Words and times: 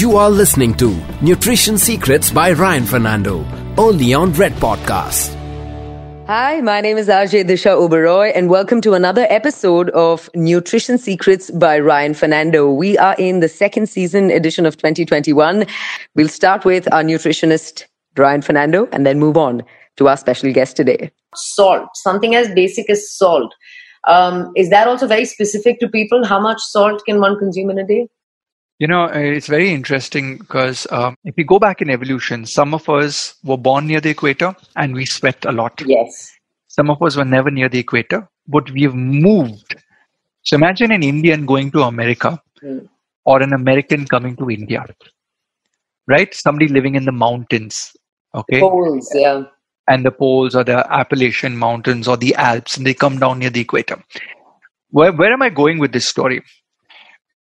You 0.00 0.16
are 0.16 0.30
listening 0.30 0.72
to 0.76 0.98
Nutrition 1.20 1.76
Secrets 1.76 2.30
by 2.30 2.52
Ryan 2.52 2.86
Fernando, 2.86 3.44
only 3.76 4.14
on 4.14 4.32
Red 4.32 4.54
Podcast. 4.54 5.36
Hi, 6.26 6.62
my 6.62 6.80
name 6.80 6.96
is 6.96 7.08
Ajay 7.08 7.44
Disha 7.44 7.76
Oberoi, 7.76 8.32
and 8.34 8.48
welcome 8.48 8.80
to 8.80 8.94
another 8.94 9.26
episode 9.28 9.90
of 9.90 10.30
Nutrition 10.34 10.96
Secrets 10.96 11.50
by 11.50 11.78
Ryan 11.78 12.14
Fernando. 12.14 12.72
We 12.72 12.96
are 12.96 13.14
in 13.18 13.40
the 13.40 13.48
second 13.48 13.90
season 13.90 14.30
edition 14.30 14.64
of 14.64 14.78
2021. 14.78 15.66
We'll 16.14 16.28
start 16.28 16.64
with 16.64 16.90
our 16.94 17.02
nutritionist, 17.02 17.84
Ryan 18.16 18.40
Fernando, 18.40 18.88
and 18.92 19.04
then 19.04 19.18
move 19.18 19.36
on 19.36 19.62
to 19.98 20.08
our 20.08 20.16
special 20.16 20.50
guest 20.50 20.78
today. 20.78 21.10
Salt, 21.34 21.90
something 21.96 22.34
as 22.34 22.48
basic 22.54 22.88
as 22.88 23.12
salt. 23.18 23.54
Um, 24.08 24.50
is 24.56 24.70
that 24.70 24.88
also 24.88 25.06
very 25.06 25.26
specific 25.26 25.78
to 25.80 25.88
people? 25.88 26.24
How 26.24 26.40
much 26.40 26.58
salt 26.70 27.02
can 27.04 27.20
one 27.20 27.38
consume 27.38 27.68
in 27.68 27.78
a 27.78 27.86
day? 27.86 28.08
You 28.80 28.88
know, 28.88 29.04
uh, 29.04 29.18
it's 29.18 29.46
very 29.46 29.70
interesting 29.72 30.38
because 30.38 30.86
um, 30.90 31.14
if 31.24 31.34
we 31.36 31.44
go 31.44 31.58
back 31.58 31.82
in 31.82 31.90
evolution, 31.90 32.46
some 32.46 32.74
of 32.74 32.88
us 32.88 33.34
were 33.44 33.58
born 33.58 33.86
near 33.86 34.00
the 34.00 34.10
equator 34.10 34.56
and 34.74 34.94
we 34.94 35.04
sweat 35.06 35.44
a 35.44 35.52
lot. 35.52 35.80
Yes. 35.86 36.32
Some 36.68 36.90
of 36.90 37.02
us 37.02 37.16
were 37.16 37.26
never 37.26 37.50
near 37.50 37.68
the 37.68 37.78
equator, 37.78 38.28
but 38.48 38.70
we've 38.72 38.94
moved. 38.94 39.76
So 40.42 40.56
imagine 40.56 40.92
an 40.92 41.02
Indian 41.02 41.46
going 41.46 41.70
to 41.72 41.82
America 41.82 42.40
Mm. 42.62 42.88
or 43.24 43.40
an 43.42 43.54
American 43.54 44.06
coming 44.06 44.36
to 44.36 44.50
India, 44.50 44.84
right? 46.06 46.34
Somebody 46.34 46.68
living 46.68 46.94
in 46.94 47.06
the 47.06 47.12
mountains, 47.12 47.96
okay? 48.34 48.60
Poles, 48.60 49.10
yeah. 49.14 49.44
and 49.88 50.04
the 50.04 50.10
poles 50.10 50.54
or 50.54 50.62
the 50.62 50.86
Appalachian 50.92 51.56
Mountains 51.56 52.06
or 52.06 52.18
the 52.18 52.34
Alps, 52.34 52.76
and 52.76 52.86
they 52.86 52.92
come 52.92 53.18
down 53.18 53.38
near 53.38 53.48
the 53.48 53.62
equator. 53.62 54.02
Where, 54.90 55.12
where 55.12 55.32
am 55.32 55.40
I 55.40 55.48
going 55.48 55.78
with 55.78 55.92
this 55.92 56.06
story? 56.06 56.42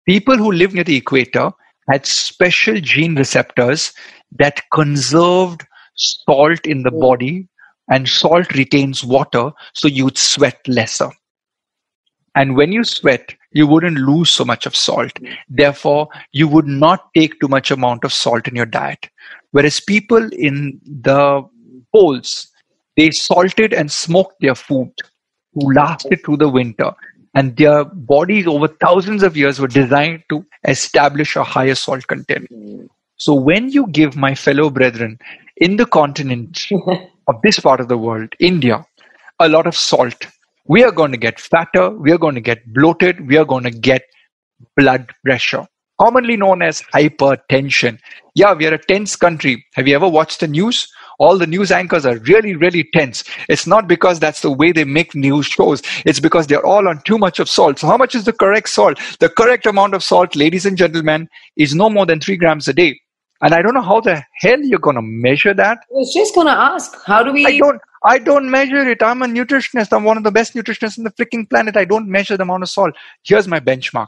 People 0.06 0.37
who 0.37 0.52
live 0.52 0.73
near 0.73 0.84
the 0.84 0.96
equator 0.96 1.51
had 1.91 2.06
special 2.06 2.80
gene 2.80 3.16
receptors 3.16 3.92
that 4.38 4.62
conserved 4.73 5.64
salt 5.94 6.64
in 6.67 6.83
the 6.83 6.91
body, 6.91 7.48
and 7.91 8.08
salt 8.08 8.53
retains 8.55 9.05
water, 9.05 9.50
so 9.75 9.89
you'd 9.89 10.19
sweat 10.19 10.58
lesser. 10.69 11.11
And 12.34 12.56
when 12.56 12.70
you 12.70 12.84
sweat, 12.84 13.34
you 13.53 13.66
wouldn't 13.66 13.97
lose 13.98 14.31
so 14.31 14.44
much 14.44 14.66
of 14.66 14.77
salt. 14.77 15.12
Therefore, 15.48 16.09
you 16.33 16.47
would 16.48 16.66
not 16.66 17.09
take 17.14 17.41
too 17.41 17.48
much 17.48 17.70
amount 17.70 18.05
of 18.05 18.12
salt 18.12 18.47
in 18.47 18.55
your 18.55 18.66
diet. 18.66 19.09
Whereas 19.53 19.81
people 19.81 20.28
in 20.33 20.78
the 20.84 21.42
poles, 21.92 22.48
they 22.97 23.11
salted 23.11 23.72
and 23.72 23.91
smoked 23.91 24.36
their 24.41 24.55
food 24.55 24.92
to 24.98 25.66
last 25.66 26.06
it 26.11 26.25
through 26.25 26.36
the 26.38 26.48
winter. 26.48 26.92
And 27.37 27.56
their 27.56 27.84
bodies 27.84 28.47
over 28.47 28.67
thousands 28.67 29.23
of 29.23 29.37
years 29.37 29.61
were 29.61 29.69
designed 29.69 30.25
to 30.31 30.45
establish 30.67 31.37
a 31.37 31.45
higher 31.45 31.75
salt 31.75 32.06
content. 32.06 32.48
So 33.19 33.34
when 33.34 33.69
you 33.70 33.87
give 33.89 34.17
my 34.17 34.34
fellow 34.34 34.70
brethren 34.70 35.19
in 35.59 35.77
the 35.77 35.87
continent 35.87 36.67
of 37.28 37.34
this 37.43 37.61
part 37.61 37.81
of 37.81 37.89
the 37.89 37.98
world, 37.98 38.33
India, 38.41 38.87
a 39.39 39.48
lot 39.51 39.67
of 39.67 39.77
salt, 39.77 40.27
we 40.67 40.83
are 40.83 40.91
going 40.91 41.12
to 41.12 41.19
get 41.19 41.39
fatter, 41.39 41.91
we 41.91 42.11
are 42.11 42.19
going 42.19 42.34
to 42.37 42.41
get 42.41 42.67
bloated, 42.73 43.28
we 43.28 43.37
are 43.37 43.45
going 43.45 43.65
to 43.65 43.71
get 43.71 44.03
blood 44.77 45.12
pressure, 45.23 45.67
commonly 46.00 46.37
known 46.39 46.62
as 46.62 46.83
hypertension. 46.95 47.98
Yeah, 48.34 48.55
we 48.55 48.67
are 48.67 48.75
a 48.75 48.78
tense 48.78 49.15
country. 49.15 49.65
Have 49.75 49.87
you 49.87 49.95
ever 49.95 50.09
watched 50.09 50.41
the 50.41 50.48
news? 50.48 50.89
All 51.19 51.39
the 51.39 51.47
news 51.47 51.70
anchors 51.70 52.05
are 52.05 52.19
really, 52.19 52.55
really 52.55 52.89
tense. 52.92 53.25
It's 53.48 53.67
not 53.67 53.89
because 53.89 54.20
that's 54.20 54.42
the 54.42 54.50
way 54.50 54.72
they 54.72 54.84
make 54.84 55.14
news 55.14 55.47
shows. 55.47 55.83
It's 56.05 56.20
because 56.20 56.47
they're 56.47 56.64
all 56.64 56.89
on 56.89 57.03
too 57.03 57.19
much 57.19 57.39
of 57.39 57.48
salt. 57.48 57.78
So 57.78 57.86
how 57.86 57.97
much 57.97 58.14
is 58.14 58.25
the 58.25 58.33
correct 58.33 58.69
salt? 58.69 58.98
The 59.20 59.28
correct 59.28 59.67
amount 59.67 59.94
of 59.94 60.03
salt, 60.03 60.37
ladies 60.37 60.67
and 60.67 60.77
gentlemen, 60.77 61.28
is 61.56 61.75
no 61.75 61.89
more 61.89 62.06
than 62.06 62.20
three 62.20 62.37
grams 62.37 62.69
a 62.69 62.72
day. 62.72 63.00
And 63.42 63.53
I 63.53 63.61
don't 63.61 63.75
know 63.75 63.83
how 63.83 64.00
the 64.00 64.22
hell 64.41 64.61
you're 64.61 64.78
going 64.78 64.97
to 64.97 65.03
measure 65.03 65.53
that. 65.53 65.78
I 65.78 65.98
was 65.98 66.12
just 66.12 66.34
going 66.34 66.47
to 66.47 66.53
ask, 66.53 66.97
how 67.05 67.22
do 67.22 67.33
we? 67.33 67.44
I 67.47 67.59
don't. 67.59 67.81
I 68.05 68.19
don't 68.19 68.50
measure 68.50 68.89
it. 68.89 69.03
I'm 69.03 69.22
a 69.22 69.27
nutritionist. 69.27 69.93
I'm 69.93 70.04
one 70.04 70.16
of 70.16 70.22
the 70.22 70.31
best 70.31 70.54
nutritionists 70.54 70.97
in 70.97 71.04
the 71.04 71.10
freaking 71.10 71.48
planet. 71.50 71.77
I 71.77 71.84
don't 71.84 72.09
measure 72.09 72.37
the 72.37 72.44
amount 72.44 72.62
of 72.62 72.69
salt. 72.69 72.94
Here's 73.25 73.48
my 73.48 73.59
benchmark. 73.59 74.06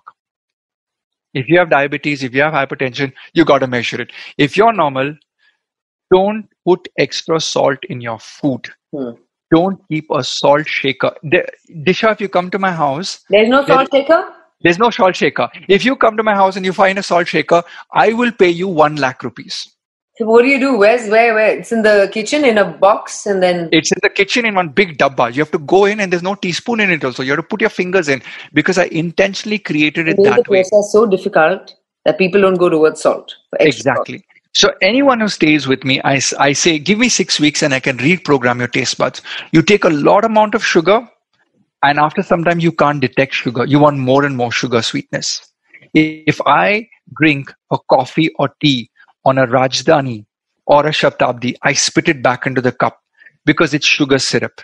If 1.34 1.48
you 1.48 1.58
have 1.58 1.68
diabetes, 1.68 2.22
if 2.22 2.32
you 2.32 2.42
have 2.42 2.54
hypertension, 2.54 3.12
you 3.34 3.44
got 3.44 3.58
to 3.58 3.66
measure 3.66 4.00
it. 4.00 4.12
If 4.38 4.56
you're 4.56 4.72
normal, 4.72 5.16
don't 6.12 6.48
put 6.68 6.88
extra 6.98 7.40
salt 7.40 7.78
in 7.88 8.00
your 8.00 8.18
food. 8.18 8.68
Hmm. 8.94 9.12
Don't 9.54 9.80
keep 9.90 10.10
a 10.10 10.22
salt 10.22 10.68
shaker. 10.68 11.12
Disha, 11.24 12.12
if 12.12 12.20
you 12.20 12.28
come 12.28 12.50
to 12.50 12.58
my 12.58 12.72
house, 12.72 13.20
There's 13.30 13.48
no 13.48 13.64
salt 13.64 13.88
shaker? 13.94 14.20
there's 14.60 14.78
no 14.78 14.90
salt 14.90 15.16
shaker. 15.16 15.48
If 15.68 15.84
you 15.84 15.96
come 15.96 16.16
to 16.18 16.22
my 16.22 16.34
house 16.34 16.56
and 16.56 16.66
you 16.66 16.72
find 16.72 16.98
a 16.98 17.02
salt 17.02 17.28
shaker, 17.28 17.62
I 17.94 18.12
will 18.12 18.32
pay 18.32 18.50
you 18.50 18.68
one 18.68 18.96
lakh 18.96 19.22
rupees. 19.22 19.58
So 20.18 20.26
what 20.26 20.42
do 20.42 20.48
you 20.48 20.58
do? 20.58 20.76
Where's 20.76 21.08
where? 21.08 21.32
Where? 21.32 21.58
It's 21.58 21.70
in 21.70 21.82
the 21.82 22.10
kitchen 22.12 22.44
in 22.44 22.58
a 22.58 22.64
box, 22.64 23.24
and 23.24 23.40
then 23.40 23.68
It's 23.70 23.92
in 23.92 23.98
the 24.02 24.10
kitchen 24.10 24.44
in 24.44 24.56
one 24.56 24.70
big 24.70 24.98
dabba. 24.98 25.32
You 25.32 25.42
have 25.42 25.52
to 25.52 25.58
go 25.58 25.84
in 25.84 26.00
and 26.00 26.12
there's 26.12 26.24
no 26.24 26.34
teaspoon 26.34 26.80
in 26.80 26.90
it 26.90 27.04
also. 27.04 27.22
You 27.22 27.30
have 27.36 27.40
to 27.44 27.46
put 27.54 27.60
your 27.60 27.70
fingers 27.70 28.08
in 28.08 28.20
because 28.52 28.78
I 28.78 28.86
intentionally 28.86 29.60
created 29.60 30.08
it 30.08 30.18
made 30.18 30.26
the 30.26 30.30
that 30.30 30.48
way. 30.48 30.64
process 30.64 30.90
so 30.92 31.06
difficult 31.06 31.76
that 32.04 32.18
people 32.18 32.40
don't 32.40 32.58
go 32.64 32.68
towards 32.68 33.00
salt. 33.00 33.36
for 33.50 33.62
extra 33.62 33.94
salt. 33.94 34.10
So 34.54 34.72
anyone 34.82 35.20
who 35.20 35.28
stays 35.28 35.66
with 35.66 35.84
me, 35.84 36.00
I, 36.04 36.20
I 36.38 36.52
say, 36.52 36.78
give 36.78 36.98
me 36.98 37.08
six 37.08 37.38
weeks 37.38 37.62
and 37.62 37.74
I 37.74 37.80
can 37.80 37.98
reprogram 37.98 38.58
your 38.58 38.68
taste 38.68 38.98
buds. 38.98 39.22
You 39.52 39.62
take 39.62 39.84
a 39.84 39.90
lot 39.90 40.24
amount 40.24 40.54
of 40.54 40.64
sugar 40.64 41.08
and 41.82 41.98
after 41.98 42.22
some 42.22 42.44
time 42.44 42.60
you 42.60 42.72
can't 42.72 43.00
detect 43.00 43.34
sugar. 43.34 43.64
You 43.64 43.78
want 43.78 43.98
more 43.98 44.24
and 44.24 44.36
more 44.36 44.50
sugar 44.50 44.82
sweetness. 44.82 45.52
If 45.94 46.40
I 46.44 46.88
drink 47.16 47.52
a 47.70 47.78
coffee 47.90 48.30
or 48.38 48.50
tea 48.60 48.90
on 49.24 49.38
a 49.38 49.46
Rajdhani 49.46 50.26
or 50.66 50.86
a 50.86 50.90
Shatabdi, 50.90 51.54
I 51.62 51.72
spit 51.74 52.08
it 52.08 52.22
back 52.22 52.46
into 52.46 52.60
the 52.60 52.72
cup 52.72 53.00
because 53.44 53.74
it's 53.74 53.86
sugar 53.86 54.18
syrup. 54.18 54.60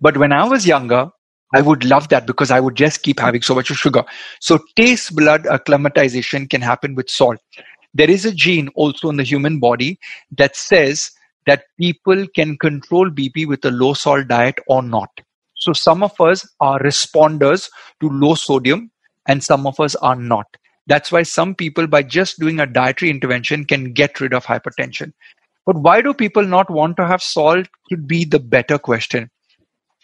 But 0.00 0.16
when 0.16 0.32
I 0.32 0.46
was 0.46 0.66
younger, 0.66 1.10
I 1.54 1.60
would 1.60 1.84
love 1.84 2.08
that 2.08 2.26
because 2.26 2.50
I 2.50 2.58
would 2.58 2.74
just 2.74 3.02
keep 3.02 3.20
having 3.20 3.42
so 3.42 3.54
much 3.54 3.70
of 3.70 3.76
sugar. 3.76 4.04
So 4.40 4.58
taste 4.76 5.14
blood 5.14 5.46
acclimatization 5.46 6.48
can 6.48 6.60
happen 6.60 6.94
with 6.94 7.08
salt. 7.08 7.38
There 7.94 8.10
is 8.10 8.24
a 8.24 8.32
gene 8.32 8.68
also 8.74 9.08
in 9.08 9.16
the 9.16 9.22
human 9.22 9.60
body 9.60 9.98
that 10.36 10.56
says 10.56 11.10
that 11.46 11.64
people 11.78 12.26
can 12.34 12.58
control 12.58 13.10
BP 13.10 13.46
with 13.46 13.64
a 13.64 13.70
low 13.70 13.94
salt 13.94 14.28
diet 14.28 14.58
or 14.66 14.82
not. 14.82 15.10
So 15.54 15.72
some 15.72 16.02
of 16.02 16.20
us 16.20 16.46
are 16.60 16.80
responders 16.80 17.70
to 18.00 18.08
low 18.08 18.34
sodium 18.34 18.90
and 19.28 19.42
some 19.42 19.66
of 19.66 19.78
us 19.80 19.94
are 19.96 20.16
not. 20.16 20.46
That's 20.86 21.10
why 21.10 21.22
some 21.22 21.54
people, 21.54 21.86
by 21.86 22.02
just 22.02 22.38
doing 22.38 22.60
a 22.60 22.66
dietary 22.66 23.10
intervention, 23.10 23.64
can 23.64 23.92
get 23.92 24.20
rid 24.20 24.34
of 24.34 24.44
hypertension. 24.44 25.12
But 25.64 25.76
why 25.76 26.02
do 26.02 26.12
people 26.12 26.44
not 26.44 26.68
want 26.70 26.96
to 26.98 27.06
have 27.06 27.22
salt? 27.22 27.66
Could 27.88 28.06
be 28.06 28.24
the 28.24 28.40
better 28.40 28.78
question. 28.78 29.30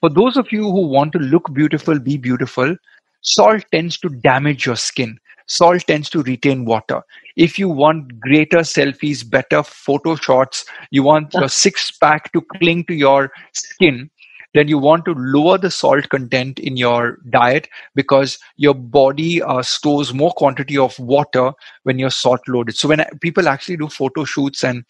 For 0.00 0.08
those 0.08 0.38
of 0.38 0.50
you 0.50 0.62
who 0.62 0.86
want 0.86 1.12
to 1.12 1.18
look 1.18 1.52
beautiful, 1.52 1.98
be 1.98 2.16
beautiful, 2.16 2.76
salt 3.20 3.64
tends 3.70 3.98
to 3.98 4.08
damage 4.08 4.64
your 4.64 4.76
skin. 4.76 5.18
Salt 5.50 5.84
tends 5.88 6.08
to 6.10 6.22
retain 6.22 6.64
water. 6.64 7.02
If 7.34 7.58
you 7.58 7.68
want 7.68 8.20
greater 8.20 8.58
selfies, 8.58 9.28
better 9.28 9.64
photo 9.64 10.14
shots, 10.14 10.64
you 10.92 11.02
want 11.02 11.34
your 11.34 11.48
six 11.48 11.90
pack 11.90 12.32
to 12.32 12.40
cling 12.40 12.84
to 12.84 12.94
your 12.94 13.32
skin, 13.52 14.10
then 14.54 14.68
you 14.68 14.78
want 14.78 15.04
to 15.06 15.14
lower 15.14 15.58
the 15.58 15.70
salt 15.70 16.08
content 16.08 16.60
in 16.60 16.76
your 16.76 17.18
diet 17.30 17.68
because 17.96 18.38
your 18.58 18.74
body 18.74 19.42
uh, 19.42 19.60
stores 19.62 20.14
more 20.14 20.30
quantity 20.32 20.78
of 20.78 20.96
water 21.00 21.52
when 21.82 21.98
you're 21.98 22.10
salt 22.10 22.40
loaded. 22.46 22.76
So 22.76 22.86
when 22.88 23.04
people 23.20 23.48
actually 23.48 23.76
do 23.76 23.88
photo 23.88 24.24
shoots 24.24 24.62
and 24.62 24.84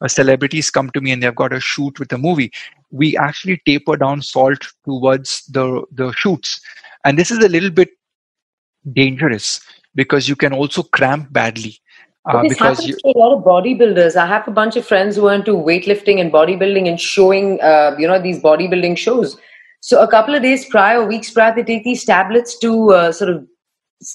uh, 0.00 0.08
celebrities 0.08 0.70
come 0.70 0.88
to 0.90 1.00
me 1.02 1.12
and 1.12 1.22
they've 1.22 1.34
got 1.34 1.52
a 1.52 1.60
shoot 1.60 1.98
with 1.98 2.10
a 2.12 2.18
movie, 2.18 2.50
we 2.90 3.18
actually 3.18 3.60
taper 3.66 3.98
down 3.98 4.22
salt 4.22 4.66
towards 4.86 5.44
the 5.46 5.84
the 5.92 6.12
shoots, 6.12 6.58
and 7.04 7.18
this 7.18 7.30
is 7.30 7.38
a 7.38 7.48
little 7.48 7.70
bit 7.70 7.90
dangerous 8.92 9.60
because 9.96 10.28
you 10.28 10.36
can 10.36 10.52
also 10.52 10.84
cramp 10.84 11.32
badly. 11.32 11.80
Uh, 12.28 12.42
this 12.42 12.50
because 12.50 12.78
happens 12.78 12.88
you, 12.88 13.12
to 13.12 13.18
a 13.18 13.18
lot 13.18 13.36
of 13.36 13.44
bodybuilders. 13.44 14.16
I 14.16 14.26
have 14.26 14.46
a 14.46 14.50
bunch 14.52 14.76
of 14.76 14.86
friends 14.86 15.16
who 15.16 15.26
are 15.28 15.34
into 15.34 15.52
weightlifting 15.52 16.20
and 16.20 16.32
bodybuilding 16.32 16.88
and 16.88 17.00
showing, 17.00 17.60
uh, 17.60 17.96
you 17.98 18.06
know, 18.06 18.20
these 18.20 18.40
bodybuilding 18.40 18.98
shows. 18.98 19.36
So 19.80 20.02
a 20.02 20.08
couple 20.08 20.34
of 20.34 20.42
days 20.42 20.64
prior, 20.64 21.04
weeks 21.06 21.30
prior, 21.30 21.54
they 21.54 21.62
take 21.62 21.84
these 21.84 22.04
tablets 22.04 22.58
to 22.58 22.90
uh, 22.92 23.12
sort 23.12 23.30
of 23.30 23.46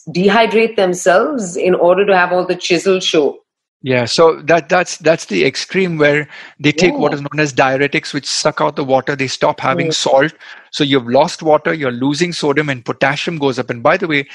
dehydrate 0.10 0.76
themselves 0.76 1.56
in 1.56 1.74
order 1.74 2.06
to 2.06 2.16
have 2.16 2.32
all 2.32 2.46
the 2.46 2.56
chisel 2.56 3.00
show. 3.00 3.38
Yeah, 3.84 4.06
so 4.06 4.42
that 4.44 4.70
that's 4.70 4.98
that's 4.98 5.26
the 5.26 5.44
extreme 5.44 5.98
where 5.98 6.28
they 6.60 6.72
take 6.72 6.94
what 6.94 7.14
Yeah. 7.14 7.16
is 7.16 7.22
known 7.22 7.40
as 7.40 7.52
diuretics, 7.52 8.14
which 8.14 8.28
suck 8.28 8.62
out 8.62 8.76
the 8.76 8.84
water. 8.84 9.16
They 9.16 9.28
stop 9.28 9.60
having 9.60 9.88
Mm. 9.88 9.94
salt, 9.94 10.34
so 10.72 10.84
you've 10.84 11.08
lost 11.08 11.42
water. 11.42 11.74
You're 11.74 11.92
losing 11.92 12.32
sodium, 12.32 12.70
and 12.70 12.86
potassium 12.86 13.40
goes 13.40 13.58
up. 13.58 13.72
And 13.72 13.82
by 13.82 13.98
the 13.98 14.08
way, 14.08 14.28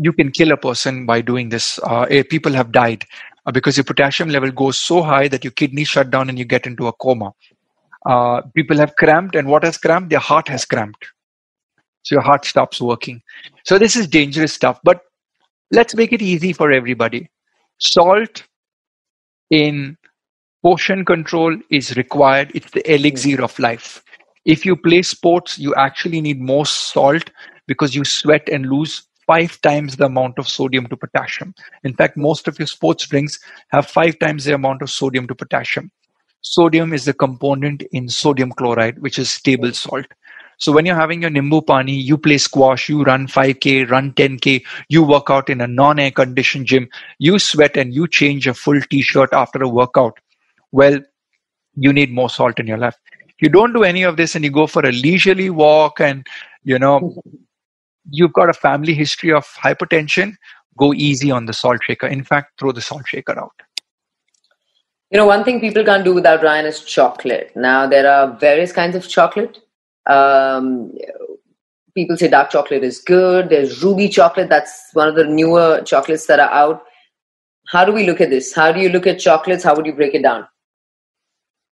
you 0.00 0.12
can 0.12 0.30
kill 0.30 0.52
a 0.52 0.56
person 0.56 1.06
by 1.06 1.20
doing 1.20 1.48
this. 1.48 1.78
Uh, 1.82 2.02
eh, 2.10 2.22
people 2.28 2.52
have 2.52 2.72
died 2.72 3.04
uh, 3.46 3.50
because 3.50 3.76
your 3.76 3.84
potassium 3.84 4.28
level 4.28 4.50
goes 4.50 4.78
so 4.78 5.02
high 5.02 5.28
that 5.28 5.44
your 5.44 5.50
kidneys 5.52 5.88
shut 5.88 6.10
down 6.10 6.28
and 6.28 6.38
you 6.38 6.44
get 6.44 6.66
into 6.66 6.86
a 6.86 6.92
coma. 6.92 7.32
Uh, 8.06 8.42
people 8.54 8.76
have 8.76 8.94
cramped, 8.96 9.34
and 9.34 9.48
what 9.48 9.64
has 9.64 9.76
cramped? 9.76 10.10
Their 10.10 10.20
heart 10.20 10.48
has 10.48 10.64
cramped. 10.64 11.04
So 12.02 12.14
your 12.14 12.22
heart 12.22 12.44
stops 12.44 12.80
working. 12.80 13.20
So 13.64 13.78
this 13.78 13.96
is 13.96 14.06
dangerous 14.06 14.52
stuff. 14.52 14.80
But 14.84 15.00
let's 15.72 15.94
make 15.94 16.12
it 16.12 16.22
easy 16.22 16.52
for 16.52 16.72
everybody. 16.72 17.28
Salt 17.78 18.44
in 19.50 19.96
portion 20.62 21.04
control 21.04 21.56
is 21.70 21.96
required. 21.96 22.52
It's 22.54 22.70
the 22.70 22.92
elixir 22.92 23.42
of 23.42 23.58
life. 23.58 24.02
If 24.44 24.64
you 24.64 24.76
play 24.76 25.02
sports, 25.02 25.58
you 25.58 25.74
actually 25.74 26.20
need 26.20 26.40
more 26.40 26.64
salt 26.64 27.30
because 27.66 27.94
you 27.94 28.04
sweat 28.04 28.48
and 28.48 28.66
lose 28.66 29.07
five 29.28 29.60
times 29.60 29.96
the 29.96 30.06
amount 30.06 30.38
of 30.38 30.48
sodium 30.48 30.86
to 30.88 30.96
potassium. 30.96 31.54
In 31.84 31.94
fact, 31.94 32.16
most 32.16 32.48
of 32.48 32.58
your 32.58 32.66
sports 32.66 33.06
drinks 33.06 33.38
have 33.68 33.86
five 33.86 34.18
times 34.18 34.46
the 34.46 34.54
amount 34.54 34.82
of 34.82 34.90
sodium 34.90 35.28
to 35.28 35.34
potassium. 35.34 35.92
Sodium 36.40 36.92
is 36.94 37.04
the 37.04 37.12
component 37.12 37.82
in 37.92 38.08
sodium 38.08 38.52
chloride, 38.52 38.98
which 39.00 39.18
is 39.18 39.40
table 39.42 39.72
salt. 39.72 40.06
So 40.56 40.72
when 40.72 40.86
you're 40.86 40.96
having 40.96 41.22
your 41.22 41.30
Nimbu 41.30 41.66
Pani, 41.66 41.92
you 41.92 42.16
play 42.18 42.38
squash, 42.38 42.88
you 42.88 43.04
run 43.04 43.28
5K, 43.28 43.88
run 43.88 44.12
10K, 44.14 44.64
you 44.88 45.04
work 45.04 45.30
out 45.30 45.50
in 45.50 45.60
a 45.60 45.68
non-air 45.68 46.10
conditioned 46.10 46.66
gym, 46.66 46.88
you 47.18 47.38
sweat 47.38 47.76
and 47.76 47.94
you 47.94 48.08
change 48.08 48.48
a 48.48 48.54
full 48.54 48.80
t-shirt 48.80 49.32
after 49.32 49.62
a 49.62 49.68
workout. 49.68 50.18
Well, 50.72 51.00
you 51.76 51.92
need 51.92 52.12
more 52.12 52.30
salt 52.30 52.58
in 52.58 52.66
your 52.66 52.78
life. 52.78 52.96
If 53.28 53.36
you 53.42 53.50
don't 53.50 53.72
do 53.72 53.84
any 53.84 54.02
of 54.02 54.16
this 54.16 54.34
and 54.34 54.44
you 54.44 54.50
go 54.50 54.66
for 54.66 54.84
a 54.84 54.90
leisurely 54.90 55.50
walk 55.50 56.00
and, 56.00 56.26
you 56.64 56.78
know, 56.78 57.22
you've 58.10 58.32
got 58.32 58.48
a 58.48 58.54
family 58.54 58.94
history 58.94 59.32
of 59.32 59.46
hypertension, 59.62 60.34
go 60.78 60.92
easy 60.94 61.30
on 61.30 61.46
the 61.46 61.52
salt 61.52 61.80
shaker. 61.84 62.06
In 62.06 62.24
fact, 62.24 62.58
throw 62.58 62.72
the 62.72 62.80
salt 62.80 63.06
shaker 63.06 63.38
out. 63.38 63.52
You 65.10 65.18
know, 65.18 65.26
one 65.26 65.42
thing 65.42 65.60
people 65.60 65.84
can't 65.84 66.04
do 66.04 66.12
without 66.12 66.42
Ryan 66.42 66.66
is 66.66 66.84
chocolate. 66.84 67.52
Now, 67.56 67.86
there 67.86 68.10
are 68.10 68.36
various 68.38 68.72
kinds 68.72 68.94
of 68.94 69.08
chocolate. 69.08 69.58
Um, 70.06 70.92
people 71.94 72.16
say 72.16 72.28
dark 72.28 72.50
chocolate 72.50 72.84
is 72.84 73.00
good. 73.00 73.48
There's 73.48 73.82
ruby 73.82 74.08
chocolate. 74.08 74.48
That's 74.50 74.90
one 74.92 75.08
of 75.08 75.14
the 75.14 75.24
newer 75.24 75.82
chocolates 75.82 76.26
that 76.26 76.40
are 76.40 76.50
out. 76.50 76.82
How 77.68 77.84
do 77.84 77.92
we 77.92 78.06
look 78.06 78.20
at 78.20 78.30
this? 78.30 78.54
How 78.54 78.70
do 78.70 78.80
you 78.80 78.88
look 78.88 79.06
at 79.06 79.18
chocolates? 79.18 79.64
How 79.64 79.74
would 79.74 79.86
you 79.86 79.94
break 79.94 80.14
it 80.14 80.22
down? 80.22 80.46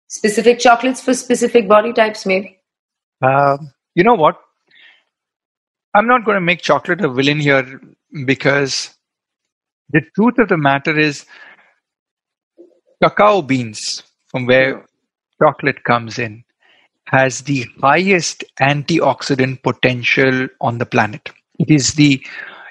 Specific 0.08 0.58
chocolates 0.58 1.00
for 1.00 1.14
specific 1.14 1.68
body 1.68 1.92
types, 1.92 2.26
maybe? 2.26 2.58
Um, 3.22 3.72
you 3.94 4.02
know 4.02 4.14
what? 4.14 4.40
I'm 5.94 6.06
not 6.06 6.24
going 6.24 6.36
to 6.36 6.40
make 6.40 6.62
chocolate 6.62 7.00
a 7.00 7.08
villain 7.08 7.40
here 7.40 7.80
because 8.24 8.94
the 9.90 10.02
truth 10.14 10.38
of 10.38 10.48
the 10.48 10.56
matter 10.56 10.96
is 10.96 11.26
cacao 13.02 13.42
beans, 13.42 14.02
from 14.28 14.46
where 14.46 14.86
chocolate 15.42 15.82
comes 15.84 16.18
in, 16.18 16.44
has 17.06 17.40
the 17.42 17.66
highest 17.80 18.44
antioxidant 18.60 19.62
potential 19.64 20.46
on 20.60 20.78
the 20.78 20.86
planet. 20.86 21.30
It 21.58 21.70
is 21.70 21.94
the 21.94 22.24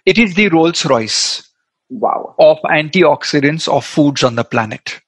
it 0.05 0.17
is 0.17 0.35
the 0.35 0.47
Rolls 0.47 0.85
Royce 0.85 1.43
wow. 1.89 2.33
of 2.39 2.57
antioxidants 2.63 3.67
of 3.67 3.85
foods 3.85 4.23
on 4.23 4.35
the 4.35 4.45
planet. 4.45 5.01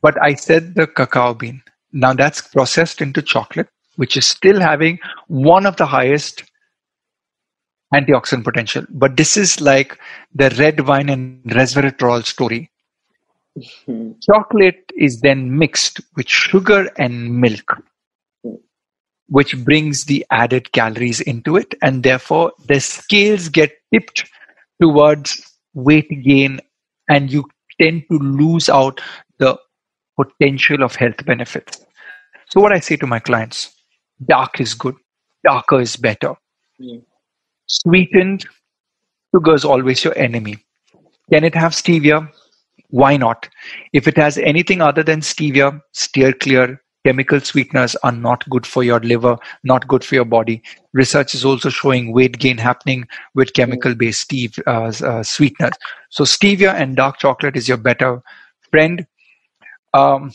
But 0.00 0.20
I 0.22 0.34
said 0.34 0.74
the 0.74 0.86
cacao 0.86 1.34
bean. 1.34 1.62
Now 1.92 2.14
that's 2.14 2.40
processed 2.40 3.02
into 3.02 3.20
chocolate, 3.20 3.68
which 3.96 4.16
is 4.16 4.26
still 4.26 4.58
having 4.58 4.98
one 5.26 5.66
of 5.66 5.76
the 5.76 5.86
highest 5.86 6.44
antioxidant 7.94 8.44
potential. 8.44 8.84
But 8.90 9.16
this 9.16 9.36
is 9.36 9.60
like 9.60 9.98
the 10.34 10.50
red 10.58 10.86
wine 10.86 11.08
and 11.08 11.42
resveratrol 11.44 12.24
story. 12.24 12.70
Mm-hmm. 13.58 14.12
Chocolate 14.22 14.92
is 14.96 15.20
then 15.20 15.58
mixed 15.58 16.00
with 16.16 16.28
sugar 16.28 16.90
and 16.98 17.40
milk, 17.40 17.82
which 19.28 19.56
brings 19.64 20.04
the 20.04 20.24
added 20.30 20.72
calories 20.72 21.20
into 21.20 21.56
it. 21.56 21.74
And 21.82 22.02
therefore, 22.02 22.52
the 22.66 22.80
scales 22.80 23.48
get 23.48 23.72
tipped 23.92 24.30
towards 24.80 25.42
weight 25.74 26.08
gain, 26.22 26.60
and 27.08 27.32
you 27.32 27.44
tend 27.80 28.04
to 28.10 28.18
lose 28.18 28.68
out 28.68 29.00
the 29.38 29.58
potential 30.16 30.82
of 30.82 30.94
health 30.94 31.24
benefits. 31.24 31.84
So, 32.50 32.60
what 32.60 32.72
I 32.72 32.80
say 32.80 32.96
to 32.96 33.06
my 33.06 33.18
clients 33.18 33.74
dark 34.24 34.60
is 34.60 34.74
good, 34.74 34.96
darker 35.44 35.80
is 35.80 35.96
better. 35.96 36.34
Mm. 36.80 37.02
Sweetened 37.68 38.46
sugar 39.34 39.54
is 39.54 39.64
always 39.64 40.02
your 40.02 40.16
enemy. 40.18 40.56
Can 41.32 41.44
it 41.44 41.54
have 41.54 41.72
stevia? 41.72 42.30
Why 42.90 43.18
not? 43.18 43.48
If 43.92 44.08
it 44.08 44.16
has 44.16 44.38
anything 44.38 44.80
other 44.80 45.02
than 45.02 45.20
stevia, 45.20 45.80
steer 45.92 46.32
clear. 46.32 46.82
Chemical 47.06 47.40
sweeteners 47.40 47.94
are 47.96 48.12
not 48.12 48.48
good 48.50 48.66
for 48.66 48.82
your 48.82 49.00
liver, 49.00 49.38
not 49.62 49.86
good 49.86 50.04
for 50.04 50.14
your 50.14 50.24
body. 50.24 50.62
Research 50.92 51.34
is 51.34 51.44
also 51.44 51.68
showing 51.70 52.12
weight 52.12 52.38
gain 52.38 52.58
happening 52.58 53.06
with 53.34 53.54
chemical 53.54 53.94
based 53.94 54.22
steve, 54.22 54.58
uh, 54.66 54.92
uh, 55.04 55.22
sweeteners. 55.22 55.74
So, 56.10 56.24
stevia 56.24 56.74
and 56.74 56.96
dark 56.96 57.18
chocolate 57.18 57.56
is 57.56 57.68
your 57.68 57.76
better 57.76 58.20
friend. 58.70 59.06
Um, 59.94 60.32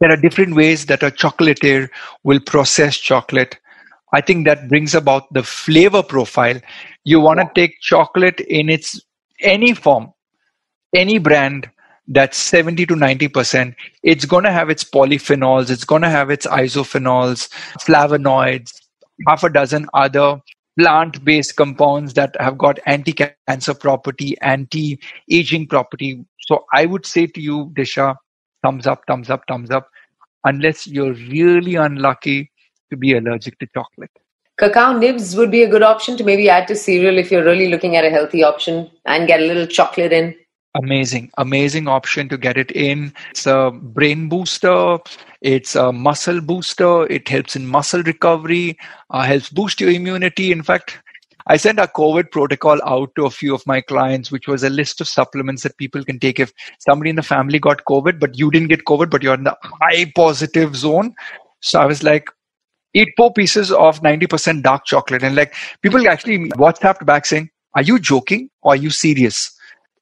there 0.00 0.10
are 0.10 0.16
different 0.16 0.54
ways 0.54 0.86
that 0.86 1.02
a 1.02 1.10
chocolatier 1.10 1.88
will 2.24 2.40
process 2.40 2.96
chocolate 2.96 3.58
I 4.12 4.20
think 4.20 4.46
that 4.46 4.68
brings 4.68 4.94
about 4.94 5.32
the 5.32 5.42
flavor 5.42 6.02
profile. 6.02 6.60
You 7.04 7.20
want 7.20 7.40
to 7.40 7.50
take 7.54 7.80
chocolate 7.80 8.40
in 8.40 8.68
its 8.68 9.00
any 9.40 9.74
form, 9.74 10.12
any 10.94 11.18
brand 11.18 11.70
that's 12.08 12.36
70 12.36 12.86
to 12.86 12.94
90%. 12.94 13.74
It's 14.02 14.24
going 14.24 14.44
to 14.44 14.52
have 14.52 14.70
its 14.70 14.84
polyphenols, 14.84 15.70
it's 15.70 15.84
going 15.84 16.02
to 16.02 16.10
have 16.10 16.30
its 16.30 16.46
isophenols, 16.46 17.48
flavonoids, 17.80 18.72
half 19.26 19.44
a 19.44 19.50
dozen 19.50 19.86
other 19.94 20.38
plant 20.78 21.24
based 21.24 21.56
compounds 21.56 22.14
that 22.14 22.34
have 22.40 22.58
got 22.58 22.78
anti 22.86 23.14
cancer 23.48 23.74
property, 23.74 24.36
anti 24.40 24.98
aging 25.30 25.68
property. 25.68 26.24
So 26.40 26.64
I 26.74 26.86
would 26.86 27.06
say 27.06 27.26
to 27.26 27.40
you, 27.40 27.72
Disha, 27.74 28.16
thumbs 28.62 28.86
up, 28.86 29.02
thumbs 29.06 29.30
up, 29.30 29.44
thumbs 29.48 29.70
up. 29.70 29.88
Unless 30.44 30.86
you're 30.86 31.14
really 31.14 31.76
unlucky 31.76 32.50
to 32.92 32.96
be 32.96 33.16
allergic 33.16 33.58
to 33.58 33.66
chocolate. 33.74 34.10
Cacao 34.58 34.96
nibs 34.96 35.34
would 35.34 35.50
be 35.50 35.62
a 35.62 35.68
good 35.68 35.82
option 35.82 36.16
to 36.18 36.24
maybe 36.24 36.48
add 36.48 36.68
to 36.68 36.76
cereal 36.76 37.18
if 37.18 37.32
you're 37.32 37.44
really 37.44 37.68
looking 37.68 37.96
at 37.96 38.04
a 38.04 38.10
healthy 38.10 38.44
option 38.44 38.90
and 39.06 39.26
get 39.26 39.40
a 39.40 39.46
little 39.46 39.66
chocolate 39.66 40.12
in. 40.12 40.34
Amazing, 40.74 41.30
amazing 41.36 41.88
option 41.88 42.28
to 42.28 42.38
get 42.38 42.56
it 42.56 42.70
in. 42.70 43.12
It's 43.30 43.46
a 43.46 43.70
brain 43.72 44.28
booster. 44.28 44.98
It's 45.40 45.74
a 45.74 45.92
muscle 45.92 46.40
booster. 46.40 47.06
It 47.10 47.28
helps 47.28 47.56
in 47.56 47.66
muscle 47.66 48.02
recovery, 48.02 48.78
uh, 49.10 49.22
helps 49.22 49.50
boost 49.50 49.80
your 49.80 49.90
immunity. 49.90 50.52
In 50.52 50.62
fact, 50.62 50.98
I 51.46 51.56
sent 51.56 51.78
a 51.78 51.88
COVID 51.88 52.30
protocol 52.30 52.78
out 52.86 53.14
to 53.16 53.26
a 53.26 53.30
few 53.30 53.54
of 53.54 53.66
my 53.66 53.80
clients, 53.80 54.30
which 54.30 54.46
was 54.46 54.62
a 54.62 54.70
list 54.70 55.00
of 55.00 55.08
supplements 55.08 55.62
that 55.64 55.76
people 55.76 56.04
can 56.04 56.18
take 56.18 56.38
if 56.38 56.52
somebody 56.78 57.10
in 57.10 57.16
the 57.16 57.22
family 57.22 57.58
got 57.58 57.84
COVID, 57.84 58.20
but 58.20 58.38
you 58.38 58.50
didn't 58.50 58.68
get 58.68 58.84
COVID, 58.84 59.10
but 59.10 59.22
you're 59.22 59.34
in 59.34 59.44
the 59.44 59.56
high 59.62 60.10
positive 60.14 60.76
zone. 60.76 61.14
So 61.60 61.80
I 61.80 61.86
was 61.86 62.02
like, 62.02 62.30
eat 62.94 63.08
four 63.16 63.32
pieces 63.32 63.72
of 63.72 64.00
90% 64.02 64.62
dark 64.62 64.84
chocolate. 64.84 65.22
And 65.22 65.34
like 65.34 65.54
people 65.82 66.06
actually 66.08 66.50
WhatsApped 66.50 67.04
back 67.06 67.26
saying, 67.26 67.50
Are 67.74 67.82
you 67.82 67.98
joking 67.98 68.50
or 68.62 68.72
are 68.72 68.76
you 68.76 68.90
serious? 68.90 69.50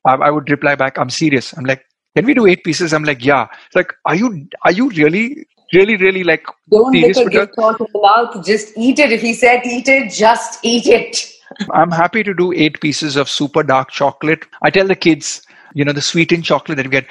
I, 0.07 0.15
I 0.15 0.31
would 0.31 0.51
reply 0.51 0.75
back, 0.75 0.99
I'm 0.99 1.11
serious. 1.11 1.53
I'm 1.57 1.65
like, 1.65 1.85
Can 2.17 2.27
we 2.27 2.35
do 2.35 2.47
eight 2.47 2.65
pieces? 2.65 2.93
I'm 2.93 3.05
like, 3.05 3.25
Yeah. 3.25 3.47
It's 3.67 3.77
like, 3.77 3.93
Are 4.07 4.15
you 4.15 4.49
are 4.65 4.73
you 4.73 4.91
really, 4.91 5.47
really, 5.73 5.97
really 5.97 6.25
like 6.25 6.45
Don't 6.71 6.93
serious? 6.93 7.19
Make 7.19 7.27
a 7.27 7.31
gift 7.31 7.55
horse 7.57 7.77
in 7.81 7.87
the 7.93 8.01
mouth. 8.01 8.45
Just 8.45 8.77
eat 8.77 8.99
it. 8.99 9.13
If 9.13 9.23
he 9.23 9.35
said 9.35 9.63
eat 9.65 9.89
it, 9.89 10.13
just 10.13 10.59
eat 10.65 10.87
it. 10.87 11.31
I'm 11.73 11.91
happy 11.91 12.23
to 12.23 12.33
do 12.33 12.53
eight 12.53 12.81
pieces 12.81 13.17
of 13.17 13.29
super 13.29 13.63
dark 13.63 13.91
chocolate. 13.91 14.47
I 14.63 14.71
tell 14.71 14.87
the 14.87 14.95
kids, 14.95 15.43
you 15.75 15.85
know, 15.85 15.93
the 15.93 16.01
sweetened 16.01 16.45
chocolate 16.45 16.77
that 16.77 16.85
you 16.85 16.91
get. 16.91 17.07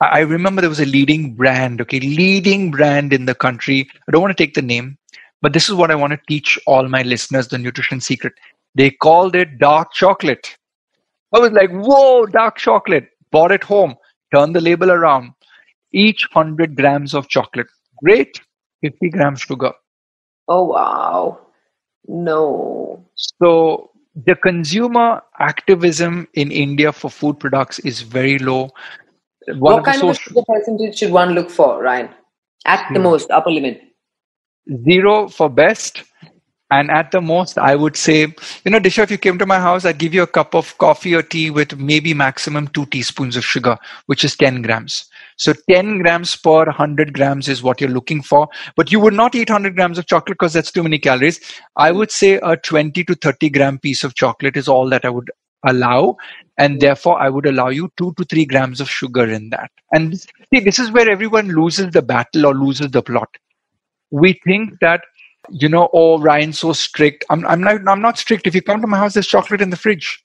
I 0.00 0.20
remember 0.20 0.60
there 0.60 0.68
was 0.68 0.78
a 0.78 0.86
leading 0.86 1.34
brand, 1.34 1.80
okay, 1.80 1.98
leading 1.98 2.70
brand 2.70 3.12
in 3.12 3.24
the 3.24 3.34
country. 3.34 3.88
I 4.06 4.12
don't 4.12 4.20
want 4.20 4.36
to 4.36 4.40
take 4.40 4.54
the 4.54 4.62
name, 4.62 4.96
but 5.40 5.52
this 5.52 5.68
is 5.68 5.74
what 5.74 5.90
I 5.90 5.94
want 5.94 6.12
to 6.12 6.20
teach 6.28 6.58
all 6.66 6.88
my 6.88 7.02
listeners 7.02 7.48
the 7.48 7.58
nutrition 7.58 8.00
secret. 8.00 8.32
They 8.74 8.90
called 8.90 9.36
it 9.36 9.58
dark 9.58 9.92
chocolate. 9.92 10.56
I 11.34 11.38
was 11.38 11.52
like, 11.52 11.70
whoa, 11.70 12.26
dark 12.26 12.56
chocolate. 12.56 13.08
Bought 13.30 13.52
it 13.52 13.62
home, 13.62 13.94
turned 14.34 14.56
the 14.56 14.60
label 14.60 14.90
around. 14.90 15.32
Each 15.92 16.26
100 16.32 16.76
grams 16.76 17.14
of 17.14 17.28
chocolate. 17.28 17.66
Great. 18.02 18.40
50 18.82 19.10
grams 19.10 19.40
sugar. 19.40 19.72
Oh, 20.48 20.64
wow. 20.64 21.40
No. 22.06 23.04
So 23.14 23.90
the 24.14 24.34
consumer 24.36 25.22
activism 25.38 26.28
in 26.34 26.50
India 26.50 26.92
for 26.92 27.10
food 27.10 27.38
products 27.38 27.78
is 27.80 28.02
very 28.02 28.38
low. 28.38 28.70
One 29.46 29.58
what 29.58 29.78
of 29.78 29.84
kind 29.84 30.02
of 30.02 30.18
sugar 30.18 30.42
percentage 30.46 30.98
should 30.98 31.12
one 31.12 31.32
look 31.32 31.50
for, 31.50 31.82
Ryan? 31.82 32.10
At 32.64 32.86
the 32.92 32.98
hmm. 32.98 33.04
most, 33.04 33.30
upper 33.30 33.50
limit 33.50 33.87
zero 34.84 35.28
for 35.28 35.48
best. 35.48 36.04
And 36.70 36.90
at 36.90 37.12
the 37.12 37.22
most 37.22 37.56
i 37.56 37.74
would 37.74 37.96
say 37.96 38.26
you 38.64 38.70
know 38.70 38.78
disha 38.78 39.02
if 39.02 39.10
you 39.10 39.16
came 39.16 39.38
to 39.38 39.46
my 39.46 39.58
house 39.58 39.86
i'd 39.86 39.96
give 39.96 40.12
you 40.12 40.22
a 40.22 40.26
cup 40.26 40.54
of 40.54 40.76
coffee 40.76 41.14
or 41.14 41.22
tea 41.22 41.48
with 41.48 41.78
maybe 41.78 42.12
maximum 42.12 42.68
two 42.68 42.84
teaspoons 42.84 43.36
of 43.36 43.44
sugar 43.44 43.78
which 44.04 44.22
is 44.22 44.36
10 44.36 44.60
grams. 44.60 45.06
So 45.38 45.54
10 45.70 46.00
grams 46.00 46.36
per 46.36 46.64
100 46.66 47.14
grams 47.14 47.48
is 47.48 47.62
what 47.62 47.80
you're 47.80 47.88
looking 47.88 48.22
for. 48.22 48.48
But 48.76 48.92
you 48.92 49.00
would 49.00 49.14
not 49.14 49.34
eat 49.34 49.48
100 49.48 49.76
grams 49.76 49.96
of 49.96 50.06
chocolate 50.06 50.36
because 50.38 50.52
that's 50.52 50.72
too 50.72 50.82
many 50.82 50.98
calories. 50.98 51.40
I 51.76 51.92
would 51.92 52.10
say 52.10 52.40
a 52.42 52.56
20 52.56 53.04
to 53.04 53.14
30 53.14 53.50
gram 53.50 53.78
piece 53.78 54.04
of 54.04 54.14
chocolate 54.14 54.56
is 54.56 54.68
all 54.68 54.88
that 54.90 55.04
i 55.04 55.10
would 55.10 55.30
allow. 55.66 56.16
And 56.58 56.80
therefore 56.80 57.20
i 57.20 57.28
would 57.28 57.46
allow 57.46 57.68
you 57.68 57.90
2 57.96 58.14
to 58.18 58.24
3 58.24 58.44
grams 58.46 58.80
of 58.80 58.90
sugar 58.90 59.24
in 59.24 59.50
that. 59.50 59.70
And 59.92 60.20
see 60.20 60.60
this 60.60 60.78
is 60.78 60.90
where 60.90 61.08
everyone 61.08 61.48
loses 61.48 61.92
the 61.92 62.02
battle 62.02 62.46
or 62.46 62.54
loses 62.54 62.90
the 62.90 63.02
plot 63.02 63.30
we 64.10 64.38
think 64.44 64.74
that 64.80 65.02
you 65.50 65.68
know 65.68 65.88
oh 65.92 66.18
ryan's 66.18 66.58
so 66.58 66.72
strict 66.72 67.24
i'm, 67.30 67.46
I'm 67.46 67.60
not 67.60 67.86
i'm 67.88 68.02
not 68.02 68.18
strict 68.18 68.46
if 68.46 68.54
you 68.54 68.62
come 68.62 68.80
to 68.80 68.86
my 68.86 68.98
house 68.98 69.14
there's 69.14 69.26
chocolate 69.26 69.60
in 69.60 69.70
the 69.70 69.76
fridge 69.76 70.22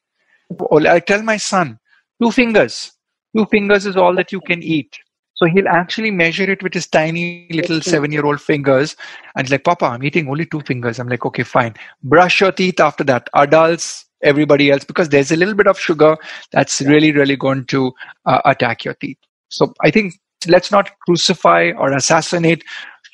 or 0.60 0.86
i 0.88 1.00
tell 1.00 1.22
my 1.22 1.38
son 1.38 1.80
two 2.22 2.32
fingers 2.32 2.92
two 3.36 3.46
fingers 3.46 3.86
is 3.86 3.96
all 3.96 4.16
that 4.16 4.32
you 4.32 4.42
can 4.42 4.62
eat 4.62 5.00
so 5.36 5.48
he'll 5.48 5.68
actually 5.68 6.12
measure 6.12 6.50
it 6.50 6.62
with 6.62 6.74
his 6.74 6.88
tiny 6.88 7.48
little 7.52 7.82
seven 7.82 8.12
year 8.12 8.26
old 8.26 8.40
fingers. 8.40 8.96
And 9.36 9.46
he's 9.46 9.52
like, 9.52 9.64
Papa, 9.64 9.86
I'm 9.86 10.04
eating 10.04 10.30
only 10.30 10.46
two 10.46 10.62
fingers. 10.62 11.00
I'm 11.00 11.10
like, 11.10 11.26
okay, 11.26 11.44
fine. 11.44 11.74
Brush 12.04 12.40
your 12.40 12.52
teeth 12.52 12.80
after 12.80 13.04
that. 13.06 13.30
Adults, 13.34 14.06
everybody 14.22 14.72
else, 14.72 14.84
because 14.84 15.10
there's 15.10 15.32
a 15.32 15.36
little 15.36 15.56
bit 15.56 15.68
of 15.68 15.80
sugar 15.80 16.18
that's 16.52 16.82
really, 16.82 17.12
really 17.12 17.36
going 17.36 17.66
to 17.66 17.92
uh, 18.26 18.42
attack 18.46 18.86
your 18.86 18.94
teeth. 18.94 19.18
So 19.50 19.74
I 19.82 19.92
think 19.92 20.14
let's 20.48 20.72
not 20.72 20.92
crucify 21.06 21.72
or 21.78 21.92
assassinate 21.92 22.64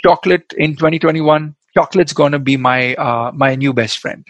chocolate 0.04 0.54
in 0.58 0.76
2021. 0.76 1.56
Chocolate's 1.74 2.14
going 2.14 2.32
to 2.32 2.40
be 2.40 2.58
my 2.58 2.96
uh, 2.96 3.32
my 3.34 3.56
new 3.56 3.74
best 3.74 4.00
friend. 4.00 4.26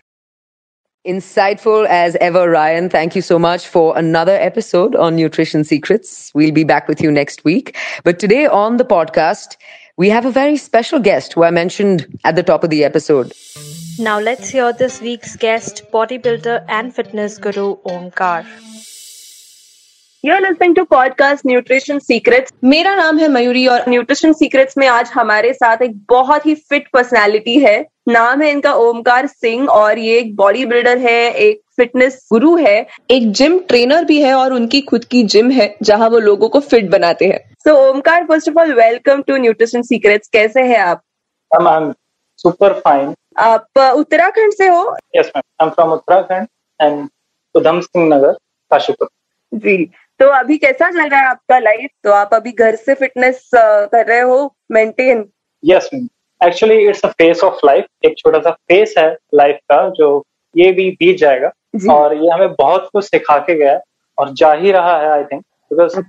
Insightful 1.08 1.88
as 1.88 2.18
ever, 2.18 2.50
Ryan. 2.50 2.90
Thank 2.90 3.16
you 3.16 3.22
so 3.22 3.40
much 3.40 3.66
for 3.66 3.98
another 3.98 4.34
episode 4.34 4.96
on 4.96 5.16
Nutrition 5.16 5.64
Secrets. 5.64 6.30
We'll 6.36 6.52
be 6.52 6.66
back 6.66 6.90
with 6.90 7.02
you 7.02 7.10
next 7.10 7.46
week. 7.46 7.78
But 8.04 8.20
today 8.20 8.48
on 8.48 8.78
the 8.78 8.84
podcast, 8.84 9.56
we 9.96 10.10
have 10.10 10.26
a 10.26 10.32
very 10.32 10.58
special 10.58 11.00
guest 11.00 11.34
who 11.34 11.44
I 11.44 11.52
mentioned 11.52 12.06
at 12.26 12.36
the 12.36 12.44
top 12.44 12.66
of 12.66 12.70
the 12.70 12.84
episode. 12.84 13.34
Now 13.98 14.20
let's 14.20 14.50
hear 14.50 14.72
this 14.74 15.02
week's 15.02 15.36
guest, 15.36 15.84
bodybuilder 15.92 16.66
and 16.68 16.94
fitness 16.94 17.38
guru 17.38 17.78
Omkar. 17.84 18.46
You're 20.24 20.40
listening 20.42 20.74
to 20.76 20.84
podcast 20.86 21.46
nutrition 21.46 22.00
secrets 22.00 22.54
मेरा 22.64 22.96
नाम 22.96 23.18
है 23.18 23.28
मयूरी 23.28 23.66
और 23.68 23.84
nutrition 23.90 24.34
secrets 24.34 24.78
में 24.78 24.86
आज 24.88 25.12
हमारे 25.14 25.52
साथ 25.54 25.82
एक 25.82 25.94
बहुत 26.10 26.46
ही 26.46 26.56
फिट 26.56 26.88
पर्सनालिटी 26.94 27.58
है। 27.60 27.80
नाम 28.08 28.42
है 28.42 28.50
इनका 28.52 28.74
ओमकार 28.78 29.28
सिंह 29.28 29.70
और 29.70 29.98
ये 29.98 30.18
एक 30.20 30.36
बॉडी 30.36 30.66
बिल्डर 30.66 30.98
है 30.98 31.14
एक 31.34 31.62
फिटनेस 31.78 32.20
गुरु 32.32 32.56
है 32.58 32.76
एक 33.12 33.32
जिम 33.32 33.58
ट्रेनर 33.68 34.04
भी 34.06 34.22
है 34.22 34.34
और 34.34 34.54
उनकी 34.54 34.82
खुद 34.82 35.06
की 35.06 35.24
जिम 35.26 35.52
है 35.52 35.68
जहाँ 35.82 36.10
वो 36.10 36.20
लोगों 36.20 36.50
को 36.50 36.60
फिट 36.60 36.90
बनाते 36.90 37.26
हैं। 37.26 37.40
So 37.60 37.76
Omkar 37.90 38.26
first 38.26 38.50
of 38.50 38.60
all 38.60 38.74
welcome 38.74 39.22
to 39.22 39.38
nutrition 39.38 39.82
secrets 39.82 40.30
कैसे 40.34 40.64
हैं 40.64 40.80
आप? 40.80 41.02
सुपर 42.40 42.74
फाइन 42.80 43.14
आप 43.38 43.80
उत्तराखंड 43.96 44.54
से 44.54 44.68
हो? 44.68 44.84
Yes 45.16 45.32
ma'am 45.36 45.42
I 45.62 45.68
am 45.68 45.72
from 45.72 45.94
Uttarakhand 45.94 46.48
and 46.80 47.08
Udham 47.56 47.82
Singh 47.82 48.08
Nagar 48.16 48.38
Kashipur 48.72 49.10
जी। 49.52 49.78
तो 50.20 50.28
अभी 50.28 50.58
कैसा 50.58 50.90
चल 50.92 51.10
रहा 51.10 51.20
है 51.20 51.28
आपका 51.28 51.58
लाइफ 51.60 51.90
तो 52.04 52.12
आप 52.12 52.34
अभी 52.34 52.52
घर 52.52 52.76
से 52.76 52.94
फिटनेस 52.96 53.50
कर 53.56 54.06
रहे 54.06 54.20
हो? 54.22 54.56
Maintain 54.72 55.26
yes 55.64 55.90
actually 56.42 56.78
it's 56.88 57.06
a 57.06 57.10
phase 57.12 57.44
of 57.44 57.66
life 57.66 57.86
एक 58.06 58.18
छोटा 58.18 58.40
सा 58.40 58.52
फेस 58.52 58.94
है 58.98 59.08
लाइफ 59.36 59.58
का 59.72 59.88
जो 59.90 60.10
ये 60.56 60.72
भी 60.72 60.90
बीत 61.00 61.18
जाएगा। 61.18 61.52
और 61.94 62.16
ये 62.16 62.30
हमें 62.34 62.54
बहुत 62.54 62.90
कुछ 62.94 63.06
सिखा 63.06 63.38
के 63.40 63.56
गया 63.56 63.80
और 64.18 64.34
जा 64.34 64.52
ही 64.54 64.72
रहा 64.72 64.98
है 65.02 65.10
I 65.10 65.24
think 65.24 65.44
because 65.72 66.00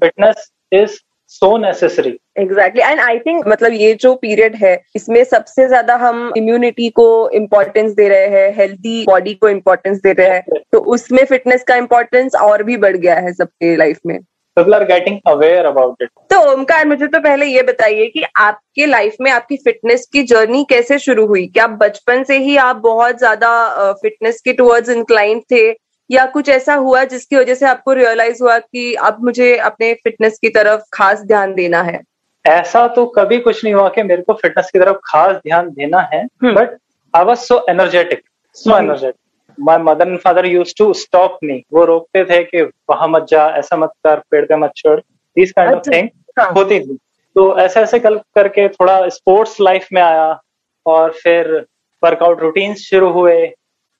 fitness 0.00 0.50
is 0.72 0.98
so 1.34 1.56
necessary 1.58 2.10
exactly 2.38 2.82
and 2.82 3.00
I 3.00 3.18
think 3.18 3.46
मतलब 3.48 3.72
ये 3.74 3.94
जो 4.00 4.14
पीरियड 4.16 4.54
है 4.56 4.74
इसमें 4.96 5.22
सबसे 5.24 5.66
ज़्यादा 5.68 5.96
हम 6.02 6.32
इम्यूनिटी 6.36 6.88
को 6.98 7.08
इम्पोर्टेंस 7.34 7.90
दे 7.94 8.08
रहे 8.08 8.26
हैं 8.34 8.54
हेल्थी 8.56 9.02
बॉडी 9.06 9.34
को 9.34 9.48
इम्पोर्टेंस 9.48 9.98
दे 10.02 10.12
रहे 10.12 10.28
हैं 10.28 10.60
तो 10.72 10.78
उसमें 10.94 11.24
फिटनेस 11.24 11.64
का 11.68 11.76
इम्पोर्टेंस 11.76 12.34
और 12.42 12.62
भी 12.62 12.76
बढ़ 12.86 12.96
गया 12.96 13.14
है 13.16 13.32
सबके 13.32 13.74
लाइफ 13.76 13.98
में। 14.06 14.18
People 14.56 14.74
are 14.74 14.86
getting 14.88 15.16
aware 15.26 15.62
about 15.68 16.02
it. 16.04 16.08
तो 16.30 16.38
ओमकार 16.50 16.86
मुझे 16.88 17.06
तो 17.06 17.20
पहले 17.20 17.46
ये 17.46 17.62
बताइए 17.62 18.06
कि 18.08 18.22
आपके 18.40 18.86
लाइफ 18.86 19.16
में 19.20 19.30
आपकी 19.30 19.56
फिटनेस 19.64 20.06
की 20.12 20.22
जर्नी 20.24 20.64
कैसे 20.70 20.98
शुरू 20.98 21.26
हुई? 21.26 21.46
क्या 21.46 21.66
बचपन 21.80 22.22
से 22.24 22.38
ही 22.38 22.56
आप 22.64 22.76
बहुत 22.82 23.18
ज़्यादा 23.18 23.92
फिटनेस 24.02 24.40
के 24.40 24.52
टुवर्ड्स 24.52 24.90
इंक्लाइन 24.90 25.40
थे? 25.52 25.70
या 26.10 26.24
कुछ 26.26 26.48
ऐसा 26.48 26.74
हुआ 26.74 27.04
जिसकी 27.04 27.36
वजह 27.36 27.54
से 27.54 27.66
आपको 27.66 27.92
रियलाइज़ 27.92 28.42
हुआ 28.42 28.58
कि 28.58 28.94
अब 28.94 29.22
मुझे 29.24 29.56
अपने 29.56 29.92
फिटनेस 29.94 30.38
की 30.38 30.48
तरफ़ 30.48 30.82
खास 30.92 31.22
ध्यान 31.22 31.54
देना 31.54 31.82
है? 31.82 32.00
ऐसा 32.44 32.86
तो 32.88 33.06
कभी 33.06 33.38
कुछ 33.40 33.64
नहीं 33.64 33.74
हुआ 33.74 33.88
कि 33.88 34.02
मेरे 34.02 34.22
को 34.22 34.32
फिटनेस 34.32 34.70
की 34.72 34.78
तरफ़ 34.78 34.96
खास 35.04 35.36
ध्यान 35.36 35.70
देना 35.70 36.00
है 36.12 36.24
but 36.44 36.76
I 37.14 37.24
was 37.24 37.38
so 37.38 37.64
energetic 37.70 38.22
so 38.56 38.76
energetic 38.78 39.20
my 39.58 39.78
mother 39.78 40.08
and 40.08 40.18
father 40.20 40.46
use 40.46 40.74
to 40.78 40.92
stop 40.94 41.38
me 41.44 41.62
वो 41.72 41.84
रोकते 41.84 42.24
थे 42.24 42.42
कि 42.44 42.62
वहाँ 42.90 43.08
मत 43.08 43.26
जा 43.30 43.46
ऐसा 43.58 43.76
मत 43.76 43.92
कर 44.04 44.22
पेड़ 44.30 44.44
पे 44.44 44.56
मत 44.56 44.72
छोड़ 44.76 44.98
दिस 45.00 45.52
काइंड 45.52 45.74
ऑफ़ 45.74 45.90
थिंग 45.90 46.08
होती 46.56 46.80
थी। 46.80 46.98
तो 47.36 47.58
ऐसे 47.58 47.80
ऐसे 47.80 47.98
कर 47.98 48.16
करके 48.34 48.68
थोड़ा 48.68 49.08
स्पोर्ट्स 49.08 49.60
लाइफ 49.60 49.86
में 49.92 50.02
आया 50.02 50.40
और 50.86 51.12
फिर 51.12 51.54
वर्कआउट 52.02 52.40
रूटीन 52.40 52.74
शुरू 52.74 53.08
हुए. 53.10 53.54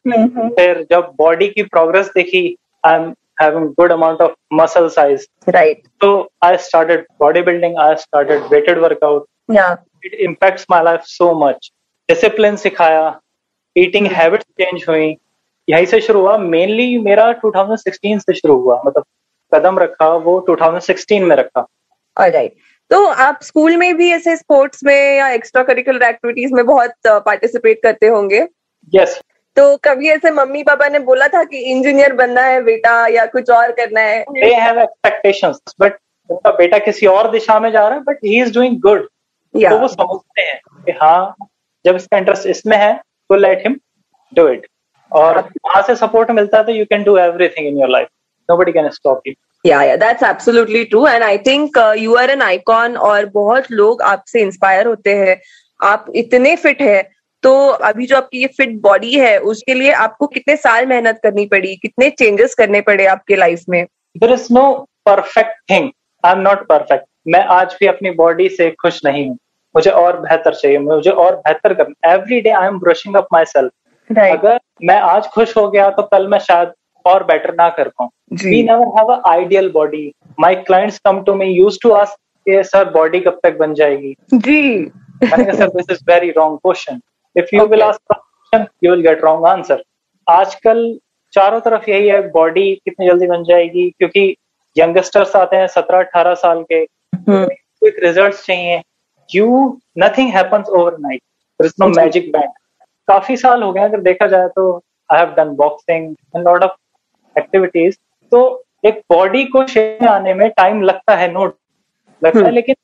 फिर 0.08 0.86
जब 0.90 1.12
बॉडी 1.18 1.48
की 1.48 1.62
प्रोग्रेस 1.62 2.10
देखी 2.14 2.46
I 2.84 2.94
am 2.94 3.12
having 3.40 3.74
good 3.74 3.90
amount 3.90 4.20
of 4.20 4.34
muscle 4.50 4.88
size 4.88 5.26
right 5.46 5.80
so 6.00 6.10
i 6.42 6.56
started 6.56 7.00
bodybuilding 7.20 7.76
i 7.76 7.94
started 7.96 8.44
weighted 8.50 8.80
workout 8.80 9.24
yeah 9.48 9.76
it 10.02 10.14
impacts 10.20 10.66
my 10.68 10.80
life 10.80 11.08
so 11.14 11.28
much 11.34 11.70
discipline 12.08 12.56
सिखाया 12.56 13.02
eating 13.76 14.04
mm-hmm. 14.04 14.20
habits 14.20 14.46
change 14.60 14.86
हुई 14.88 15.16
यहीं 15.68 15.86
से 15.86 16.00
शुरू 16.00 16.20
हुआ 16.20 16.36
mainly 16.38 16.86
मेरा 16.98 17.24
2016 17.40 18.18
से 18.20 18.34
शुरू 18.34 18.54
हुआ 18.54 18.80
मतलब 18.86 19.04
कदम 19.52 19.78
रखा 19.78 20.08
वो 20.24 20.34
2016 20.50 21.20
में 21.20 21.36
रखा 21.36 21.66
राइट 22.16 22.54
तो 22.90 23.04
आप 23.26 23.38
स्कूल 23.42 23.76
में 23.76 23.96
भी 23.96 24.10
ऐसे 24.12 24.36
स्पोर्ट्स 24.36 24.84
में 24.84 25.16
या 25.16 25.28
एक्स्ट्रा 25.28 25.62
करिकुलर 25.62 26.02
एक्टिविटीज़ 26.02 26.54
में 26.54 26.64
बहुत 26.66 26.92
पार्टिसिपेट 27.06 27.82
करते 27.82 28.06
होंगे 28.06 28.40
यस 28.92 29.16
yes. 29.16 29.22
तो 29.56 29.76
कभी 29.84 30.08
ऐसे 30.10 30.30
मम्मी 30.30 30.62
पापा 30.62 30.88
ने 30.88 30.98
बोला 30.98 31.28
था 31.28 31.42
कि 31.44 31.58
इंजीनियर 31.72 32.12
बनना 32.12 32.42
है 32.42 32.60
बेटा 32.64 33.06
या 33.06 33.26
कुछ 33.26 33.50
और 33.50 33.72
करना 33.72 34.00
है? 34.00 34.22
दे 34.22 34.54
हैव 34.54 34.80
एक्सपेक्टेशंस 34.80 35.74
बट 35.80 35.98
उनका 36.30 36.50
बेटा 36.50 36.78
किसी 36.78 37.06
और 37.06 37.30
दिशा 37.30 37.58
में 37.60 37.70
जा 37.72 37.86
रहा 37.88 37.98
है 37.98 38.02
but 38.04 38.18
he 38.24 38.40
is 38.42 38.52
doing 38.54 38.80
good 38.80 39.08
तो 39.54 39.78
वो 39.78 39.88
समझते 39.88 40.42
हैं 40.42 40.60
कि 40.86 40.92
हाँ 41.02 41.34
जब 41.84 41.96
इसका 41.96 42.18
इंटरेस्ट 42.18 42.46
इसमें 42.46 42.76
है 42.76 42.92
तो 42.94 43.34
लेट 43.36 43.62
हिम 43.62 43.76
डू 44.32 44.48
इट 44.48 44.66
और 45.12 45.38
वहाँ 45.66 45.82
से 45.82 45.96
सपोर्ट 45.96 46.30
मिलता 46.30 46.58
है 46.58 46.64
तो 46.64 46.72
you 46.72 46.84
can 46.84 47.02
do 47.02 47.16
everything 47.18 47.66
in 47.66 47.78
your 47.78 47.88
life 47.88 48.08
nobody 48.48 48.72
can 48.72 48.88
stop 48.90 49.26
you 49.26 49.34
yeah 49.64 49.82
yeah 49.82 49.96
that's 49.96 50.22
absolutely 50.22 50.84
true 50.84 51.06
and 51.06 51.22
I 51.22 51.38
think 51.38 51.78
you 51.98 52.14
are 52.14 52.30
an 52.30 52.42
icon 52.42 52.96
और 52.96 53.26
बहुत 53.34 53.70
लोग 53.70 54.02
आपसे 54.02 54.40
इंस्पायर 54.40 54.86
होते 54.86 55.14
हैं। 55.16 55.40
आप 55.82 56.06
इतने 56.14 56.56
फिट 56.56 56.82
है। 56.82 57.13
तो 57.44 57.52
अभी 57.86 58.06
जो 58.06 58.16
आपकी 58.16 58.40
ये 58.40 58.46
फिट 58.56 58.80
बॉडी 58.82 59.12
है 59.20 59.38
उसके 59.52 59.74
लिए 59.74 59.92
आपको 60.02 60.26
कितने 60.26 60.56
साल 60.56 60.86
मेहनत 60.86 61.18
करनी 61.22 61.46
पड़ी? 61.46 61.74
कितने 61.76 62.08
चेंजेस 62.10 62.54
करने 62.54 62.80
पड़े 62.82 63.06
आपके 63.06 63.36
लाइफ 63.36 63.62
में? 63.68 63.84
There 64.16 64.32
is 64.32 64.46
no 64.52 64.72
perfect 65.06 65.58
thing 65.70 65.90
I 66.24 66.32
am 66.32 66.40
not 66.40 66.66
perfect 66.68 67.06
मैं 67.28 67.44
आज 67.52 67.76
भी 67.80 67.86
अपनी 67.86 68.10
बॉडी 68.14 68.48
से 68.50 68.70
खुश 68.82 69.00
नहीं 69.04 69.28
हूँ। 69.28 69.36
मुझे 69.74 69.90
और 69.90 70.20
बेहतर 70.20 70.54
चाहिए। 70.54 70.78
मुझे 70.78 71.10
और 71.10 71.36
बेहतर 71.36 71.74
करना 71.74 72.12
every 72.12 72.40
day 72.40 72.50
I 72.50 72.66
am 72.66 72.78
brushing 72.80 73.16
up 73.16 73.28
myself 73.46 74.18
अगर 74.20 74.58
मैं 74.84 74.98
आज 75.02 75.26
खुश 75.28 75.56
हो 75.56 75.68
गया 75.70 75.88
तो 75.90 76.02
कल 76.04 76.26
मैं 76.28 76.38
शायद 76.40 76.72
और 77.04 77.24
बेटर 77.24 77.54
ना 77.54 77.68
कर 77.70 77.88
पाऊँ। 77.88 78.10
We 78.44 78.62
never 78.62 78.98
have 78.98 79.12
a 79.12 79.20
ideal 79.30 79.70
body 79.72 80.10
my 80.40 80.54
clients 80.66 80.98
come 81.04 81.22
to 81.24 81.34
me 81.34 81.46
use 81.46 81.78
to 81.82 81.90
ask 81.92 82.50
sir 82.66 82.90
body 82.90 83.20
कब 83.20 83.40
तक 83.42 83.56
बन 83.58 83.74
जाएगी? 83.74 84.14
जी। 84.34 84.78
मैंने 85.24 85.44
कहा 85.44 85.54
sir 85.54 85.68
this 85.70 85.90
is 85.90 86.04
very 86.08 86.30
wrong 86.30 86.58
question 86.58 87.00
if 87.36 87.54
you 87.54 87.66
will 87.66 87.82
ask 87.82 88.66
you 88.84 88.90
will 88.90 89.02
get 89.02 89.24
wrong 89.24 89.46
answer 89.46 89.82
आजकल 90.26 90.82
चारों 91.34 91.60
तरफ़ 91.60 91.90
यही 91.90 92.08
है 92.08 92.20
बॉडी 92.30 92.74
कितनी 92.74 93.06
जल्दी 93.06 93.26
बन 93.26 93.44
जाएगी 93.44 93.88
क्योंकि 93.90 94.34
यंगस्टर्स 94.76 95.36
आते 95.36 95.56
हैं 95.56 95.66
सत्रह 95.68 95.98
अठारह 95.98 96.34
साल 96.34 96.62
के 96.72 96.84
क्विक 97.14 97.96
रिज़ल्ट 98.04 98.34
चाहिए। 98.36 98.80
You 99.30 99.48
nothing 99.98 100.32
happens 100.34 100.68
overnight 100.70 101.20
there 101.20 101.66
is 101.66 101.74
no 101.80 101.88
magic 101.96 102.30
band 102.32 102.50
काफ़ी 103.08 103.36
साल 103.36 103.62
हो 103.62 103.72
गए 103.72 103.82
अगर 103.82 104.00
देखा 104.02 104.26
जाए 104.26 104.48
तो 104.48 104.70
I 105.10 105.18
have 105.18 105.34
done 105.36 105.54
boxing 105.56 106.14
and 106.36 106.44
lot 106.48 106.62
of 106.62 107.38
activities 107.38 107.96
तो 108.32 108.40
एक 108.84 109.02
बॉडी 109.10 109.44
को 109.46 109.66
शेप 109.66 110.02
में 110.02 110.08
आने 110.08 110.34
में 110.34 110.48
टाइम 110.50 110.82
लगता 110.82 111.16
है 111.16 111.30
नोट 111.32 111.56
लगता 112.22 112.38
है 112.38 112.44
हम्म। 112.44 112.54
लेकिन 112.54 112.74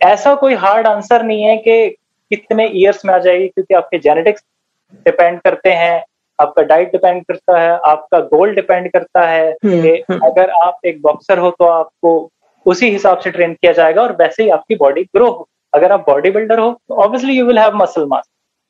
ऐसा 0.00 0.34
कोई 0.34 0.54
हार्ड 0.64 0.86
आंसर 0.86 1.22
नहीं 1.22 1.42
है 1.42 1.56
कि 1.58 1.96
कितने 2.30 2.66
ईयर्स 2.68 3.04
में 3.04 3.14
आ 3.14 3.18
जाएगी? 3.18 3.48
क्योंकि 3.48 3.74
आपके 3.74 3.98
जेनेटिक्स 3.98 4.42
डिपेंड 5.06 5.40
करते 5.40 5.70
हैं 5.72 6.04
आपका 6.38 6.62
डाइट 6.62 6.92
डिपेंड 6.92 7.22
करता 7.24 7.58
है 7.60 7.78
आपका 7.86 8.18
गोल 8.28 8.54
डिपेंड 8.54 8.90
करता 8.92 9.26
है 9.26 9.50
हम्म, 9.50 9.82
कि 9.82 9.88
हम्म। 10.10 10.26
अगर 10.26 10.50
आप 10.62 10.86
एक 10.86 11.00
बॉक्सर 11.02 11.38
हो 11.38 11.50
तो 11.50 11.64
आपको 11.64 12.30
उसी 12.66 12.90
हिसाब 12.90 13.18
से 13.18 13.30
ट्रेन 13.30 13.52
किया 13.54 13.72
जाएगा 13.72 14.02
और 14.02 14.12
वैसे 14.12 14.42
ही 14.42 14.48
आपकी 14.50 14.76
बॉडी 14.76 15.02
ग्रो 15.16 15.30
हो। 15.30 15.48
अगर 15.74 15.92
आप 15.92 16.04
बॉडी 16.06 16.30
बिल्डर 16.30 16.58
हो 16.58 16.70
तो 16.88 16.94
obviously 16.94 17.38
you 17.38 17.46
will 17.46 17.58
have 17.58 17.76
muscle 17.76 18.06
mass 18.06 18.28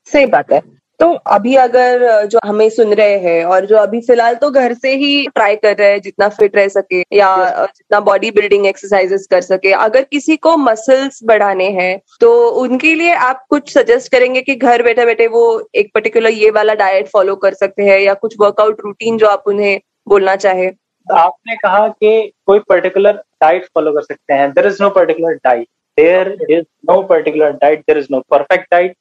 सही 0.08 0.26
बात 0.26 0.52
है। 0.52 0.60
तो 1.00 1.06
अभी 1.28 1.54
अगर 1.56 2.26
जो 2.26 2.38
हमें 2.44 2.68
सुन 2.70 2.92
रहे 2.94 3.16
हैं 3.20 3.44
और 3.44 3.66
जो 3.66 3.76
अभी 3.76 4.00
फ़िलहाल 4.00 4.34
तो 4.34 4.50
घर 4.50 4.72
से 4.74 4.94
ही 4.96 5.26
ट्राई 5.26 5.56
कर 5.56 5.76
रहे 5.76 5.90
हैं 5.90 6.00
जितना 6.00 6.28
फिट 6.30 6.56
रह 6.56 6.68
सके 6.68 7.00
या 7.12 7.28
जितना 7.58 8.00
बॉडी 8.00 8.30
बिल्डिंग 8.30 8.66
एक्सरसाइजेस 8.66 9.26
कर 9.30 9.40
सके। 9.40 9.72
अगर 9.74 10.02
किसी 10.02 10.36
को 10.38 10.56
मसल्स 10.56 11.18
बढ़ाने 11.24 11.68
हैं 11.72 11.98
तो 12.20 12.30
उनके 12.60 12.94
लिए 12.94 13.14
आप 13.14 13.44
कुछ 13.50 13.72
सजेस्ट 13.72 14.10
करेंगे 14.12 14.42
कि 14.42 14.54
घर 14.54 14.82
बैठे 14.82 15.06
बैठे 15.06 15.26
वो 15.28 15.44
एक 15.74 15.90
पर्टिकुलर 15.94 16.30
ये 16.32 16.50
वाला 16.50 16.74
डाइट 16.76 17.08
फॉलो 17.08 17.36
कर 17.36 17.54
सकते 17.54 17.82
हैं 17.82 17.98
या 18.00 18.14
कुछ 18.16 18.34
वर्कआउट 18.40 18.80
रूटीन 18.84 19.18
जो 19.18 19.26
आप 19.26 19.42
उन्हें 19.46 19.78
बोलना 20.08 20.36
चाहे? 20.36 20.70
आपने 21.06 21.56
कहा 21.56 21.86
कि 21.88 22.32
कोई 22.46 22.58
पर्टिकुलर 22.68 23.22
डाइट 23.42 23.66
फॉलो 23.74 23.92
कर 23.92 24.02
सकते 24.02 24.34
हैं। 24.34 24.50
There 24.52 24.66
is 24.66 24.82
no 24.82 24.90
particular 24.90 25.34
diet 25.44 25.66
there 25.98 26.36
is 26.50 26.64
no 26.90 27.00
particular 27.04 27.50
diet 27.52 27.80
there 27.80 27.98
is 27.98 28.06
no 28.10 28.20
perfect 28.30 28.66
diet 28.72 28.96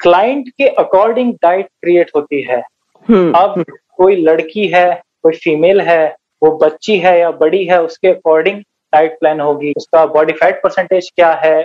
client 0.00 0.48
के 0.48 0.68
अकॉर्डिंग 0.68 1.32
डाइट 1.42 1.66
क्रिएट 1.66 2.10
होती 2.16 2.42
है। 2.42 2.62
हम्म। 3.08 3.32
अब 3.32 3.64
कोई 3.96 4.16
लड़की 4.16 4.66
है 4.68 4.88
कोई 5.22 5.36
फीमेल 5.36 5.80
है 5.80 6.16
वो 6.42 6.50
बच्ची 6.58 6.98
है 6.98 7.18
या 7.20 7.30
बड़ी 7.30 7.64
है 7.64 7.82
उसके 7.82 8.08
अकॉर्डिंग 8.08 8.60
डाइट 8.92 9.18
प्लान 9.20 9.40
होगी। 9.40 9.72
उसका 9.76 10.04
बॉडी 10.06 10.32
फैट 10.32 10.62
परसेंटेज 10.62 11.10
क्या 11.16 11.32
है? 11.44 11.62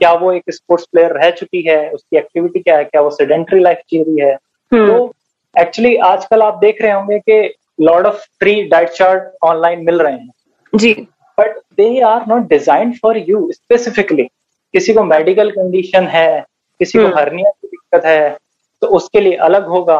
क्या 0.00 0.12
वो 0.12 0.32
एक 0.32 0.50
स्पोर्ट्स 0.50 0.86
प्लेयर 0.92 1.12
रह 1.12 1.30
चुकी 1.30 1.62
है? 1.62 1.90
उसकी 1.90 2.16
एक्टिविटी 2.16 2.60
क्या 2.60 2.76
है? 2.76 2.84
क्या 2.84 3.00
वो 3.00 3.10
सेडेंट्री 3.10 3.60
लाइफ 3.60 3.78
जी 3.90 4.02
रही 4.02 4.20
है? 4.20 4.34
हम्म। 4.72 4.86
तो 4.86 5.12
एक्चुअली 5.56 5.96
आजकल 5.96 6.42
आप 6.42 6.54
देख 6.54 6.82
रहे 6.82 6.92
होंगे 6.92 7.18
कि 7.18 7.54
lots 7.80 8.06
of 8.06 8.24
free 8.38 8.62
diet 8.62 8.88
chart 8.88 9.22
online 9.44 9.84
मिल 9.84 10.00
रहे 10.00 10.12
हैं। 10.12 10.30
जी। 10.72 10.92
But 11.38 11.56
they 11.76 12.00
are 12.00 12.26
not 12.28 12.48
design 12.48 12.92
for 12.92 13.18
you 13.18 13.48
specifically 13.52 14.24
किसी 14.74 14.94
को 14.94 15.04
मेडिकल 15.04 15.50
कंडीशन 15.50 16.06
है 16.06 16.44
किसी 16.80 16.98
को 16.98 17.06
हर्निया 17.16 17.48
हम्म। 17.48 17.55
दिक्कत 17.86 18.06
है 18.06 18.36
तो 18.82 18.86
उसके 18.96 19.20
लिए 19.20 19.34
अलग 19.44 19.66
होगा। 19.66 19.98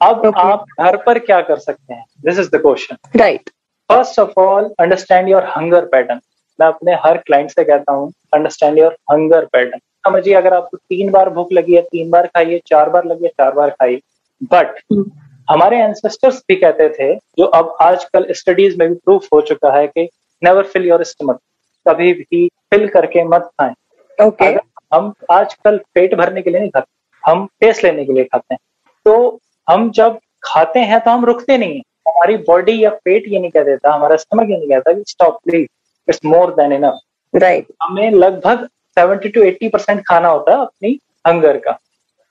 अब 0.00 0.22
okay. 0.22 0.36
आप 0.36 0.64
घर 0.80 0.96
पर 0.96 1.18
क्या 1.18 1.40
कर 1.40 1.58
सकते 1.58 1.94
हैं? 1.94 2.04
This 2.24 2.38
is 2.38 2.48
the 2.50 2.60
question 2.62 2.96
right 3.16 3.50
first 3.90 4.18
of 4.20 4.40
all 4.40 4.64
understand 4.80 5.28
your 5.28 5.44
hunger 5.56 5.84
pattern 5.86 6.20
मैं 6.58 6.66
अपने 6.66 6.94
हर 7.04 7.18
क्लाइंट 7.18 7.50
से 7.50 7.64
कहता 7.64 7.92
हूँ 7.92 8.12
अंडरस्टैंड 8.34 8.78
योर 8.78 8.96
हंगर 9.12 9.44
पैटर्न 9.44 9.80
समझिए 10.06 10.34
अगर 10.34 10.54
आपको 10.54 10.76
तीन 10.76 11.10
बार 11.10 11.30
भूख 11.30 11.52
लगी 11.52 11.74
है 11.74 11.82
तीन 11.82 12.10
बार 12.10 12.26
खाइए 12.26 12.60
चार 12.66 12.90
बार 12.90 13.04
लगी 13.04 13.24
है 13.24 13.30
चार 13.30 13.52
बार 13.52 13.70
खाइए। 13.70 14.00
But 14.42 14.80
hmm. 14.92 15.04
हमारे 15.48 15.78
एंसेस्टर्स 15.78 16.42
भी 16.48 16.56
कहते 16.56 16.88
थे 16.88 17.14
जो 17.38 17.44
अब 17.56 17.76
आजकल 17.82 18.26
स्टडीज़ 18.30 18.76
में 18.78 18.88
भी 18.88 18.94
प्रूफ 18.94 19.26
हो 19.32 19.40
चुका 19.40 19.72
है 19.72 19.86
कि 19.86 20.08
नेवर 20.42 20.64
फिल 20.64 20.86
योर 20.88 21.02
स्टमक 21.04 21.40
कभी 21.86 22.12
भी 22.12 22.48
फिल 22.70 22.88
करके 22.88 23.24
मत 23.24 23.50
खाएँ। 23.60 23.74
Okay 24.18 24.44
okay. 24.44 24.60
हम 24.94 25.12
आजकल 25.30 25.80
पेट 25.94 26.14
भरने 26.14 26.42
के 26.42 26.50
लिए 26.50 26.60
नहीं 26.60 26.70
खाते 26.70 26.92
हम 27.24 27.46
टेस्ट 27.60 27.84
लेने 27.84 28.04
के 28.04 28.12
लिए 28.12 28.24
खाते 28.24 28.54
हैं। 28.54 28.58
तो 29.06 29.40
हम 29.68 29.90
जब 29.90 30.18
खाते 30.44 30.80
हैं 30.80 31.00
तो 31.00 31.10
हम 31.10 31.24
रुकते 31.24 31.58
नहीं 31.58 31.74
है। 31.74 31.82
हमारी 32.08 32.36
बॉडी 32.46 32.82
या 32.84 32.90
पेट 33.04 33.24
ये 33.28 33.38
नहीं 33.38 33.50
कह 33.50 33.62
देता 33.64 33.92
हमारा 33.92 34.16
स्टमक 34.16 34.50
ये 34.50 34.56
नहीं 34.56 34.68
कहता 34.68 34.92
कि 34.92 35.02
stop 35.08 35.38
please 35.44 35.66
it's 36.08 36.20
more 36.24 36.54
than 36.54 36.72
enough 36.72 36.98
right 37.34 37.66
हमें 37.82 38.10
लगभग 38.10 38.66
सेवेंटी 38.96 39.28
टू 39.28 39.42
एट्टी 39.42 39.68
परसेंट 39.68 40.02
खाना 40.08 40.28
होता 40.28 40.52
है 40.52 40.60
अपनी 40.60 40.98
हंगर 41.26 41.56
का। 41.58 41.78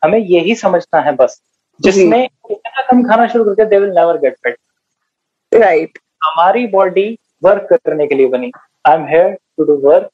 हमें 0.02 0.20
यही 0.20 0.56
समझना 0.56 1.00
है 1.02 1.16
बस। 1.16 1.42
जिसमें 1.80 2.24
इतना 2.24 2.82
कम 2.82 3.04
खाना 3.04 3.28
शुरू 3.28 3.44
करके 3.44 3.66
they 3.66 3.80
will 3.80 3.90
never 3.90 4.18
get 4.18 4.36
fit 4.44 4.58
right 5.54 5.98
हमारी 6.24 6.66
बॉडी 6.68 7.08
वर्क 7.44 7.68
करने 7.74 8.08
के 8.08 8.16
लिए 8.16 8.28
बनी। 8.28 8.52
I 8.86 8.96
am 8.96 9.06
here 9.08 9.30
to 9.58 9.64
do 9.64 9.76
work 9.84 10.10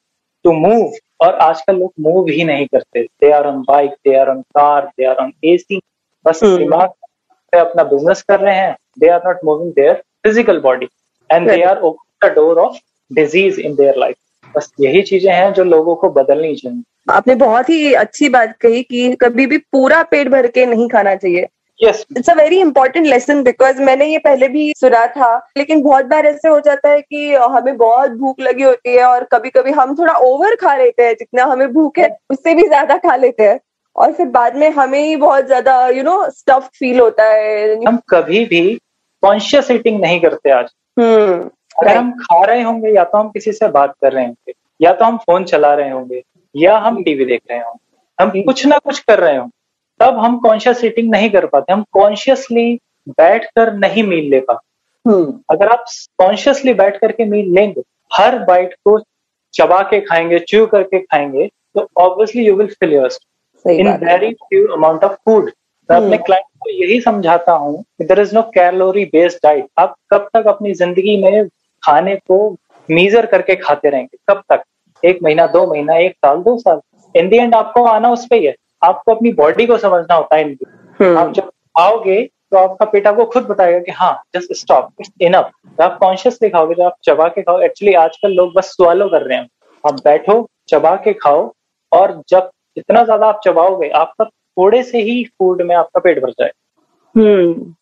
to 0.46 0.52
move 0.54 0.92
और 1.22 1.36
आजकल 1.36 1.76
लोग 1.76 1.94
मूव 2.00 2.28
ही 2.30 2.44
नहीं 2.44 2.66
करते। 2.66 3.04
They 3.04 3.32
are 3.32 3.48
on 3.48 3.62
bike 3.62 3.92
they 3.92 4.16
are 4.16 4.30
on 4.30 4.42
car 4.42 4.86
they 4.86 5.06
are 5.06 5.16
on 5.16 5.32
AC 5.46 5.82
बस 6.26 6.44
hmm. 6.44 6.58
दिमाग 6.58 6.90
से 6.90 7.60
अपना 7.60 7.84
बिज़नेस 7.84 8.22
कर 8.22 8.40
रहे 8.40 8.56
हैं। 8.56 8.76
They 9.00 9.08
are 9.08 9.22
not 9.26 9.40
moving 9.46 9.72
their 9.72 9.94
physical 9.94 10.60
body 10.60 10.88
and 11.30 11.50
they 11.50 11.62
are 11.62 11.80
open 11.80 12.28
the 12.28 12.32
door 12.32 12.60
of 12.60 12.78
disease 13.14 13.60
in 13.60 13.76
their 13.76 13.96
life 13.98 14.16
बस 14.56 14.72
यही 14.80 15.02
चीज़ें 15.02 15.34
हैं 15.34 15.54
जो 15.54 15.64
लोगों 15.64 15.96
को 15.96 16.10
बदलनी 16.10 16.56
चाहिए। 16.56 16.84
आपने 17.10 17.36
बहुत 17.36 17.70
ही 17.70 17.94
अच्छी 17.94 18.30
बात 18.30 18.58
कही 18.58 18.84
कि 18.84 19.16
कभी 19.16 19.46
भी 19.46 19.58
पूरा 19.58 20.04
पेट 20.04 20.28
भर 20.28 20.48
के 20.48 20.66
नहीं 20.66 20.88
खाना 20.90 21.16
चाहिए। 21.16 21.48
It's 21.82 22.30
a 22.30 22.34
very 22.34 22.60
important 22.60 23.06
lesson 23.08 23.44
because 23.44 23.82
मैंने 23.82 24.06
ये 24.06 24.18
पहले 24.20 24.48
भी 24.48 24.72
सुना 24.78 25.06
था 25.08 25.36
लेकिन 25.58 25.82
बहुत 25.82 26.06
बार 26.06 26.26
ऐसे 26.26 26.50
हो 26.50 26.60
जाता 26.60 26.90
है 26.90 27.02
कि 27.02 27.34
हमें 27.36 27.76
बहुत 27.78 28.12
भूख 28.12 28.40
लगी 28.40 28.64
होती 28.64 28.96
है 28.96 29.04
और 29.04 29.24
कभी 29.24 29.50
कभी 29.50 29.72
हम 29.72 29.96
थोड़ा 29.96 30.14
ओवर 30.14 30.56
खा 30.56 30.76
लेते 30.78 31.04
हैं 31.04 31.14
जितना 31.14 31.44
हमें 31.44 31.72
भूख 31.74 32.00
है 32.00 32.10
उससे 32.30 32.54
भी 32.56 32.68
ज़्यादा 32.68 32.98
खा 32.98 33.16
लेते 33.16 33.44
हैं। 33.44 33.60
और 33.96 34.12
फिर 34.14 34.26
बाद 34.28 34.56
में 34.56 34.70
हमें 34.70 35.00
ही 35.00 35.16
बहुत 35.16 35.46
ज़्यादा 35.46 35.88
यू 35.88 36.04
नो 36.04 36.30
स्टफ़ 36.30 36.68
फील 36.80 37.00
होता 37.00 37.24
है। 37.24 37.76
हम 37.86 37.98
कभी 38.10 38.44
भी 38.46 38.62
कॉन्शियस 39.24 39.72
ईटिंग 39.72 40.00
नहीं 40.02 40.20
करते 40.22 40.50
आज। 40.50 40.70
हम्म 41.00 41.50
अगर 41.80 41.96
हम 41.98 42.12
खा 42.22 42.44
रहे 42.46 42.62
होंगे 42.62 42.94
या 42.96 43.04
तो 43.04 43.18
हम 43.18 43.30
किसी 43.30 43.52
से 43.52 43.68
बात 43.70 43.94
कर 44.02 44.14
रहे 44.14 44.26
होंगे 44.26 44.54
या 44.82 44.94
तो 44.94 45.06
हम 45.06 45.18
फ़ोन 45.18 45.44
चला 45.44 45.74
रहे 45.74 45.90
होंगे 45.90 46.22
या 46.56 46.78
हम 46.78 47.02
टीवी 47.04 47.26
देख 47.26 47.42
रहे 47.52 47.60
होंगे 47.60 48.24
हम 48.24 48.42
कुछ 48.46 48.66
ना 48.66 48.78
कुछ 48.78 49.00
कर 49.00 49.20
रहे 49.20 49.38
होंगे। 49.38 49.58
तब 50.00 50.18
हम 50.20 50.38
कॉन्शियस 50.40 50.84
ईटिंग 50.86 51.10
नहीं 51.12 51.30
कर 51.30 51.46
पाते 51.46 51.74
हम 51.74 51.84
कॉन्शियसली 51.92 52.74
बैठ 53.10 53.46
कर 53.46 53.74
नहीं 53.74 54.04
मील 54.04 54.30
ले 54.32 54.40
पाते। 54.40 55.10
हम्म। 55.10 55.40
अगर 55.52 55.68
आप 55.68 55.86
कॉन्शियसली 56.18 56.74
बैठ 56.74 56.98
करके 56.98 57.26
मील 57.26 57.54
लेंगे 57.56 57.82
हर 58.14 58.38
बाइट 58.40 58.74
को 58.86 59.00
चबा 59.54 59.82
के 59.82 60.00
खाएँगे 60.02 60.40
च्यू 60.40 60.66
करके 60.68 61.00
खाएँगे 61.00 61.48
तो 61.76 61.88
obviously 61.98 62.46
you 62.48 62.56
will 62.56 62.68
fill 62.80 62.94
your 62.94 63.10
in 63.66 63.90
very 64.04 64.34
few 64.34 64.68
amount 64.68 65.04
of 65.04 65.14
food 65.26 65.52
मैं 65.90 65.98
अपने 65.98 66.18
क्लाइंट 66.18 66.46
हम्म। 66.46 66.60
को 66.60 66.86
यही 66.86 67.00
समझाता 67.02 67.52
हूँ 67.52 67.84
there 68.02 68.20
is 68.20 68.36
no 68.36 68.42
calorie 68.42 69.06
based 69.06 69.40
diet 69.44 69.66
आप 69.78 69.96
कब 70.14 70.30
तक 70.34 70.48
अपनी 70.48 70.74
ज़िंदगी 70.74 71.24
में 71.24 71.48
खाने 71.84 72.16
को 72.16 72.56
मीजर 72.90 73.26
करके 73.26 73.56
खाते 73.56 73.90
रहेंगे? 73.90 74.18
कब 74.30 74.44
तक? 74.52 74.64
एक 75.04 75.20
महीना 75.24 75.46
दो 75.48 75.66
महीना 75.68 75.96
एक 75.96 76.12
साल 76.12 76.38
दो 76.38 76.58
साल। 76.58 76.80
इन 77.16 77.30
दी 77.30 77.38
एंड 77.38 77.56
आपको 77.56 77.84
आना 77.84 78.12
उस 78.12 78.26
पर 78.26 78.36
ही 78.36 78.46
है। 78.46 78.56
आपको 78.82 79.14
अपनी 79.16 79.32
बॉडी 79.34 79.66
को 79.66 79.78
समझना 79.78 80.16
होता 80.16 80.36
है 80.36 80.42
इनकी। 80.42 80.66
हम्म। 81.00 81.18
आप 81.18 81.34
जब 81.34 81.52
आओगे 81.78 82.22
तो 82.52 82.58
आपका 82.58 82.86
पेट 82.86 83.08
आपको 83.08 83.26
खुद 83.26 83.44
बताएगा 83.46 83.80
कि 83.80 83.92
हाँ 83.92 84.14
जस्ट 84.36 84.54
स्टॉप 84.56 84.90
इट्स 85.02 85.12
इनफ 85.22 85.50
तो 85.78 85.84
आप 85.84 85.98
कॉन्शियसली 86.00 86.50
खाओगे 86.50 86.76
जब 86.76 86.84
आप 86.84 86.96
चबा 87.04 87.28
के 87.28 87.42
खाओ 87.42 87.60
एक्चुअली 87.62 87.94
आजकल 87.96 88.32
लोग 88.34 88.54
बस 88.56 88.74
सवालो 88.78 89.08
कर 89.10 89.22
रहे 89.22 89.38
हैं। 89.38 89.48
आप 89.84 90.00
बैठो 90.04 90.48
चबा 90.70 90.96
के 91.04 91.14
खाओ 91.16 91.52
और 91.92 92.22
जब 92.30 92.50
इतना 92.78 93.04
ज़्यादा 93.04 93.28
आप 93.28 93.40
चबाओगे 93.44 93.90
आपका 93.98 94.26
थोड़े 94.26 94.82
से 94.84 95.02
ही 95.02 95.24
फ़ूड 95.26 95.62
में 95.62 95.76
आपका 95.76 96.00
पेट 96.00 96.22
भर 96.24 96.32
जाए। 96.32 96.52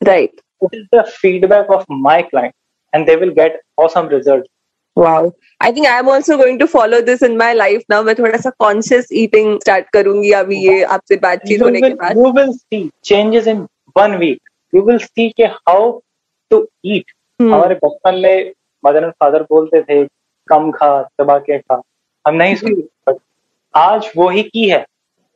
Right 0.03 0.41
it 0.61 0.75
is 0.75 0.85
the 0.95 1.03
feedback 1.11 1.71
of 1.71 1.85
my 1.91 2.21
client 2.23 2.53
and 2.93 3.05
they 3.05 3.15
will 3.15 3.29
get 3.33 3.61
awesome 3.79 4.07
result 4.09 4.45
wow 4.97 5.29
I 5.63 5.71
think 5.73 5.85
I 5.87 5.99
am 5.99 6.09
also 6.09 6.37
going 6.37 6.59
to 6.59 6.65
follow 6.65 6.99
this 7.01 7.23
in 7.23 7.37
my 7.37 7.53
life 7.53 7.81
now 7.89 8.03
मैं 8.03 8.15
थोड़ा 8.15 8.37
सा 8.37 8.49
कॉन्शियस 8.59 9.07
ईटिंग 9.23 9.59
स्टार्ट 9.61 9.89
करूँगी 9.93 10.31
अभी 10.33 10.57
ये 10.67 10.83
आपसे 10.83 11.15
बातचीत 11.23 11.61
होने 11.61 11.81
के 11.81 11.93
बाद। 11.93 12.17
You 12.17 12.31
will 12.33 12.51
see 12.53 12.89
changes 13.05 13.47
in 13.47 13.65
one 13.97 14.15
week 14.17 14.39
you 14.73 14.81
will 14.85 14.97
see 14.99 15.29
के 15.37 15.45
हाउ 15.45 15.91
टू 16.51 16.67
ईट 16.85 17.11
हमारे 17.39 17.75
बचपन 17.83 18.15
में 18.23 18.51
मदर 18.83 19.03
एंड 19.03 19.11
फादर 19.21 19.43
बोलते 19.49 19.81
थे 19.81 20.03
कम 20.47 20.71
खा 20.71 20.89
दबा 21.21 21.37
के 21.39 21.57
खा. 21.59 21.81
हम 22.25 22.35
नहीं 22.35 22.55
सुनते 22.55 23.15
आज 23.73 24.11
वो 24.17 24.29
ही 24.29 24.43
की 24.43 24.69
है। 24.69 24.85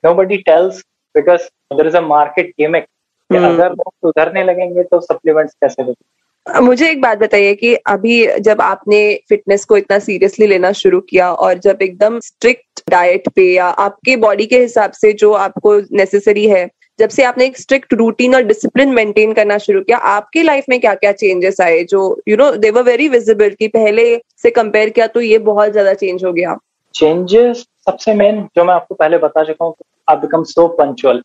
Nobody 0.16 0.38
tells 0.38 0.80
because 1.16 1.42
there 1.74 1.88
is 1.88 1.98
a 1.98 2.02
market 2.02 2.50
gimmick 2.60 2.86
अगर 3.30 3.70
लोग 3.70 3.92
सुधरने 3.92 4.44
लगेंगे 4.44 4.84
तो 4.84 5.00
सप्लीमेंट्स 5.02 5.54
कैसे 5.54 5.84
देते 5.84 6.06
मुझे 6.46 6.90
एक 6.90 7.02
बात 7.02 7.18
बताइए 7.18 7.54
कि 7.56 7.74
अभी 7.88 8.26
जब 8.42 8.62
आपने 8.62 9.00
फिटनेस 9.30 9.66
को 9.66 9.78
इतना 9.78 9.98
सीरियसली 10.00 10.48
लेना 10.48 10.72
शुरू 10.72 11.00
किया 11.00 11.32
और 11.34 11.58
जब 11.60 11.82
एकदम 11.82 12.20
स्ट्रिक्ट 12.20 12.82
डाइट 12.90 13.28
पे 13.36 13.44
या 13.54 13.66
आपके 13.84 14.16
बॉडी 14.18 14.46
के 14.46 14.60
हिसाब 14.60 14.92
से 14.92 15.12
जो 15.14 15.32
आपको 15.34 15.80
नेसेसरी 15.98 16.48
है 16.48 16.70
जब 17.00 17.10
से 17.10 17.24
आपने 17.24 17.46
एक 17.46 17.58
स्ट्रिक्ट 17.58 17.94
रूटीन 17.94 18.36
और 18.36 18.44
डिसिप्लिन 18.44 18.90
मेंटेन 18.94 19.34
करना 19.34 19.58
शुरू 19.58 19.82
किया 19.82 19.98
आपके 20.10 20.44
लाइफ 20.44 20.66
में 20.70 20.80
क्या 20.80 20.94
क्या 20.96 21.12
चेंजेस 21.14 21.62
आए 21.62 21.84
जो 21.84 22.02
you 22.28 22.38
know 22.38 22.52
they 22.58 22.70
were 22.72 22.84
very 22.84 23.08
visible 23.10 23.56
कि 23.60 23.68
पहले 23.70 24.06
से 24.42 24.52
कंपेयर 24.52 24.90
किया 24.90 25.08
तो 25.08 25.22
ये 25.22 25.38
बहुत 25.48 25.72
ज़्यादा 25.72 25.94
चेंज 25.94 26.24
हो 26.26 26.34
गया? 26.34 26.58
चेंजेस 26.96 27.66
सबसे 27.86 28.14
मेन 28.14 28.42
जो 28.56 28.64
मैं 28.64 28.74
आपको 28.74 28.96
पहले 28.96 29.18
बता 29.18 29.44
चुका 29.44 29.66
हूँ 29.66 29.74
आप 30.10 30.18
become 30.22 30.44
so 30.46 30.68
punctual 30.78 31.22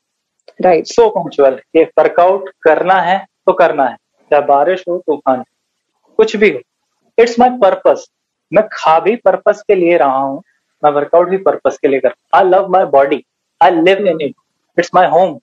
right 0.63 0.87
so 0.87 1.09
punctual 1.11 1.59
ये 1.77 1.85
वर्कआउट 1.99 2.51
करना 2.63 3.01
है 3.03 3.19
तो 3.47 3.53
करना 3.53 3.85
है। 3.85 3.97
चाहे 4.31 4.43
बारिश 4.47 4.85
हो 4.89 4.99
तूफ़ान 5.07 5.39
हो 5.39 5.45
कुछ 6.19 6.37
भी 6.37 6.51
हो 6.51 6.61
इट्स 7.19 7.39
माई 7.41 7.51
पर्पज 7.63 8.07
मैं 8.53 8.65
खा 8.73 8.99
भी 9.01 9.17
पर्पज 9.25 9.63
के 9.69 9.75
लिए 9.75 9.97
रहा 9.99 10.19
हूँ 10.19 10.43
मैं 10.83 10.91
वर्कआउट 10.93 11.29
भी 11.29 11.37
पर्पज 11.45 11.79
के 11.79 11.89
लिए 11.89 12.01
कर 12.01 12.15
I 12.35 12.45
love 12.45 12.69
my 12.73 12.85
body 12.93 13.23
I 13.61 13.71
live 13.73 14.07
in 14.07 14.21
it 14.21 14.35
it's 14.77 14.91
my 14.95 15.07
home 15.11 15.39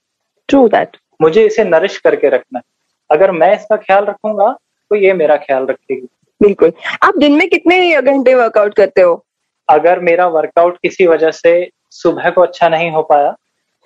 true 0.48 0.66
that 0.68 0.96
मुझे 1.22 1.44
इसे 1.46 1.64
नरिश 1.64 1.96
करके 1.98 2.28
रखना 2.28 2.58
है। 2.58 2.62
अगर 3.10 3.30
मैं 3.32 3.54
इसका 3.56 3.76
ख्याल 3.76 4.04
रखूँगा 4.04 4.50
तो 4.90 4.96
ये 4.96 5.12
मेरा 5.12 5.36
ख्याल 5.36 5.66
रखेगी। 5.66 6.06
बिल्कुल। 6.40 6.72
आप 7.02 7.16
दिन 7.18 7.32
में 7.32 7.48
कितने 7.48 8.00
घंटे 8.02 8.34
वर्कआउट 8.34 8.74
करते 8.74 9.00
हो? 9.00 9.24
अगर 9.68 10.00
मेरा 10.00 10.26
वर्कआउट 10.28 10.78
किसी 10.82 11.06
वजह 11.06 11.30
से 11.30 11.52
सुबह 11.92 12.30
को 12.30 12.40
अच्छा 12.42 12.68
नहीं 12.68 12.90
हो 12.90 13.02
पाया 13.10 13.28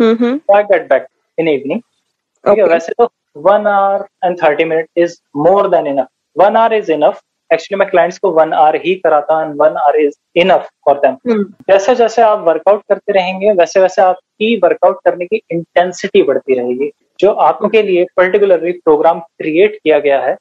I 0.00 0.62
get 0.62 0.88
back 0.88 1.06
in 1.38 1.48
evening 1.48 2.68
वैसे 2.68 2.92
तो 2.92 3.10
one 3.36 3.66
hour 3.66 4.06
and 4.24 4.36
thirty 4.42 4.64
minute 4.64 4.88
is 4.96 5.16
more 5.36 5.68
than 5.68 5.86
enough 5.86 6.06
one 6.36 6.56
hour 6.56 6.74
is 6.74 6.92
enough 6.92 7.20
actually 7.52 7.78
मैं 7.78 7.88
क्लाइंट्स 7.90 8.18
को 8.18 8.30
वन 8.30 8.52
आवर 8.52 8.76
ही 8.76 8.94
कराता 8.94 9.34
हूँ 9.34 9.54
one 9.56 9.76
hour 9.76 9.96
is 9.96 10.14
enough 10.36 10.68
for 10.84 10.98
them 11.06 11.42
जैसे 11.70 11.94
जैसे 11.94 12.22
आप 12.22 12.44
वर्कआउट 12.48 12.82
करते 12.88 13.12
रहेंगे 13.12 13.52
वैसे 13.52 13.80
वैसे 13.80 14.02
आपकी 14.02 14.56
वर्कआउट 14.56 15.00
करने 15.04 15.26
की 15.26 15.40
इंटेंसिटी 15.50 16.22
बढ़ती 16.22 16.54
रहेगी 16.54 16.90
जो 17.20 17.32
आपके 17.32 17.82
लिए 17.82 18.06
पर्टिकुलरली 18.16 18.72
प्रोग्राम 18.72 19.20
क्रिएट 19.20 19.78
किया 19.84 19.98
गया 19.98 20.20
है 20.20 20.36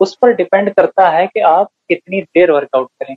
उस 0.00 0.18
पर 0.22 0.32
डिपेंड 0.32 0.74
करता 0.74 1.08
है 1.08 1.26
कि 1.26 1.40
आप 1.40 1.68
कितनी 1.88 2.20
देर 2.20 2.50
वर्कआउट 2.50 2.88
करें 3.02 3.16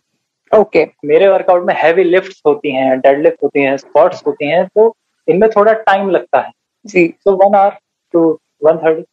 ओके 0.59 0.83
okay. 0.83 0.95
मेरे 1.05 1.27
वर्कआउट 1.27 1.65
में 1.65 1.73
हैवी 1.77 2.03
लिफ्ट 2.03 2.41
होती 2.45 2.71
हैं 2.71 2.99
डेड 2.99 3.23
लिफ्ट 3.23 3.43
होती 3.43 3.61
हैं 3.61 3.77
स्पॉट्स 3.77 4.23
होती 4.27 4.45
हैं 4.45 4.65
तो 4.67 4.95
इनमें 5.27 5.49
थोड़ा 5.49 5.73
टाइम 5.73 6.09
लगता 6.09 6.39
है। 6.39 6.51
जी। 6.85 7.07
तो 7.25 7.35
one 7.35 7.55
hour 7.55 7.77
two 8.13 8.39
one 8.63 8.77
thirty 8.77 9.03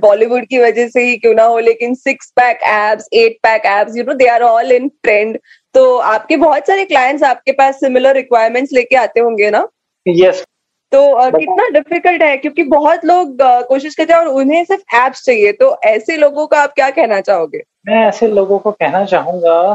Bollywood 0.00 0.44
की 0.44 0.58
वजह 0.58 0.88
से 0.88 1.02
ही 1.02 1.16
क्यों 1.16 1.34
ना 1.34 1.42
हो 1.42 1.58
लेकिन 1.58 1.94
six 1.94 2.30
pack 2.30 2.58
abs 2.62 3.08
eight 3.12 3.36
pack 3.42 3.62
abs 3.66 3.96
you 3.96 4.04
know 4.04 4.14
they 4.14 4.26
are 4.26 4.42
all 4.42 4.72
in 4.72 4.88
trend 4.88 5.38
तो 5.74 5.96
आपके 5.96 6.36
बहुत 6.36 6.66
सारे 6.66 6.84
क्लाइंट्स 6.84 7.22
आपके 7.22 7.52
पास 7.52 7.74
सिमिलर 7.74 8.14
रिक्वायरमेंट्स 8.14 8.72
लेके 8.72 8.96
आते 8.96 9.20
होंगे 9.20 9.50
ना? 9.50 9.68
Yes 10.08 10.36
yes. 10.36 10.46
तो 10.92 11.22
uh, 11.22 11.38
कितना 11.40 11.68
डिफ़िकल्ट 11.68 12.22
है 12.22 12.36
क्योंकि 12.36 12.62
बहुत 12.62 13.04
लोग 13.04 13.38
uh, 13.38 13.64
कोशिश 13.64 13.94
करते 13.94 14.12
हैं 14.12 14.20
और 14.20 14.26
उन्हें 14.26 14.64
सिर्फ़ 14.64 14.96
एप्स 14.96 15.22
चाहिए। 15.22 15.52
तो 15.52 15.80
ऐसे 15.84 16.16
लोगों 16.16 16.46
का 16.46 16.60
आप 16.60 16.72
क्या 16.72 16.90
कहना 16.90 17.20
चाहोगे? 17.20 17.62
मैं 17.88 18.06
ऐसे 18.06 18.28
लोगों 18.28 18.58
को 18.58 18.70
कहना 18.70 19.04
चाहूँगा 19.04 19.74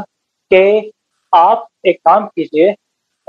कि 0.52 0.92
आप 1.34 1.68
एक 1.86 1.96
काम 1.96 2.26
कीजिए 2.26 2.74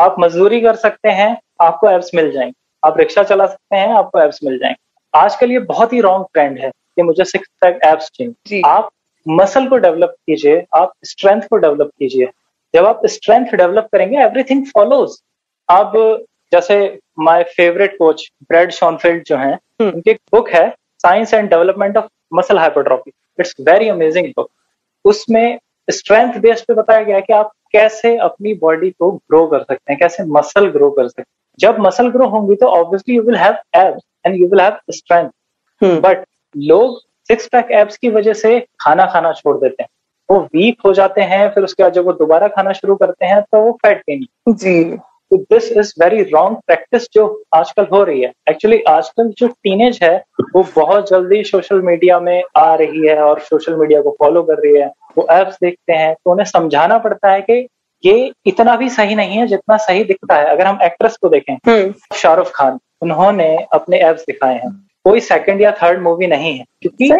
आप 0.01 0.15
मजदूरी 0.19 0.61
कर 0.61 0.75
सकते 0.75 1.09
हैं 1.09 1.37
आपको 1.61 1.89
एप्स 1.89 2.11
मिल 2.15 2.31
जाएँगे। 2.31 2.53
आप 2.87 2.97
रिक्शा 2.97 3.23
चला 3.23 3.45
सकते 3.45 3.75
हैं 3.75 3.87
आपको 3.87 4.21
एप्स 4.21 4.39
मिल 4.43 4.57
जाएँगे। 4.57 4.84
आजकल 5.15 5.51
ये 5.51 5.59
बहुत 5.65 5.93
ही 5.93 5.99
रॉन्ग 6.01 6.25
ट्रेंड 6.33 6.57
है 6.59 6.69
कि 6.69 7.01
मुझे 7.01 7.25
सिक्स 7.25 7.47
पैक 7.61 7.79
एप्स 7.85 8.09
चाहिए 8.15 8.61
आप 8.65 8.89
मसल 9.25 9.67
को 9.67 9.77
डेवलप 9.77 10.15
कीजिए 10.27 10.65
आप 10.75 10.93
स्ट्रेंथ 11.05 11.41
को 11.41 11.57
डेवलप 11.57 11.91
कीजिए। 11.99 12.29
जब 12.73 12.85
आप 12.85 13.01
स्ट्रेंथ 13.05 13.55
डेवलप 13.55 13.87
करेंगे 13.91 14.17
एवरीथिंग 14.17 14.65
फॉलोज 14.65 15.17
अब 15.69 15.93
जैसे 16.51 16.77
my 17.19 17.43
favourite 17.57 17.97
coach 17.97 18.27
Brad 18.49 18.71
Schoenfeld 18.71 19.23
जो 19.27 19.37
हैं 19.37 19.53
हम्म। 19.53 19.91
उनकी 19.91 20.13
बुक 20.13 20.49
है 20.49 20.69
science 21.01 21.33
and 21.33 21.49
development 21.49 21.97
of 21.97 22.07
muscle 22.33 22.57
hypertrophy 22.57 23.11
it's 23.39 23.55
very 23.67 23.87
amazing 23.89 24.27
book 24.37 24.49
उसमें 25.05 25.59
स्ट्रेंथ 25.87 26.39
बेस्ड 26.39 26.65
पे 26.67 26.73
बताया 26.73 27.03
गया 27.03 27.15
है 27.15 27.21
कि 27.21 27.33
आप 27.33 27.51
कैसे 27.75 28.15
अपनी 28.19 28.53
बॉडी 28.61 28.89
को 28.91 29.11
ग्रो 29.11 29.45
कर 29.47 29.59
सकते 29.59 29.91
हैं 29.91 29.99
कैसे 29.99 30.23
मसल 30.29 30.67
ग्रो 30.69 30.89
कर 30.91 31.07
सकते 31.07 31.21
हैं। 31.21 31.27
जब 31.59 31.79
मसल 31.79 32.09
ग्रो 32.11 32.27
होंगी 32.29 32.55
तो 32.55 32.67
obviously 32.67 33.15
you 33.15 33.23
will 33.23 33.35
have 33.37 33.55
abs 33.77 34.03
and 34.25 34.35
you 34.35 34.47
will 34.47 34.61
have 34.61 34.77
strength 34.91 35.29
but 36.01 36.25
लोग 36.55 36.99
सिक्स 37.29 37.47
पैक 37.47 37.71
एब्स 37.73 37.97
की 37.97 38.09
वजह 38.09 38.33
से 38.35 38.59
खाना 38.81 39.05
खाना 39.05 39.31
छोड़ 39.33 39.57
देते 39.57 39.83
हैं। 39.83 39.89
वो 40.29 40.39
वीक 40.53 40.81
हो 40.85 40.93
जाते 40.93 41.21
हैं 41.23 41.49
फिर 41.53 41.63
उसके 41.63 41.83
बाद 41.83 41.93
जब 41.93 42.05
वो 42.05 42.13
दोबारा 42.13 42.47
खाना 42.47 42.71
शुरू 42.73 42.95
करते 42.95 43.25
हैं 43.25 43.41
तो 43.41 43.61
वो 43.61 43.71
फैट 43.81 43.99
गेन 43.99 44.25
जी। 44.53 44.83
तो 45.31 45.37
this 45.51 45.71
is 45.71 45.93
very 45.99 46.21
wrong 46.23 46.57
practice 46.67 47.07
जो 47.13 47.25
आजकल 47.55 47.87
हो 47.91 48.03
रही 48.03 48.21
है। 48.21 48.31
एक्चुअली 48.49 48.81
आजकल 48.87 49.29
जो 49.37 49.47
टीनेज 49.47 49.99
है 50.03 50.15
वो 50.55 50.65
बहुत 50.75 51.09
जल्दी 51.09 51.43
सोशल 51.43 51.81
मीडिया 51.81 52.19
में 52.19 52.41
आ 52.57 52.73
रही 52.75 53.07
है 53.07 53.17
और 53.21 53.39
सोशल 53.41 53.75
मीडिया 53.75 54.01
को 54.01 54.15
फॉलो 54.19 54.43
कर 54.43 54.61
रही 54.61 54.75
है। 54.75 54.91
वो 55.17 55.27
एप्स 55.31 55.57
देखते 55.61 55.93
हैं 55.93 56.13
तो 56.15 56.31
उन्हें 56.31 56.45
समझाना 56.45 56.97
पड़ता 56.97 57.31
है 57.31 57.41
कि 57.41 57.67
ये 58.03 58.31
इतना 58.47 58.75
भी 58.75 58.89
सही 58.89 59.15
नहीं 59.15 59.37
है 59.37 59.45
जितना 59.47 59.77
सही 59.79 60.03
दिखता 60.03 60.35
है। 60.35 60.45
अगर 60.45 60.65
हम 60.65 60.79
एक्ट्रेस 60.83 61.15
को 61.17 61.29
देखें 61.29 61.91
शाहरुख 62.15 62.51
खान 62.55 62.79
उन्होंने 63.01 63.55
अपने 63.73 63.99
एप्स 63.99 64.25
दिखाए 64.27 64.55
हैं। 64.55 64.71
कोई 65.05 65.19
सेकंड 65.21 65.61
या 65.61 65.71
थर्ड 65.81 66.01
मूवी 66.01 66.27
नहीं 66.27 66.57
है 66.57 66.65
क्योंकि 66.81 67.11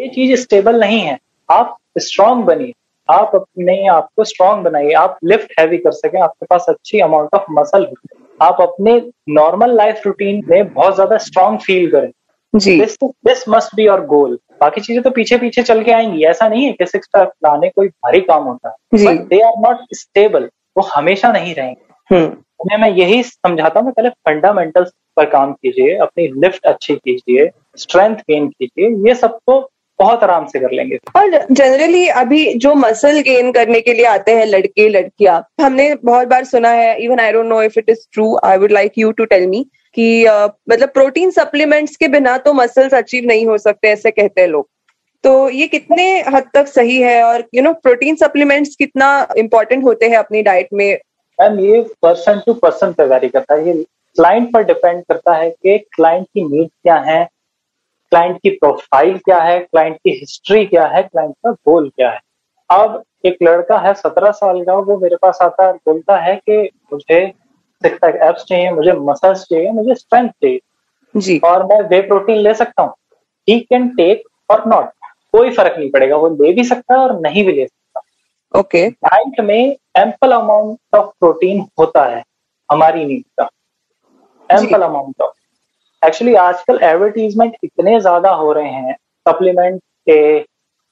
ये 0.00 0.08
चीज़ 0.08 0.40
स्टेबल 0.40 0.80
नहीं 0.80 1.00
है। 1.00 1.18
आप 1.48 1.76
स्ट्रांग 1.98 2.42
बनिए। 2.44 2.72
आप 3.08 3.30
अपने 3.34 3.86
आप 3.88 4.08
को 4.16 4.24
स्ट्रांग 4.24 4.62
बनाइए। 4.64 4.92
आप 4.94 5.18
लिफ्ट 5.24 5.52
हैवी 5.60 5.78
कर 5.78 5.92
सके। 5.92 6.18
आपके 6.18 6.46
पास 6.46 6.66
अच्छी 6.68 7.00
अमाउंट 7.00 7.34
ऑफ़ 7.34 7.50
मसल 7.50 7.84
हो। 7.84 8.18
आप 8.40 8.60
अपने 8.60 9.00
नॉर्मल 9.30 9.74
लाइफ 9.76 10.02
रूटीन 10.06 10.42
में 10.48 10.72
बहुत 10.72 10.94
ज़्यादा 10.94 11.18
स्ट्रांग 11.18 11.58
फील 11.58 11.90
करें। 11.90 12.10
जी। 12.54 12.78
This 12.80 12.96
this 13.02 13.48
must 13.48 13.74
be 13.76 13.84
your 13.84 14.04
goal 14.06 14.38
बाकी 14.62 14.80
चीज़ें 14.80 15.02
तो 15.02 15.10
पीछे 15.10 15.36
पीछे 15.38 15.62
चल 15.62 15.82
के 15.84 15.92
आएँगी 15.92 16.24
ऐसा 16.26 16.48
नहीं 16.48 16.64
है 16.66 16.72
कि 16.72 16.86
सिक्स 16.86 17.08
पैक 17.16 17.28
लाने 17.44 17.68
कोई 17.70 17.88
भारी 17.88 18.20
काम 18.22 18.44
होता 18.44 18.68
है। 18.68 19.16
दे 19.18 19.40
आर 19.42 19.52
नॉट 19.60 19.84
स्टेबल 19.96 20.48
वो 20.76 20.82
हमेशा 20.94 21.32
नहीं 21.32 21.54
रहेंगे। 21.54 22.14
हम्म। 22.14 22.26
उन्हें 22.60 22.78
मैं 22.78 22.90
यही 22.92 23.22
समझाता 23.22 23.80
हूँ 23.80 23.92
पहले 23.92 24.08
फंडामेंटल्स 24.28 24.90
पर 25.16 25.24
काम 25.30 25.52
कीजिए 25.54 25.96
अपनी 25.98 26.26
लिफ्ट 26.42 26.66
अच्छी 26.66 26.94
कीजिए 26.96 27.50
स्ट्रेंथ 27.78 28.16
गेन 28.30 28.48
कीजिए 28.48 28.88
ये 29.08 29.14
सब 29.14 29.38
तो 29.46 29.60
बहुत 29.98 30.22
आराम 30.24 30.46
से 30.46 30.60
कर 30.60 30.72
लेंगे। 30.72 30.98
और 31.16 31.36
जनरली 31.50 32.06
अभी 32.20 32.42
जो 32.56 32.74
मसल 32.74 33.20
गेन 33.22 33.50
करने 33.52 33.80
के 33.80 33.92
लिए 33.92 34.06
आते 34.06 34.32
हैं 34.36 34.46
लड़के 34.46 34.88
लड़कियाँ 34.88 35.42
हमने 35.60 35.94
बहुत 36.04 36.28
बार 36.28 36.44
सुना 36.44 36.70
है 36.70 36.96
even 37.04 37.20
I 37.20 37.32
don't 37.32 37.46
know 37.46 37.62
if 37.62 37.78
it 37.78 37.90
is 37.90 38.06
true 38.12 38.36
I 38.44 38.58
would 38.58 38.72
like 38.72 38.98
you 38.98 39.12
to 39.12 39.24
tell 39.26 39.46
me 39.48 39.64
कि 39.94 40.24
मतलब 40.70 40.88
प्रोटीन 40.88 41.30
सप्लीमेंट्स 41.30 41.96
के 41.96 42.08
बिना 42.08 42.36
तो 42.38 42.52
मसल्स 42.54 42.94
अचीव 42.94 43.24
नहीं 43.26 43.46
हो 43.46 43.58
सकते, 43.58 43.88
ऐसे 43.88 44.10
कहते 44.10 44.40
हैं 44.40 44.48
लोग। 44.48 44.68
तो 45.24 45.48
ये 45.50 45.66
कितने 45.68 46.04
हद 46.24 46.48
तक 46.54 46.66
सही 46.68 47.00
है 47.00 47.22
और 47.24 47.44
यू 47.54 47.62
नो 47.62 47.72
प्रोटीन 47.74 48.16
सप्लीमेंट्स 48.16 48.74
कितना 48.76 49.26
इम्पोर्टेंट 49.38 49.84
होते 49.84 50.08
हैं 50.08 50.16
अपनी 50.16 50.42
डाइट 50.42 50.68
में? 50.72 50.98
मैम, 51.38 51.58
ये 51.60 51.82
पर्सन 52.02 52.40
टू 52.46 52.54
पर्सन 52.54 52.92
पे 52.92 53.04
वेरी 53.06 53.28
करता 53.28 53.54
है। 53.54 53.66
ये 53.66 53.74
क्लाइंट 54.16 54.52
पर 54.52 54.64
डिपेंड 54.64 55.02
करता 55.02 55.34
है 55.34 55.50
कि 55.50 55.78
क्लाइंट 55.94 56.26
की 56.26 56.42
नीड 56.48 56.68
क्या 56.68 56.96
है 57.00 57.24
क्लाइंट 58.12 58.36
की 58.36 58.50
प्रोफ़ाइल 58.52 59.16
क्या 59.18 59.38
है 59.40 59.58
क्लाइंट 59.60 59.96
की 59.96 60.10
हिस्ट्री 60.10 60.64
क्या 60.66 60.86
है 60.86 61.02
क्लाइंट 61.02 61.34
का 61.36 61.50
गोल 61.68 61.88
क्या 61.90 62.10
है। 62.10 62.20
अब 62.70 63.02
एक 63.26 63.36
लड़का 63.42 63.78
है, 63.78 63.92
सत्रह 63.94 64.30
साल 64.30 64.62
का, 64.64 64.74
वो 64.74 64.96
मेरे 64.98 65.16
पास 65.22 65.38
आता 65.42 65.66
है 65.66 65.72
बोलता 65.86 66.16
है 66.18 66.34
कि 66.36 66.58
मुझे 66.92 67.20
सिक्स 67.82 67.98
पैक 67.98 68.16
एप्स 68.22 68.44
चाहिए 68.44 68.70
मुझे 68.70 68.92
मसल्स 68.92 69.44
चाहिए 69.44 69.70
मुझे 69.70 69.94
स्ट्रेंथ 69.94 70.28
चाहिए। 70.28 70.60
जी। 71.14 71.38
और 71.44 71.64
मैं 71.66 71.80
वे 71.88 72.00
प्रोटीन 72.00 72.38
ले 72.38 72.54
सकता 72.54 72.82
हूँ। 72.82 72.94
ही 73.48 73.58
कैन 73.60 73.88
टेक 73.88 74.22
और 74.50 74.66
नॉट 74.66 74.90
कोई 75.32 75.50
फ़र्क 75.50 75.78
नहीं 75.78 75.90
पड़ेगा 75.90 76.16
वो 76.16 76.28
ले 76.42 76.52
भी 76.52 76.64
सकता 76.64 76.94
है 76.94 77.00
और 77.00 77.18
नहीं 77.20 77.44
भी 77.46 77.52
ले 77.52 77.66
सकता। 77.66 78.60
ओके। 78.60 78.88
डाइट 78.90 79.40
में 79.40 79.76
एम्पल 79.98 80.32
अमाउंट 80.32 80.96
ऑफ़ 80.96 81.06
प्रोटीन 81.20 81.66
होता 81.78 82.04
है 82.04 82.22
हमारी 82.70 83.04
नीड 83.04 83.24
का। 83.40 83.48
एम्पल 84.50 84.82
अमाउंट 84.82 85.22
ऑफ़ 85.22 86.06
एक्चुअली 86.06 86.34
आजकल 86.34 86.78
एडवर्टीजमेंट 86.82 87.56
इतने 87.64 88.00
ज़्यादा 88.00 88.30
हो 88.30 88.52
रहे 88.52 88.70
हैं 88.70 88.94
सप्लीमेंट 89.26 89.80
के 90.08 90.38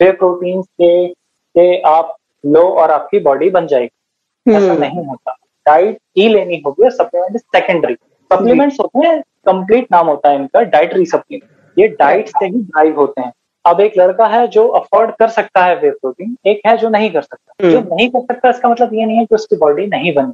वे 0.00 0.11
प्रोटीन 0.12 0.62
के 0.62 1.07
के 1.09 1.81
आप 1.83 2.16
लो 2.44 2.62
और 2.72 2.90
आपकी 2.90 3.18
बॉडी 3.20 3.50
बन 3.50 3.66
जाएगी। 3.66 4.53
ऐसा 4.57 4.66
हम्म। 4.66 4.81
नहीं 4.81 5.05
होता। 5.05 5.37
डाइट 5.66 5.98
ही 6.18 6.28
लेनी 6.28 6.62
होगी 6.66 6.84
और 6.84 6.90
सप्लीमेंट 6.90 7.36
इज़ 7.36 7.42
सेकेंडरी 7.56 7.94
सप्लीमेंट्स 8.30 8.80
होते 8.80 9.06
हैं 9.06 9.20
कंप्लीट 9.46 9.86
नाम 9.92 10.06
होता 10.06 10.28
है 10.28 10.36
इनका 10.36 10.60
डाइटरी 10.72 11.06
सप्लीमेंट 11.06 11.78
ये 11.78 11.88
डाइट 11.88 12.28
से 12.28 12.46
ही 12.46 12.62
ड्राइव 12.62 13.00
होते 13.00 13.20
हैं। 13.20 13.32
अब 13.64 13.80
एक 13.80 13.92
लड़का 13.98 14.26
है 14.26 14.46
जो 14.48 14.66
अफोर्ड 14.68 15.10
कर 15.16 15.28
सकता 15.28 15.64
है 15.64 15.74
वे 15.80 15.90
प्रोटीन 15.90 16.36
एक 16.46 16.60
है 16.66 16.76
जो 16.76 16.88
नहीं 16.88 17.10
कर 17.10 17.22
सकता। 17.22 17.70
जो 17.70 17.80
नहीं 17.94 18.08
कर 18.10 18.20
सकता 18.24 18.48
इसका 18.50 18.68
मतलब 18.68 18.94
ये 18.94 19.06
नहीं 19.06 19.16
है 19.16 19.24
कि 19.24 19.34
उसकी 19.34 19.56
बॉडी 19.56 19.86
नहीं 19.86 20.14
बनी। 20.14 20.32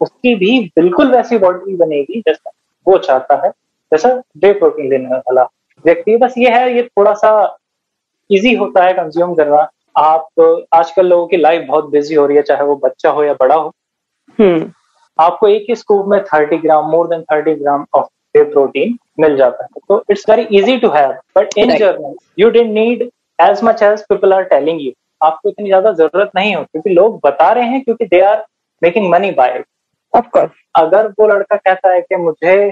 उसकी 0.00 0.34
भी 0.34 0.58
बिल्कुल 0.76 1.10
वैसी 1.12 1.38
बॉडी 1.38 1.76
बनेगी 1.76 2.20
जैसा 2.20 2.50
वो 2.86 2.98
चाहता 2.98 3.40
है 3.44 3.50
जैसा 3.92 4.08
वे 4.38 4.52
प्रोटीन 4.52 4.90
लेने 4.90 5.08
वाला 5.08 5.42
व्यक्ति। 5.84 6.16
बस 6.16 6.34
ये 6.38 6.50
है 6.50 6.74
ये 6.76 6.82
थोड़ा 6.82 7.12
सा 7.14 7.30
इजी 8.30 8.54
होता 8.54 8.84
है 8.84 8.92
कंज्यूम 8.92 9.34
करना। 9.34 9.68
आप 9.98 10.66
आजकल 10.72 11.06
लोगों 11.06 11.26
की 11.26 11.36
लाइफ 11.36 11.66
बहुत 11.68 11.88
बिज़ी 11.90 12.14
हो 12.14 12.26
रही 12.26 12.36
है 12.36 12.42
चाहे 12.42 12.62
वो 12.62 12.76
बच्चा 12.76 13.10
हो 13.10 13.24
या 13.24 13.34
बड़ा 13.34 13.54
हो। 13.54 13.72
हम्म। 14.38 14.70
आपको 15.18 15.48
एक 15.48 15.66
ही 15.68 15.74
स्कूप 15.76 16.06
में 16.08 16.18
30 16.24 16.62
gram 16.62 16.90
more 16.90 17.06
than 17.08 17.22
30 17.32 17.58
gram 17.60 17.86
of 17.94 18.06
whey 18.36 18.42
protein 18.50 18.96
मिल 19.20 19.36
जाता 19.36 19.64
है। 19.64 19.80
तो 19.88 20.04
it's 20.10 20.28
very 20.30 20.42
easy 20.58 20.76
to 20.78 20.88
have 20.90 21.12
but 21.36 21.58
in. 21.58 21.76
General 21.78 22.14
you 22.38 22.50
didn't 22.50 22.72
need 22.72 23.08
as 23.38 23.60
much 23.64 23.82
as 23.82 24.02
people 24.08 24.32
are 24.34 24.42
telling 24.54 24.80
you 24.82 24.92
आपको 25.22 25.48
इतनी 25.48 25.66
ज़्यादा 25.66 25.92
ज़रूरत 25.92 26.30
नहीं 26.36 26.54
हो 26.54 26.62
क्योंकि 26.62 26.90
लोग 26.90 27.20
बता 27.24 27.52
रहे 27.52 27.68
हैं 27.68 27.82
क्योंकि 27.84 28.06
they 28.06 28.20
are 28.20 28.44
making 28.82 29.10
money 29.10 29.30
by 29.30 29.62
of course 30.12 30.50
अगर 30.74 31.08
वो 31.20 31.26
लड़का 31.28 31.56
कहता 31.56 31.90
है 31.90 32.00
कि 32.00 32.16
मुझे 32.16 32.70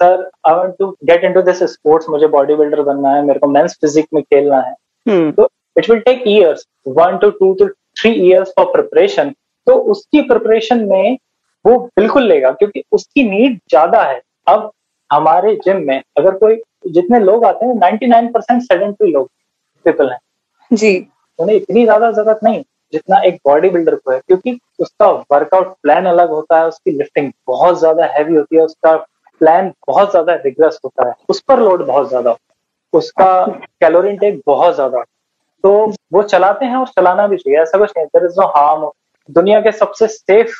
sir 0.00 0.30
I 0.46 0.54
want 0.54 0.74
to 0.78 0.86
get 1.04 1.24
into 1.24 1.42
this 1.42 1.62
sports 1.72 2.08
मुझे 2.08 2.26
बॉडी 2.34 2.54
बिल्डर 2.54 2.82
बनना 2.82 3.14
है 3.14 3.24
मेरे 3.24 3.40
को 3.40 3.46
मेंस 3.46 3.76
फिजिक 3.80 4.06
में 4.14 4.22
खेलना 4.22 4.60
है। 4.60 4.74
हम्म। 5.06 5.30
तो 5.32 5.48
it 5.76 5.90
will 5.90 6.00
take 6.00 6.22
years 6.26 6.66
one 6.88 7.18
two 7.18 7.30
two 7.30 7.52
two 7.54 7.66
three 8.00 8.12
years 8.12 8.52
for 8.56 8.66
preparation 8.72 9.34
तो 9.66 9.74
उसकी 9.92 10.22
प्रिपरेशन 10.22 10.84
में 10.88 11.16
वो 11.64 11.78
बिल्कुल 11.96 12.26
लेगा 12.26 12.50
क्योंकि 12.52 12.82
उसकी 12.92 13.24
नीड 13.24 13.58
ज़्यादा 13.70 14.02
है। 14.02 14.20
अब 14.46 14.70
हमारे 15.10 15.54
जिम 15.64 15.82
में 15.86 16.00
अगर 16.18 16.36
कोई 16.38 16.60
जितने 16.88 17.18
लोग 17.20 17.44
आते 17.44 17.66
हैं 17.66 17.74
99 17.76 18.32
परसेंट 18.34 18.62
सेडेंटरी 18.62 19.10
लोग 19.12 19.28
पीपल 19.86 20.10
हैं। 20.10 20.18
जी। 20.70 21.06
उन्हें 21.38 21.56
इतनी 21.56 21.84
ज़्यादा 21.84 22.10
ज़रूरत 22.12 22.40
नहीं 22.44 22.62
जितना 22.92 23.20
एक 23.22 23.38
बॉडी 23.46 23.68
बिल्डर 23.70 23.94
को 23.94 24.12
है 24.12 24.18
क्योंकि 24.18 24.58
उसका 24.80 25.10
वर्कआउट 25.32 25.74
प्लान 25.82 26.06
अलग 26.06 26.30
होता 26.30 26.58
है 26.58 26.66
उसकी 26.66 26.90
लिफ्टिंग 26.90 27.30
बहुत 27.46 27.78
ज़्यादा 27.78 28.06
हैवी 28.14 28.34
होती 28.36 28.56
है 28.56 28.62
उसका 28.62 28.96
प्लान 29.40 29.72
बहुत 29.88 30.10
ज़्यादा 30.10 30.34
रिग्रेस 30.44 30.78
होता 30.84 31.08
है 31.08 31.14
उस 31.28 31.40
पर 31.48 31.60
लोड 31.60 31.84
बहुत 31.86 32.08
ज़्यादा 32.08 32.30
होता 32.30 32.98
उसका 32.98 33.46
कैलोरी 33.80 34.08
इंटेक 34.10 34.40
बहुत 34.46 34.74
ज़्यादा। 34.74 35.02
तो 35.64 35.70
वो 36.12 36.22
चलाते 36.22 36.64
हैं 36.64 36.76
और 36.76 36.86
चलाना 36.88 37.26
भी 37.26 37.36
चाहिए 37.36 37.60
ऐसा 37.60 37.78
कुछ 37.78 37.92
नहीं 37.96 38.06
देर 38.06 38.24
इज़ 38.24 38.40
नो 38.40 38.46
हार्म 38.56 38.90
दुनिया 39.30 39.60
के 39.60 39.72
सबसे 39.72 40.06
सेफ़ 40.08 40.54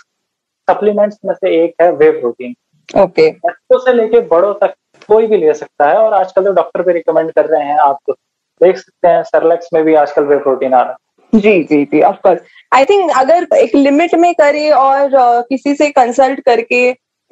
सप्लीमेंट्स 0.69 1.19
में 1.25 1.35
से 1.35 1.55
एक 1.65 1.75
है 1.83 1.91
वे 1.93 2.11
प्रोटीन 2.21 2.55
ओके 2.89 3.23
okay. 3.23 3.37
बच्चों 3.47 3.79
से 3.79 3.93
लेके 3.93 4.21
बड़ों 4.29 4.53
तक 4.61 4.75
कोई 5.09 5.27
भी 5.27 5.37
ले 5.37 5.55
सकता 5.55 5.89
है 5.89 5.97
और 5.97 6.15
आजकल 6.15 6.45
तो 6.45 6.53
डॉक्टर 6.53 6.83
भी 6.83 6.93
रिकमेंड 6.93 7.31
कर 7.33 7.47
रहे 7.47 7.65
हैं 7.65 7.79
आप 7.81 7.99
तो 8.07 8.13
देख 8.61 8.77
सकते 8.79 9.09
हैं 9.09 9.23
सरलेक्स 9.23 9.69
में 9.75 9.83
भी 9.85 9.95
आजकल 9.95 10.25
वे 10.25 10.37
प्रोटीन 10.39 10.75
आ 10.75 10.83
रहा 10.83 10.93
है। 10.93 10.97
जी 11.33 11.63
जी 11.65 11.85
जी 11.85 12.01
ऑफकोर्स 12.03 12.41
आई 12.73 12.85
थिंक 12.85 13.11
अगर 13.17 13.47
एक 13.57 13.75
लिमिट 13.75 14.15
में 14.15 14.33
करे 14.35 14.71
और 14.71 15.11
किसी 15.49 15.75
से 15.75 15.91
कंसल्ट 15.91 16.41
करके 16.41 16.83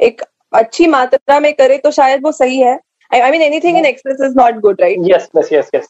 एक 0.00 0.22
अच्छी 0.52 0.86
मात्रा 0.86 1.38
में 1.40 1.52
करे 1.54 1.78
तो 1.78 1.90
शायद 1.90 2.22
वो 2.24 2.32
सही 2.32 2.60
है। 2.60 2.78
I 3.10 3.30
mean 3.30 3.42
anything 3.42 3.78
in 3.78 3.86
excess 3.86 4.20
is 4.24 4.36
not 4.38 4.60
good 4.60 4.80
right 4.80 4.98
yes 5.10 5.28
yes 5.36 5.52
yes 5.52 5.70
yes 5.74 5.88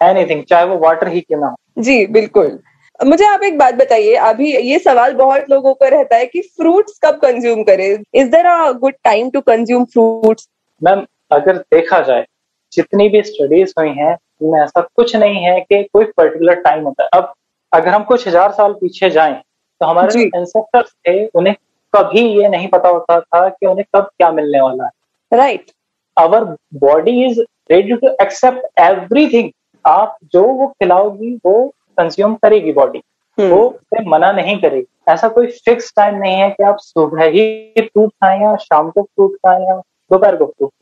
anything 0.00 0.42
चाहे 0.44 0.64
वो 0.64 0.78
वाटर 0.78 1.08
ही 1.08 1.20
क्यों 1.20 1.40
ना 1.40 1.46
हो। 1.46 1.82
जी 1.82 2.06
बिल्कुल। 2.08 2.58
मुझे 3.00 3.24
आप 3.26 3.42
एक 3.42 3.56
बात 3.58 3.74
बताइए 3.74 4.14
अभी 4.14 4.50
ये 4.52 4.78
सवाल 4.78 5.12
बहुत 5.14 5.50
लोगों 5.50 5.72
को 5.74 5.88
रहता 5.88 6.16
है 6.16 6.26
कि 6.26 6.40
फ्रूट्स 6.56 6.98
कब 7.04 7.18
कंज्यूम 7.20 7.62
करें? 7.64 8.02
Is 8.14 8.28
there 8.30 8.46
a 8.46 8.72
good 8.72 8.94
time 9.04 9.30
to 9.30 9.40
consume 9.40 9.84
fruits 9.84 10.48
ma'am 10.82 11.04
अगर 11.32 11.56
देखा 11.74 12.00
जाए 12.00 12.24
जितनी 12.72 13.08
भी 13.08 13.22
स्टडीज़ 13.22 13.72
हुई 13.78 13.90
हैं 13.90 14.16
उनमें 14.42 14.60
ऐसा 14.62 14.80
कुछ 14.96 15.14
नहीं 15.16 15.42
है 15.44 15.60
कि 15.60 15.82
कोई 15.84 16.04
पर्टिकुलर 16.16 16.60
टाइम 16.60 16.84
होता 16.84 17.02
है। 17.04 17.08
अब 17.12 17.32
अगर 17.72 17.88
हम 17.88 18.04
कुछ 18.04 18.26
हज़ार 18.28 18.52
साल 18.52 18.72
पीछे 18.72 19.10
जाएँ 19.10 19.34
तो 19.80 19.86
हमारे 19.86 20.12
जो। 20.12 20.38
एंसेस्टर्स 20.38 20.92
थे 21.08 21.26
उन्हें 21.28 21.54
कभी 21.94 22.28
ये 22.40 22.48
नहीं 22.48 22.68
पता 22.68 22.88
होता 22.88 23.20
था 23.20 23.48
कि 23.48 23.66
उन्हें 23.66 23.84
कब 23.96 24.10
क्या 24.16 24.30
मिलने 24.32 24.60
वाला 24.60 24.84
है। 24.84 25.38
Right 25.38 25.70
our 26.16 26.44
body 26.78 27.24
is 27.26 27.40
ready 27.70 27.96
to 27.96 28.08
accept 28.22 28.80
everything 28.80 29.50
आप 29.84 30.16
जो 30.32 30.42
वो 30.44 30.66
खिलाओगी 30.72 31.34
वो 31.46 31.72
कंज्यूम 31.98 32.34
करेगी 32.34 32.72
बॉडी 32.72 33.02
वो 33.38 33.58
उसे 33.66 34.04
मना 34.08 34.30
नहीं 34.32 34.56
करेगी। 34.60 35.12
ऐसा 35.12 35.28
कोई 35.28 35.46
फिक्स 35.66 35.92
टाइम 35.96 36.14
नहीं 36.16 36.40
है 36.40 36.48
कि 36.50 36.64
आप 36.64 36.76
सुबह 36.80 37.24
ही 37.24 37.80
फ्रूट 37.80 38.10
खाएँ 38.10 38.40
या 38.42 38.54
शाम 38.56 38.90
को 38.90 39.02
फ्रूट 39.02 39.36
खाएँ 39.36 39.64
या 39.66 39.76
दोपहर 40.10 40.36
को 40.36 40.46
fruit 40.46 40.72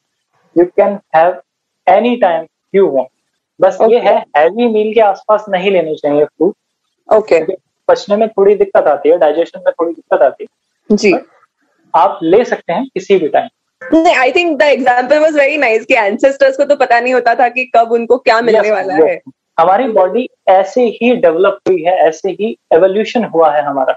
you 0.56 0.64
can 0.76 0.98
have 1.16 1.40
any 1.86 2.16
time 2.16 2.46
you 2.74 2.86
want 2.88 3.08
बस 3.60 3.78
okay. 3.78 3.92
ये 3.92 3.98
है 4.00 4.16
हैवी 4.36 4.68
मील 4.68 4.92
के 4.94 5.00
आसपास 5.00 5.44
नहीं 5.48 5.70
लेने 5.70 5.94
चाहिए 5.94 6.24
फ्रूट 6.24 7.14
ओके 7.14 7.40
okay. 7.40 7.56
पचने 7.88 8.16
में 8.16 8.28
थोड़ी 8.28 8.54
दिक्कत 8.54 8.86
आती 8.86 9.08
है 9.08 9.18
डाइजेशन 9.18 9.62
में 9.66 9.72
थोड़ी 9.72 9.92
दिक्कत 9.92 10.22
आती 10.22 10.44
है। 10.44 10.96
जी। 10.96 11.14
आप 11.94 12.18
ले 12.22 12.44
सकते 12.44 12.72
हैं 12.72 12.84
किसी 12.86 13.16
भी 13.18 13.28
टाइम 13.28 13.48
नहीं 13.82 14.14
I 14.16 14.32
think 14.32 14.58
the 14.58 14.62
example 14.62 15.18
was 15.18 15.38
very 15.38 15.56
nice 15.58 15.84
कि 15.86 15.94
एंसेस्टर्स 15.94 16.56
को 16.56 16.64
तो 16.64 16.76
पता 16.76 17.00
नहीं 17.00 17.14
होता 17.14 17.34
था 17.34 17.48
कि 17.48 17.64
कब 17.76 17.92
उनको 17.92 18.18
क्या 18.18 18.40
मिलने 18.40 18.68
Yes, 18.68 18.72
वाला 18.72 18.94
yes. 18.94 19.08
है। 19.08 19.20
हमारी 19.58 19.88
बॉडी 19.92 20.28
ऐसे 20.48 20.84
ही 20.92 21.14
डेवलप 21.16 21.58
हुई 21.68 21.82
है 21.82 21.96
ऐसे 22.06 22.30
ही 22.30 22.56
एवोल्यूशन 22.74 23.24
हुआ 23.24 23.50
है 23.52 23.62
हमारा। 23.64 23.96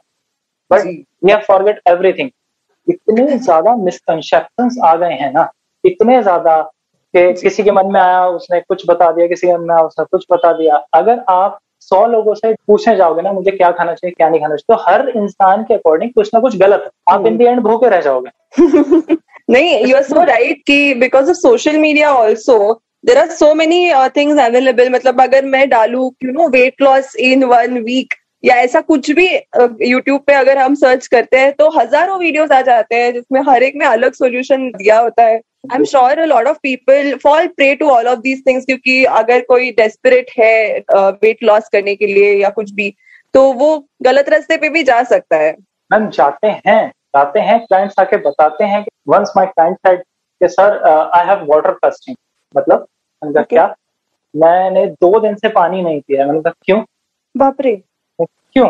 But 0.72 0.86
we 1.24 1.32
have 1.32 1.42
forget 1.48 1.82
everything 1.88 2.30
इतने 2.88 3.38
ज़्यादा 3.38 3.76
मिसकंसेप्शंस 3.76 4.78
आ 4.86 4.96
गए 4.96 5.14
हैं 5.14 5.32
ना। 5.34 5.50
इतने 5.84 6.22
ज़्यादा 6.24 6.62
कि 7.14 7.32
किसी 7.34 7.64
के 7.64 7.72
मन 7.72 7.92
में 7.92 8.00
आया 8.02 8.26
उसने 8.28 8.60
कुछ 8.62 8.84
बता 8.90 9.12
दिया 9.12 9.28
किसी 9.28 9.48
के 9.48 9.54
मन 9.54 9.68
में 9.68 9.74
आया 9.76 9.84
उसने 9.84 10.06
कुछ 10.12 10.26
बता 10.32 10.52
दिया। 10.54 10.76
अगर 10.94 11.24
आप 11.30 11.60
सौ 11.82 12.06
लोगों 12.08 12.34
से 12.36 12.54
पूछने 12.68 12.96
जाओगे 12.96 13.22
ना 13.22 13.32
मुझे 13.34 13.52
क्या 13.52 13.72
खाना 13.72 13.94
चाहिए 13.94 14.14
क्या 14.18 14.30
नहीं 14.30 14.42
खाना 14.42 14.56
चाहिए 14.56 14.76
तो 14.76 14.84
हर 14.84 15.08
इंसान 15.10 15.64
के 15.64 15.74
अकॉर्डिंग 15.74 16.12
कुछ 16.14 16.30
ना 16.34 16.40
कुछ 16.40 16.58
गलत 16.58 16.84
है। 16.86 17.16
आप 17.16 17.26
इन 17.28 17.38
दी 17.38 17.46
एंड 17.46 17.60
भूखे 17.60 17.90
रह 17.90 18.02
जाओगे। 18.02 19.16
नहीं 19.50 19.86
यू 19.86 19.96
आर 19.96 20.04
सो 20.04 20.24
राइट 20.24 20.62
कि 20.68 20.94
because 20.96 21.30
of 21.30 21.38
social 21.38 21.78
media 21.78 22.12
also 22.14 22.58
there 23.04 23.18
are 23.18 23.30
so 23.32 23.54
many 23.56 23.92
things 24.16 24.40
available 24.40 24.90
मतलब 24.90 25.22
अगर 25.22 25.46
मैं 25.46 25.68
डालू 25.70 26.14
you 26.24 26.32
know 26.32 26.48
weight 26.50 26.82
loss 26.82 27.16
in 27.20 27.44
one 27.44 27.78
week 27.84 28.14
या 28.44 28.56
ऐसा 28.56 28.82
कुछ 28.82 29.10
भी 29.12 29.28
यूट्यूब 29.90 30.22
पे 30.28 30.34
अगर 30.34 30.58
हम 30.58 30.76
सर्च 30.76 31.08
करते 31.08 31.40
हैं 31.40 31.52
तो 31.54 31.70
हज़ारों 31.78 32.20
वीडियोस 32.20 32.52
आ 32.52 32.62
जाते 32.62 32.96
हैं 32.96 33.14
जिसमें 33.14 33.42
हर 33.48 33.64
एक 33.64 33.76
में 33.78 33.86
अलग 33.86 34.14
सॉल्यूशन 34.14 34.70
दिया 34.72 35.00
होता 35.00 35.24
है। 35.24 35.36
I 35.36 35.76
am 35.76 35.84
sure 35.86 36.20
a 36.20 36.26
lot 36.26 36.48
of 36.48 36.58
people 36.64 37.14
fall 37.24 37.48
prey 37.48 37.74
to 37.76 37.90
all 37.90 38.08
of 38.08 38.20
these 38.20 38.44
things 38.48 38.66
क्योंकि 38.66 39.04
अगर 39.18 39.42
कोई 39.50 39.72
डेस्परेट 39.72 40.32
है 40.40 40.80
वेट 40.94 41.44
लॉस 41.44 41.70
करने 41.74 41.96
के 41.96 42.08
लिए 42.08 42.34
या 42.36 42.50
कुछ 42.52 42.72
भी 42.74 42.94
तो 43.34 43.52
वो 43.54 43.76
गलत 44.04 44.30
रास्ते 44.30 44.58
पे 44.58 44.70
भी 44.70 44.84
जा 44.84 45.04
सकता 45.04 45.38
है। 45.38 45.52
मैम, 45.92 46.10
जाते 46.10 46.48
हैं 46.48 46.88
जाते 47.16 47.40
हैं 47.40 47.60
क्लाइंट्स 47.60 48.00
आके 48.00 48.18
बताते 48.26 48.64
हैं 48.64 48.84
कि 48.84 48.90
वंस 49.10 49.32
माय 49.38 49.46
क्लाइंट 49.48 50.04
कि 50.42 50.48
sir 50.50 50.82
I 51.16 51.28
have 51.28 51.46
water 51.50 51.74
fasting 51.76 52.16
मतलब 52.56 52.86
मैंने 53.22 53.34
कहा 53.34 53.42
Okay. 53.42 53.50
क्या? 53.50 53.76
मैंने 54.36 54.86
दो 55.02 55.20
दिन 55.20 55.36
से 55.36 55.50
पानी 55.50 55.82
नहीं 55.82 56.00
पिया 56.02 56.26
मैंने 56.26 56.42
कहा 56.42 56.54
क्यों? 56.66 56.82
बाप 57.36 57.62
रे 57.62 57.76
क्यों? 58.20 58.70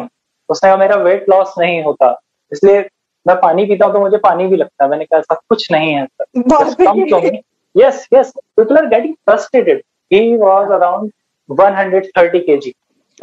उसने 0.49 0.69
कहा 0.69 0.77
मेरा 0.77 0.95
वेट 1.03 1.29
लॉस 1.29 1.53
नहीं 1.59 1.81
होता 1.83 2.09
इसलिए 2.51 2.79
मैं 3.25 3.35
पानी 3.41 3.65
पीता 3.65 3.85
हूँ 3.85 3.93
तो 3.93 3.99
मुझे 3.99 4.17
पानी 4.17 4.47
भी 4.47 4.55
लगता 4.55 4.83
है। 4.83 4.89
मैंने 4.89 5.05
कहा 5.05 5.19
ऐसा 5.19 5.35
कुछ 5.49 5.71
नहीं 5.71 5.93
है 5.93 6.05
sir 6.05 7.39
yes 7.75 8.07
yes 8.13 8.31
people 8.55 8.77
are 8.77 8.85
getting 8.85 9.13
frustrated 9.29 9.81
he 10.11 10.35
was 10.37 10.71
around 10.71 11.11
130 11.49 12.39
KG 12.45 12.73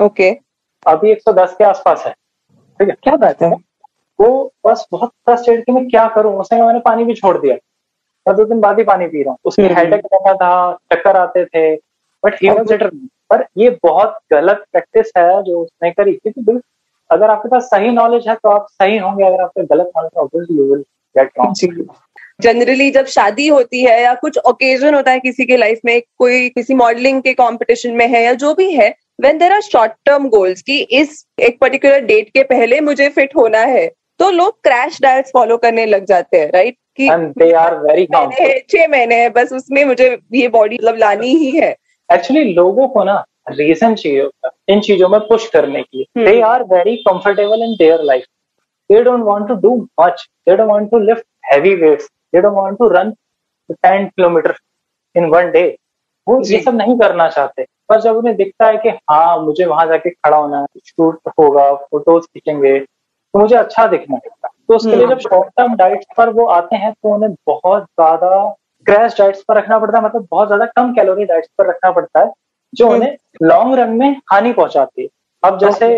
okay. 0.02 0.30
अभी 0.86 1.14
110 1.14 1.54
के 1.58 1.64
आसपास 1.64 2.04
है। 2.06 2.12
ठीक 2.12 2.88
है? 2.88 2.96
क्या 3.02 3.16
बात 3.16 3.42
है? 3.42 3.50
वो 4.18 4.52
बस 4.66 4.86
बहुत 4.92 5.10
फ्रस्ट्रेटेड 5.10 5.64
कि 5.66 5.72
मैं 5.72 5.88
क्या 5.88 6.06
करूँ? 6.08 6.38
उसने 6.40 6.62
मैंने 6.62 6.80
पानी 6.80 7.04
भी 7.04 7.14
छोड़ 7.14 7.36
दिया। 7.38 7.56
मैं 8.28 8.36
दो 8.36 8.44
दिन 8.44 8.60
बाद 8.60 8.78
ही 8.78 8.84
पानी 8.84 9.06
पी 9.06 9.22
रहा 9.22 9.30
हूँ। 9.30 9.38
उसके। 9.44 9.62
हेडेक 9.62 10.06
रहता 10.14 10.34
था 10.34 10.72
चक्कर 10.92 11.16
आते 11.16 11.44
थे 11.44 11.74
बट 12.24 12.34
ही 12.42 12.48
वाज 12.48 12.68
बेटर 12.68 12.90
पर 13.30 13.44
ये 13.58 13.70
बहुत 13.82 14.18
गलत 14.32 14.64
प्रैक्टिस 14.72 15.12
है 15.18 15.42
जो 15.42 15.60
उसने 15.60 15.90
करी। 15.90 16.12
क्योंकि 16.12 16.60
अगर 17.10 17.30
आपके 17.30 17.48
पास 17.48 17.64
सही 17.64 17.90
नॉलेज 17.90 18.28
है 18.28 18.34
तो 18.34 18.48
आप 18.48 18.66
सही 18.70 18.98
होंगे। 18.98 19.24
अगर 19.24 19.42
आपके 19.42 19.62
गलत 19.64 19.90
नॉलेज 19.96 20.10
है 20.16 20.22
obviously 20.22 20.56
you 20.56 20.64
will 20.64 20.84
get 21.16 21.30
wrong 21.38 21.86
generally 22.40 22.90
जब 22.90 23.06
शादी 23.06 23.46
होती 23.48 23.80
है 23.84 24.02
या 24.02 24.14
कुछ 24.14 24.38
ओकेजन 24.38 24.94
होता 24.94 25.10
है 25.10 25.20
किसी 25.20 25.44
के 25.44 25.56
लाइफ 25.56 25.80
में 25.84 26.00
कोई 26.18 26.48
किसी 26.48 26.74
मॉडलिंग 26.74 27.22
के 27.22 27.32
कंपटीशन 27.34 27.92
में 27.92 28.06
है 28.08 28.22
या 28.24 28.32
जो 28.34 28.52
भी 28.54 28.70
है 28.72 28.88
when 29.20 29.38
there 29.38 29.52
are 29.52 29.60
short 29.60 29.92
term 30.06 30.28
goals 30.28 30.62
कि 30.62 30.78
इस 30.90 31.24
एक 31.40 31.58
पर्टिकुलर 31.60 32.00
डेट 32.00 32.28
के 32.28 32.42
पहले 32.42 32.80
मुझे 32.80 33.08
फिट 33.08 33.36
होना 33.36 33.58
है 33.58 33.86
तो 34.20 34.30
लोग 34.30 34.60
क्रैश 34.62 35.00
डाइट 35.02 35.26
फॉलो 35.26 35.56
करने 35.56 35.84
लग 35.86 36.04
जाते 36.04 36.38
हैं 36.38 36.50
राइट 36.52 36.76
कि 37.00 37.08
छह 38.70 38.88
महीने 38.88 39.20
है 39.22 39.28
बस 39.30 39.52
उसमें 39.52 39.84
मुझे 39.84 40.08
ये 40.34 40.48
बॉडी 40.48 40.76
मतलब 40.76 40.96
लानी 40.98 41.34
ही 41.34 41.50
है। 41.50 41.70
एक्चुअली 42.08 42.52
लोगों 42.54 42.88
को 42.88 43.04
ना 43.04 43.24
रीजन 43.50 43.94
चाहिए 43.94 44.28
इन 44.68 44.80
चीज़ों 44.80 45.08
में 45.08 45.20
पुश 45.20 45.48
करने 45.48 45.82
की। 45.82 46.04
They 46.18 46.40
are 46.42 46.62
very 46.72 46.96
comfortable 46.98 47.62
in 47.62 47.74
their 47.78 48.02
life 48.02 48.24
they 48.90 49.02
don't 49.04 49.24
want 49.24 49.48
to 49.48 49.54
do 49.62 49.76
much 50.00 50.26
they 50.48 50.56
don't 50.56 50.68
want 50.68 50.90
to 50.90 50.98
lift 50.98 51.24
heavy 51.52 51.74
weights 51.76 52.04
they 52.34 52.40
don't 52.40 52.54
want 52.54 52.78
to 52.78 52.88
run 52.88 53.14
10 53.70 54.08
kilometre 54.08 54.54
in 55.14 55.24
one 55.30 55.50
day 55.50 55.66
वो 56.26 56.40
ये 56.46 56.60
सब 56.62 56.74
नहीं 56.76 56.98
करना 56.98 57.28
चाहते। 57.28 57.64
पर 57.88 58.00
जब 58.00 58.16
उन्हें 58.16 58.36
दिखता 58.36 58.66
है 58.66 58.76
कि 58.76 58.88
हाँ 59.10 59.38
मुझे 59.44 59.64
वहाँ 59.64 59.86
जाके 59.88 60.10
खड़ा 60.10 60.36
होना 60.36 60.60
है 60.60 60.80
शूट 60.86 61.28
होगा 61.38 61.72
फ़ोटोज़ 61.74 62.24
खींचेंगे 62.24 62.78
तो 63.34 63.38
मुझे 63.38 63.56
अच्छा 63.56 63.86
दिखना 63.86 64.16
है। 64.16 64.30
तो 64.68 64.74
उसके 64.76 64.90
लिए 64.90 65.04
हम्म। 65.04 65.14
जब 65.14 65.20
शॉर्ट 65.20 65.48
टर्म 65.56 65.74
डाइट्स 65.76 66.06
पर 66.16 66.28
वो 66.30 66.44
आते 66.50 66.76
हैं 66.76 66.92
तो 66.92 67.14
उन्हें 67.14 67.32
बहुत 67.46 67.82
ज़्यादा 67.82 68.48
क्रैश 68.86 69.14
डाइट्स 69.18 69.42
पर 69.48 69.56
रखना 69.56 69.78
पड़ता 69.78 69.98
है 69.98 70.04
मतलब 70.04 70.26
बहुत 70.30 70.48
ज़्यादा 70.48 70.66
कम 70.76 70.92
कैलोरी 70.94 71.24
डाइट्स 71.24 71.48
पर 71.58 71.68
रखना 71.68 71.90
पड़ता 71.90 72.20
है 72.20 72.32
जो 72.72 72.86
हम्म। 72.86 72.96
उन्हें 72.96 73.16
लॉन्ग 73.42 73.74
रन 73.74 73.90
में 73.92 74.10
हानि 74.32 74.52
पहुंचाती 74.52 75.02
है। 75.02 75.08
अब 75.42 75.58
जैसे 75.58 75.88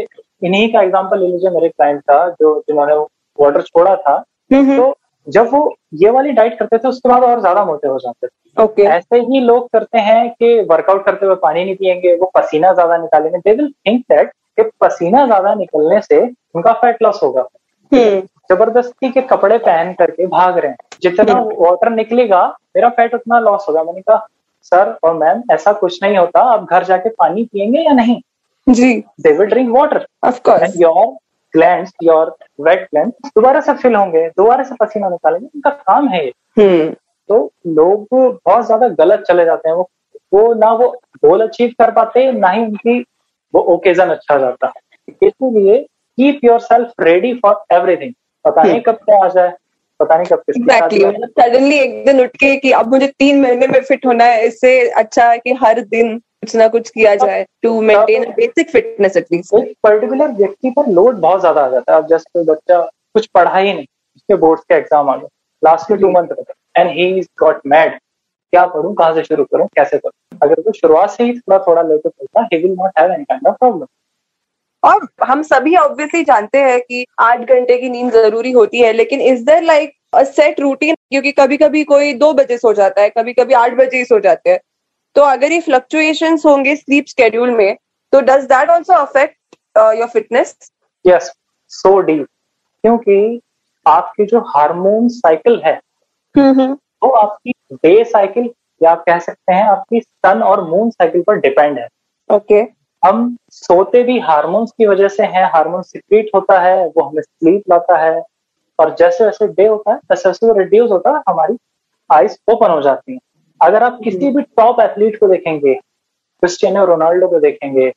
इन्हीं 0.43 0.73
का 0.73 0.83
एग्जांपल 0.83 1.19
ले 1.21 1.27
लीजिए 1.27 1.51
मेरे 1.51 1.69
क्लाइंट 1.69 2.01
था 2.03 2.29
जो 2.31 2.59
जिन्होंने 2.61 2.95
वाटर 3.39 3.63
छोड़ा 3.63 3.95
था 3.97 4.17
तो 4.51 4.95
जब 5.27 5.49
वो 5.53 5.63
ये 5.95 6.11
वाली 6.11 6.31
डाइट 6.33 6.59
करते 6.59 6.79
थे 6.79 6.89
उसके 6.89 7.09
बाद 7.09 7.23
और 7.25 7.41
ज़्यादा 7.41 7.65
मोटे 7.65 7.89
हो 7.89 7.99
जाते 7.99 8.27
थे। 8.27 8.63
ओके। 8.63 8.83
ऐसे 8.85 9.19
ही 9.23 9.41
लोग 9.41 9.69
करते 9.73 9.99
हैं 9.99 10.31
कि 10.33 10.61
वर्कआउट 10.71 11.05
करते 11.05 11.27
हुए 11.27 11.35
पानी 11.43 11.65
नहीं 11.65 11.75
पियेंगे 11.77 12.15
वो 12.17 12.31
पसीना 12.35 12.73
ज़्यादा 12.73 12.97
निकालेंगे। 12.97 13.39
दे 13.41 13.55
विल 13.55 13.69
थिंक 13.87 14.01
दैट 14.03 14.33
कि 14.63 14.71
पसीना 14.81 15.27
ज़्यादा 15.27 15.55
निकलने 15.55 16.01
से 16.01 16.21
उनका 16.55 16.73
फैट 16.73 17.03
लॉस 17.03 17.21
होगा। 17.23 17.47
हम्म। 17.93 18.21
ज़बरदस्ती 18.53 19.11
के 19.11 19.21
कपड़े 19.21 19.59
पहन 19.59 19.93
करके 19.93 20.27
भाग 20.27 20.59
रहे 20.59 20.71
हैं। 20.71 20.77
जितना 21.03 21.35
वाटर 21.35 21.91
निकलेगा 21.91 22.47
मेरा 22.77 22.89
फैट 22.89 23.15
उतना 23.15 23.39
लॉस 23.41 23.67
होगा। 23.69 23.83
मैंने 23.85 24.01
कहा 24.01 24.27
सर 24.65 24.99
और 25.05 25.15
मैम 25.15 25.43
ऐसा 25.53 25.73
कुछ 25.73 26.03
नहीं 26.03 26.17
होता। 26.19 26.41
आप 26.41 26.67
घर 26.71 26.85
जाके 26.85 27.09
पानी 27.09 27.45
पिएँगे 27.45 27.81
या 27.81 27.93
नहीं? 27.93 28.21
जी। 28.67 28.95
They 29.21 29.33
will 29.33 29.47
drink 29.47 29.71
water 29.77 30.07
of 30.25 30.41
course 30.41 30.75
your 30.77 31.07
glands 31.55 31.93
your 32.03 32.37
wet 32.61 32.83
gland 32.83 33.13
दोबारा 33.27 33.61
से 33.61 33.75
फिल 33.75 33.95
होंगे 33.95 34.29
दोबारा 34.29 34.63
से 34.63 34.75
पसीना 34.81 35.09
निकालेंगे। 35.09 35.47
उनका 35.47 35.71
काम 35.71 36.09
है 36.09 36.25
ये। 36.27 36.33
हम्म। 36.59 36.91
तो 37.29 37.51
लोग 37.67 38.07
बहुत 38.13 38.67
ज़्यादा 38.67 38.89
गलत 38.89 39.25
चले 39.29 39.45
जाते 39.45 39.69
हैं। 39.69 39.77
वो 39.77 39.89
वो 40.35 40.53
ना 40.55 40.73
वो 40.73 40.89
गोल 41.25 41.41
अचीव 41.41 41.71
कर 41.79 41.91
पाते 41.91 42.33
ना 42.33 42.49
ही 42.49 42.65
उनकी 42.65 43.05
वो 43.55 43.61
ओकेजन 43.75 44.11
अच्छा 44.11 44.39
जाता 44.39 44.67
है। 44.67 45.15
इसलिए 45.23 45.79
keep 45.79 46.41
your 46.45 46.61
self 46.63 46.93
ready 47.01 47.33
for 47.37 47.65
everything 47.73 48.13
पता 48.45 48.63
नहीं 48.63 48.81
कब 48.81 48.99
क्या 49.05 49.25
आ 49.25 49.29
जाए 49.31 49.53
पता 50.01 50.17
नहीं 50.17 50.27
कब 50.27 50.43
किसकी 50.47 51.27
सडनली 51.41 51.79
एक 51.79 52.05
दिन 52.05 52.21
उठ 52.21 52.37
के 52.37 52.55
कि 52.57 52.71
अब 52.73 52.91
मुझे 52.91 53.07
तीन 53.09 53.41
महीने 53.43 53.67
में 53.67 53.81
फिट 53.83 54.07
होना 54.07 54.25
है 54.25 54.47
इससे 54.47 54.79
अच्छा 55.01 55.31
है 55.31 55.39
कि 55.39 55.53
हर 55.63 55.81
दिन 55.83 56.19
कुछ 56.19 56.55
ना 56.57 56.69
कुछ 56.69 56.89
किया 56.91 57.15
जाए 57.17 57.45
to 57.63 57.81
maintain 57.83 58.25
basic 58.37 58.71
fitness 58.71 59.17
at least 59.17 59.55
एक 59.55 59.75
पर्टिकुलर 59.83 60.29
व्यक्ति 60.35 60.71
पर 60.77 60.87
लोड 60.91 61.19
बहुत 61.21 61.41
ज़्यादा 61.41 61.65
आ 61.65 61.69
जाता 61.71 61.93
है। 61.93 61.99
अब 61.99 62.07
जस्ट 62.09 62.29
कोई 62.35 62.45
बच्चा 62.45 62.81
कुछ 63.15 63.27
पढ़ा 63.35 63.57
ही 63.57 63.73
नहीं 63.73 63.85
उसके 64.17 64.35
बोर्ड 64.37 64.61
के 64.61 64.75
एग्ज़ाम 64.75 65.11
आ 65.11 65.17
गए। 65.17 65.29
लास्ट 65.63 65.89
के 65.89 65.97
two 65.97 66.11
month 66.11 66.29
and 66.77 66.91
he 66.91 67.09
is 67.19 67.27
got 67.41 67.61
mad 67.67 67.99
क्या 68.53 68.65
पढ़ूं 68.67 68.93
कहाँ 68.95 69.15
से 69.15 69.23
शुरू 69.25 69.45
करूँ 69.45 69.67
कैसे 69.77 69.99
करूँ? 69.99 70.39
अगर 70.43 70.61
वो 70.61 70.73
शुरुआत 70.73 71.11
से 71.11 71.25
ही 71.25 71.39
थोड़ा 71.39 71.59
थोड़ा 71.59 71.83
लेके 71.83 72.09
चलता 72.09 72.49
he 72.53 72.63
will 72.63 72.73
not 72.73 72.99
have 72.99 73.13
any 73.13 73.25
kind 73.25 73.47
of 73.49 73.57
problem 73.57 73.87
और 74.83 75.07
हम 75.25 75.43
सभी 75.43 75.75
ऑब्वियसली 75.77 76.23
जानते 76.25 76.59
हैं 76.59 76.81
कि 76.81 77.05
आठ 77.21 77.41
घंटे 77.41 77.77
की 77.79 77.89
नींद 77.89 78.13
ज़रूरी 78.13 78.51
होती 78.53 78.81
है 78.81 78.93
लेकिन 78.93 79.21
is 79.23 79.45
there 79.45 79.63
like 79.63 79.93
a 80.15 80.23
set 80.25 80.61
routine 80.61 80.95
क्योंकि 80.95 81.33
कभी 81.33 81.57
कभी 81.57 81.85
कोई 81.85 82.13
दो 82.15 82.33
बजे 82.35 82.59
सो 82.59 82.73
जाता 82.75 83.03
है 83.03 83.11
कभी 83.11 83.33
कभी 83.33 83.55
आठ 83.55 83.75
बजे 83.75 83.99
ही 83.99 84.05
सो 84.05 84.19
जाते 84.21 84.51
हैं। 84.51 84.59
तो 85.17 85.23
अगर 85.23 85.53
ये 85.53 85.61
फ्लक्चुएशन 85.61 86.39
होंगे 86.45 86.75
स्लीप 86.77 87.07
स्केड्यूल 87.07 87.51
में 87.51 87.77
तो 88.13 88.21
does 88.21 88.45
that 88.45 88.71
also 88.71 88.95
affect 88.95 89.57
your 89.77 90.09
fitness 90.09 90.57
yes 91.05 91.33
so 91.73 91.99
deep 92.01 92.27
क्योंकि 92.85 93.41
आपकी 93.87 94.25
जो 94.27 94.41
हार्मोन 94.49 95.09
साइकिल 95.09 95.61
है 95.67 95.79
वो 97.03 97.11
आपकी 97.11 97.53
डे 97.73 98.03
साइकिल 98.05 98.51
या 98.81 98.91
आप 98.91 99.05
कह 99.07 99.19
सकते 99.19 99.53
हैं 99.53 99.65
आपकी 99.65 100.01
सन 100.01 100.43
और 100.43 100.65
मून 100.69 100.91
साइकिल 100.91 101.23
पर 101.23 101.37
डिपेंड 101.37 101.79
है। 101.79 101.89
Okay 102.31 102.63
okay. 102.63 102.75
हम 103.03 103.37
सोते 103.51 104.03
भी 104.03 104.19
हार्मोन्स 104.21 104.73
की 104.79 104.87
वजह 104.87 105.09
से 105.09 105.25
हैं 105.25 105.45
हार्मोन 105.53 105.83
सिक्रीट 105.83 106.31
होता 106.35 106.59
है 106.61 106.87
वो 106.87 107.03
हमें 107.03 107.23
स्लीप 107.23 107.71
लाता 107.71 107.97
है 107.99 108.23
और 108.79 108.95
जैसे 108.95 109.25
जैसे 109.25 109.47
डे 109.49 109.67
होता 109.67 109.93
है 109.93 109.97
वैसे 110.11 110.29
वैसे 110.29 110.47
वो 110.47 110.53
रिड्यूस 110.53 110.91
होता 110.91 111.11
है 111.11 111.23
हमारी 111.29 111.57
आईज 112.11 112.39
ओपन 112.51 112.71
हो 112.71 112.81
जाती 112.83 113.13
हैं। 113.13 113.21
अगर 113.61 113.83
आप 113.83 113.99
किसी 114.05 114.31
भी 114.31 114.43
टॉप 114.57 114.81
एथलीट 114.81 115.19
को 115.21 115.29
देखेंगे 115.29 115.75
क्रिस्टियानो 115.75 116.85
रोनाल्डो 116.85 117.29
को 117.29 117.41
देखेंगे 117.41 117.89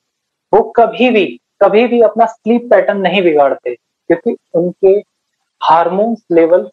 वो 0.53 0.61
कभी 0.77 1.09
भी 1.09 1.25
कभी 1.63 1.85
भी 1.87 2.01
अपना 2.01 2.25
स्लीप 2.25 2.69
पैटर्न 2.69 3.01
नहीं 3.01 3.21
बिगाड़ते 3.23 3.75
क्योंकि 3.75 4.35
उनके 4.55 4.93
हार्मोन्स 5.61 6.23
लेवल 6.31 6.69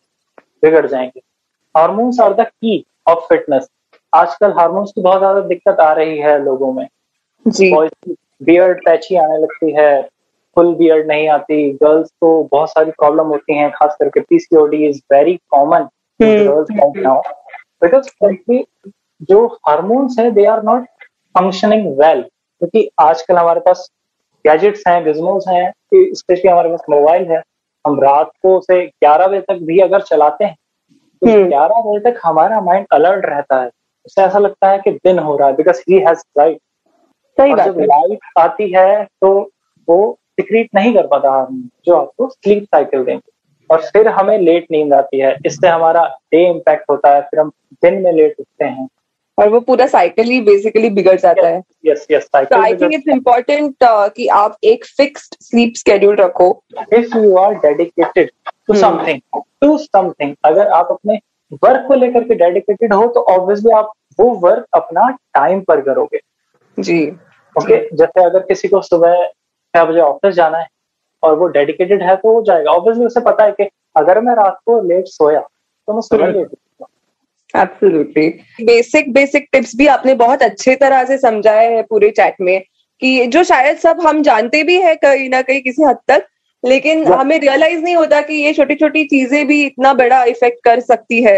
बिगड़ 0.62 0.86
जाएँगे। 0.86 1.20
Hormones 1.74 2.20
are 2.20 2.34
the 2.34 2.46
key 2.46 2.84
of 3.08 3.26
fitness 3.28 3.68
आजकल 4.12 4.52
हार्मोन्स 4.52 4.92
की 4.92 5.02
बहुत 5.02 5.18
ज़्यादा 5.18 5.40
दिक्कत 5.48 5.80
आ 5.80 5.92
रही 5.92 6.18
है 6.18 6.38
लोगों 6.44 6.72
में। 6.72 6.86
बियर्ड 7.46 8.80
पैची 8.84 9.16
आने 9.16 9.38
लगती 9.38 9.72
है 9.72 10.02
फुल 10.56 10.74
बियर्ड 10.74 11.06
नहीं 11.06 11.28
आती। 11.28 11.70
गर्ल्स 11.72 12.10
को 12.20 12.42
बहुत 12.52 12.70
सारी 12.70 12.90
प्रॉब्लम 12.90 13.26
होती 13.26 13.56
हैं 13.56 13.70
खास 13.70 13.96
करके 14.00 14.20
PCOD 14.20 14.84
is 14.88 15.00
very 15.12 15.34
common 15.50 15.88
girls 16.20 16.70
now 16.96 17.20
because 17.82 18.08
जो 19.28 19.46
हार्मोन्स 19.68 20.18
है 20.18 20.30
they 20.30 20.44
are 20.46 20.62
not 20.62 20.84
functioning 21.34 21.86
well 21.98 22.22
क्योंकि 22.22 22.88
आजकल 23.00 23.36
हमारे 23.36 23.60
पास 23.60 23.88
गैजेट्स 24.44 24.82
हैं 24.88 25.04
गिजमोस 25.04 25.44
हैं 25.48 25.72
स्पेशली 25.94 26.50
हमारे 26.50 26.68
पास 26.70 26.82
मोबाइल 26.90 27.30
है। 27.30 27.42
हम 27.84 28.00
रात 28.00 28.30
को 28.42 28.60
से 28.60 28.84
11 29.04 29.26
बजे 29.28 29.40
तक 29.40 29.58
भी 29.62 29.78
अगर 29.80 30.00
चलाते 30.02 30.44
हैं 30.44 30.56
तो 31.22 31.30
हम्म। 31.30 31.48
ग्यारह 31.48 31.82
बजे 31.86 32.10
तक 32.10 32.20
हमारा 32.24 32.60
माइंड 32.60 32.86
अलर्ट 32.92 33.26
रहता 33.26 33.60
है। 33.62 33.70
उससे 34.06 34.22
ऐसा 34.22 34.38
लगता 34.38 34.68
है 34.70 34.78
कि 34.78 34.90
दिन 34.90 35.18
हो 35.18 35.36
रहा 35.36 35.48
है 35.48 35.54
बिकॉज़ 35.56 35.82
ही 35.90 35.98
हैज़ 35.98 36.22
लाइट 36.38 36.58
सही 37.38 37.54
बात 37.54 37.66
जब 37.66 37.80
लाइट 37.80 38.18
आती 38.38 38.70
है 38.72 39.04
तो 39.04 39.32
वो 39.88 40.18
सिक्रीट 40.30 40.68
नहीं 40.74 40.94
कर 40.94 41.06
पाता 41.06 41.30
हार्मोन 41.30 41.68
जो 41.86 41.96
आपको 41.96 42.28
स्लीप 42.28 42.64
साइकिल 42.64 43.04
देंगे। 43.04 43.30
और 43.70 43.82
फिर 43.82 44.08
हमें 44.08 44.38
लेट 44.38 44.66
नींद 44.70 44.92
आती 44.94 45.18
है। 45.18 45.36
इससे 45.46 45.68
हमारा 45.68 46.04
डे 46.32 46.48
इम्पैक्ट 46.50 46.84
होता 46.90 47.14
है 47.14 47.20
फिर 47.20 47.40
हम 47.40 47.50
दिन 47.82 48.02
में 48.02 48.12
लेट 48.12 48.34
उठते 48.40 48.64
हैं। 48.64 48.88
और 49.38 49.48
वो 49.48 49.60
पूरा 49.60 49.86
साइकिल 49.86 50.26
ही 50.26 50.40
बेसिकली 50.40 50.88
बिगड़ 50.90 51.16
जाता 51.16 51.42
yes, 51.42 51.50
है। 51.50 51.62
Yes 51.86 52.06
yes 52.10 52.22
cycle 52.22 52.58
I 52.58 52.74
think 52.74 52.94
it's 52.94 53.08
important 53.08 53.74
कि 53.84 54.26
आप 54.26 54.56
एक 54.64 54.84
फिक्स्ड 54.86 55.36
स्लीप 55.40 55.72
स्केड्यूल 55.76 56.16
रखो। 56.16 56.50
If 56.92 57.16
you 57.18 57.36
are 57.36 57.54
dedicated 57.56 58.30
to 58.70 58.78
something 58.78 59.42
to 59.60 59.76
something 59.78 60.34
अगर 60.44 60.68
आप 60.70 60.88
अपने 60.90 61.18
वर्क 61.62 61.86
को 61.88 61.94
लेकर 61.94 62.24
के 62.24 62.34
डेडिकेटेड 62.36 62.92
हो 62.94 63.06
तो 63.06 63.20
ऑब्वियसली 63.30 63.72
आप 63.72 63.92
वो 64.18 64.30
वर्क 64.40 64.66
अपना 64.74 65.08
टाइम 65.34 65.60
पर 65.60 65.80
करोगे। 65.80 66.20
जी। 66.78 67.06
Okay 67.06 67.74
okay? 67.74 67.96
जैसे 67.98 68.24
अगर 68.24 68.40
किसी 68.40 68.68
को 68.68 68.80
सुबह 68.82 69.26
छह 69.74 69.84
बजे 69.84 70.00
ऑफ़िस 70.00 70.34
जाना 70.34 70.58
है 70.58 70.66
और 71.22 71.34
वो 71.36 71.46
डेडिकेटेड 71.48 72.02
है 72.02 72.16
तो 72.16 72.32
वो 72.32 72.42
जाएगा। 72.42 72.70
ऑब्वियसली 72.70 73.06
उसे 73.06 73.20
पता 73.20 73.44
है 73.44 73.52
कि 73.52 73.68
अगर 73.96 74.20
मैं 74.20 74.34
रात 74.34 74.58
को 74.66 74.80
लेट 74.88 75.06
सोया 75.08 75.40
तो 75.40 75.94
मैं 75.94 76.00
सुबह 76.00 76.32
late 76.32 76.50
absolutely 77.54 78.28
basic 78.64 79.12
basic 79.12 79.48
tips 79.52 79.76
भी 79.76 79.86
आपने 79.88 80.14
बहुत 80.16 80.42
अच्छे 80.42 80.74
तरह 80.76 81.04
से 81.04 81.18
समझाए 81.18 81.70
हैं 81.72 81.84
पूरे 81.84 82.10
चैट 82.10 82.40
में 82.40 82.60
कि 83.02 83.26
जो 83.26 83.42
शायद 83.44 83.78
सब 83.78 84.00
हम 84.00 84.22
जानते 84.22 84.62
भी 84.62 84.80
है 84.80 84.94
कहीं 84.96 85.28
ना 85.30 85.42
कहीं 85.42 85.62
किसी 85.62 85.82
हद 85.82 85.98
तक 86.08 86.26
लेकिन 86.64 87.04
yeah. 87.04 87.18
हमें 87.20 87.38
रियलाइज़ 87.38 87.82
नहीं 87.82 87.96
होता 87.96 88.20
कि 88.20 88.34
ये 88.34 88.52
छोटी 88.52 88.74
छोटी 88.74 89.04
चीज़ें 89.04 89.46
भी 89.46 89.64
इतना 89.66 89.92
बड़ा 89.94 90.22
इफ़ेक्ट 90.24 90.64
कर 90.64 90.80
सकती 90.80 91.22
है 91.22 91.36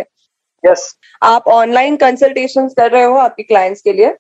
यस 0.65 0.71
yes. 0.71 0.97
आप 1.23 1.49
ऑनलाइन 1.49 1.97
कंसल्टेशन 1.97 2.69
कर 2.69 2.91
रहे 2.91 3.05
हो 3.05 3.17
आपके 3.19 3.43
क्लाइंट्स 3.43 3.81
के 3.83 3.93
लिए 3.93 4.15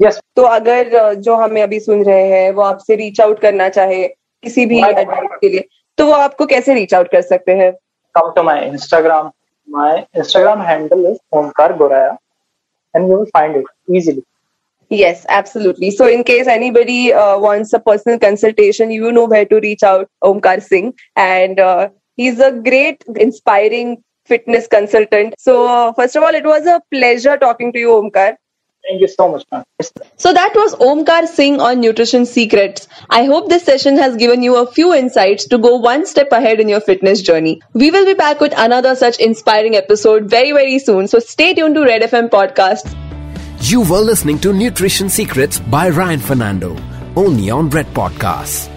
यस 0.00 0.14
yes. 0.14 0.22
तो 0.36 0.42
अगर 0.42 1.14
जो 1.14 1.34
हमें 1.34 1.62
अभी 1.62 1.80
सुन 1.80 2.04
रहे 2.04 2.26
हैं 2.28 2.50
वो 2.52 2.62
आपसे 2.62 2.96
रीच 2.96 3.20
आउट 3.20 3.40
करना 3.40 3.68
चाहे 3.68 4.06
किसी 4.44 4.66
भी 4.66 4.82
एडवाइस 4.84 5.38
के 5.40 5.48
लिए 5.48 5.68
तो 5.98 6.06
वो 6.06 6.12
आपको 6.12 6.46
कैसे 6.46 6.74
रीच 6.74 6.94
आउट 6.94 7.10
कर 7.12 7.22
सकते 7.22 7.52
हैं 7.52 7.72
come 8.14 8.32
to 8.36 8.42
my 8.42 8.66
Instagram 8.66 9.30
my 9.68 10.04
Instagram 10.16 10.62
handle 10.62 11.06
is 11.10 11.18
Omkar 11.38 11.76
Goraya 11.76 12.16
and 12.94 13.10
you 13.10 13.16
will 13.16 13.26
find 13.34 13.56
it 13.56 13.96
easily 13.96 14.22
Yes, 14.92 15.24
absolutely. 15.30 15.90
So, 15.90 16.06
in 16.06 16.22
case 16.22 16.46
anybody 16.46 17.14
uh, 17.14 17.38
wants 17.38 17.72
a 17.72 17.80
personal 17.80 18.18
consultation, 18.18 18.90
you 18.90 19.10
know 19.10 19.24
where 19.24 19.46
to 19.46 19.58
reach 19.60 19.82
out, 19.82 20.10
Omkar 20.22 20.62
Singh. 20.62 20.92
And 21.16 21.58
uh, 21.58 21.88
he's 22.14 22.38
a 22.40 22.52
great, 22.52 23.02
inspiring 23.16 24.04
fitness 24.26 24.66
consultant. 24.66 25.34
So, 25.38 25.66
uh, 25.66 25.92
first 25.94 26.14
of 26.14 26.22
all, 26.22 26.34
it 26.34 26.44
was 26.44 26.66
a 26.66 26.82
pleasure 26.90 27.38
talking 27.38 27.72
to 27.72 27.78
you, 27.78 27.88
Omkar. 27.88 28.34
Thank 28.86 29.00
you 29.00 29.08
so 29.08 29.30
much, 29.30 29.44
ma'am. 29.50 29.62
So 30.16 30.34
that 30.34 30.52
was 30.54 30.74
Omkar 30.74 31.26
Singh 31.26 31.60
on 31.60 31.80
Nutrition 31.80 32.26
Secrets. 32.26 32.86
I 33.08 33.24
hope 33.24 33.48
this 33.48 33.62
session 33.62 33.96
has 33.96 34.16
given 34.16 34.42
you 34.42 34.56
a 34.56 34.66
few 34.70 34.92
insights 34.92 35.46
to 35.46 35.58
go 35.58 35.76
one 35.76 36.04
step 36.04 36.32
ahead 36.32 36.60
in 36.60 36.68
your 36.68 36.80
fitness 36.80 37.22
journey. 37.22 37.62
We 37.72 37.90
will 37.92 38.04
be 38.04 38.14
back 38.14 38.40
with 38.40 38.52
another 38.56 38.94
such 38.96 39.18
inspiring 39.20 39.76
episode 39.76 40.28
very, 40.28 40.52
very 40.52 40.80
soon. 40.80 41.06
So 41.06 41.18
stay 41.20 41.54
tuned 41.54 41.76
to 41.76 41.82
Red 41.82 42.02
FM 42.02 42.28
Podcast. 42.28 43.11
You 43.64 43.82
were 43.82 44.00
listening 44.00 44.40
to 44.40 44.52
Nutrition 44.52 45.08
Secrets 45.08 45.60
by 45.60 45.88
Ryan 45.88 46.18
Fernando, 46.18 46.76
only 47.14 47.48
on 47.48 47.70
Red 47.70 47.86
Podcasts. 47.94 48.71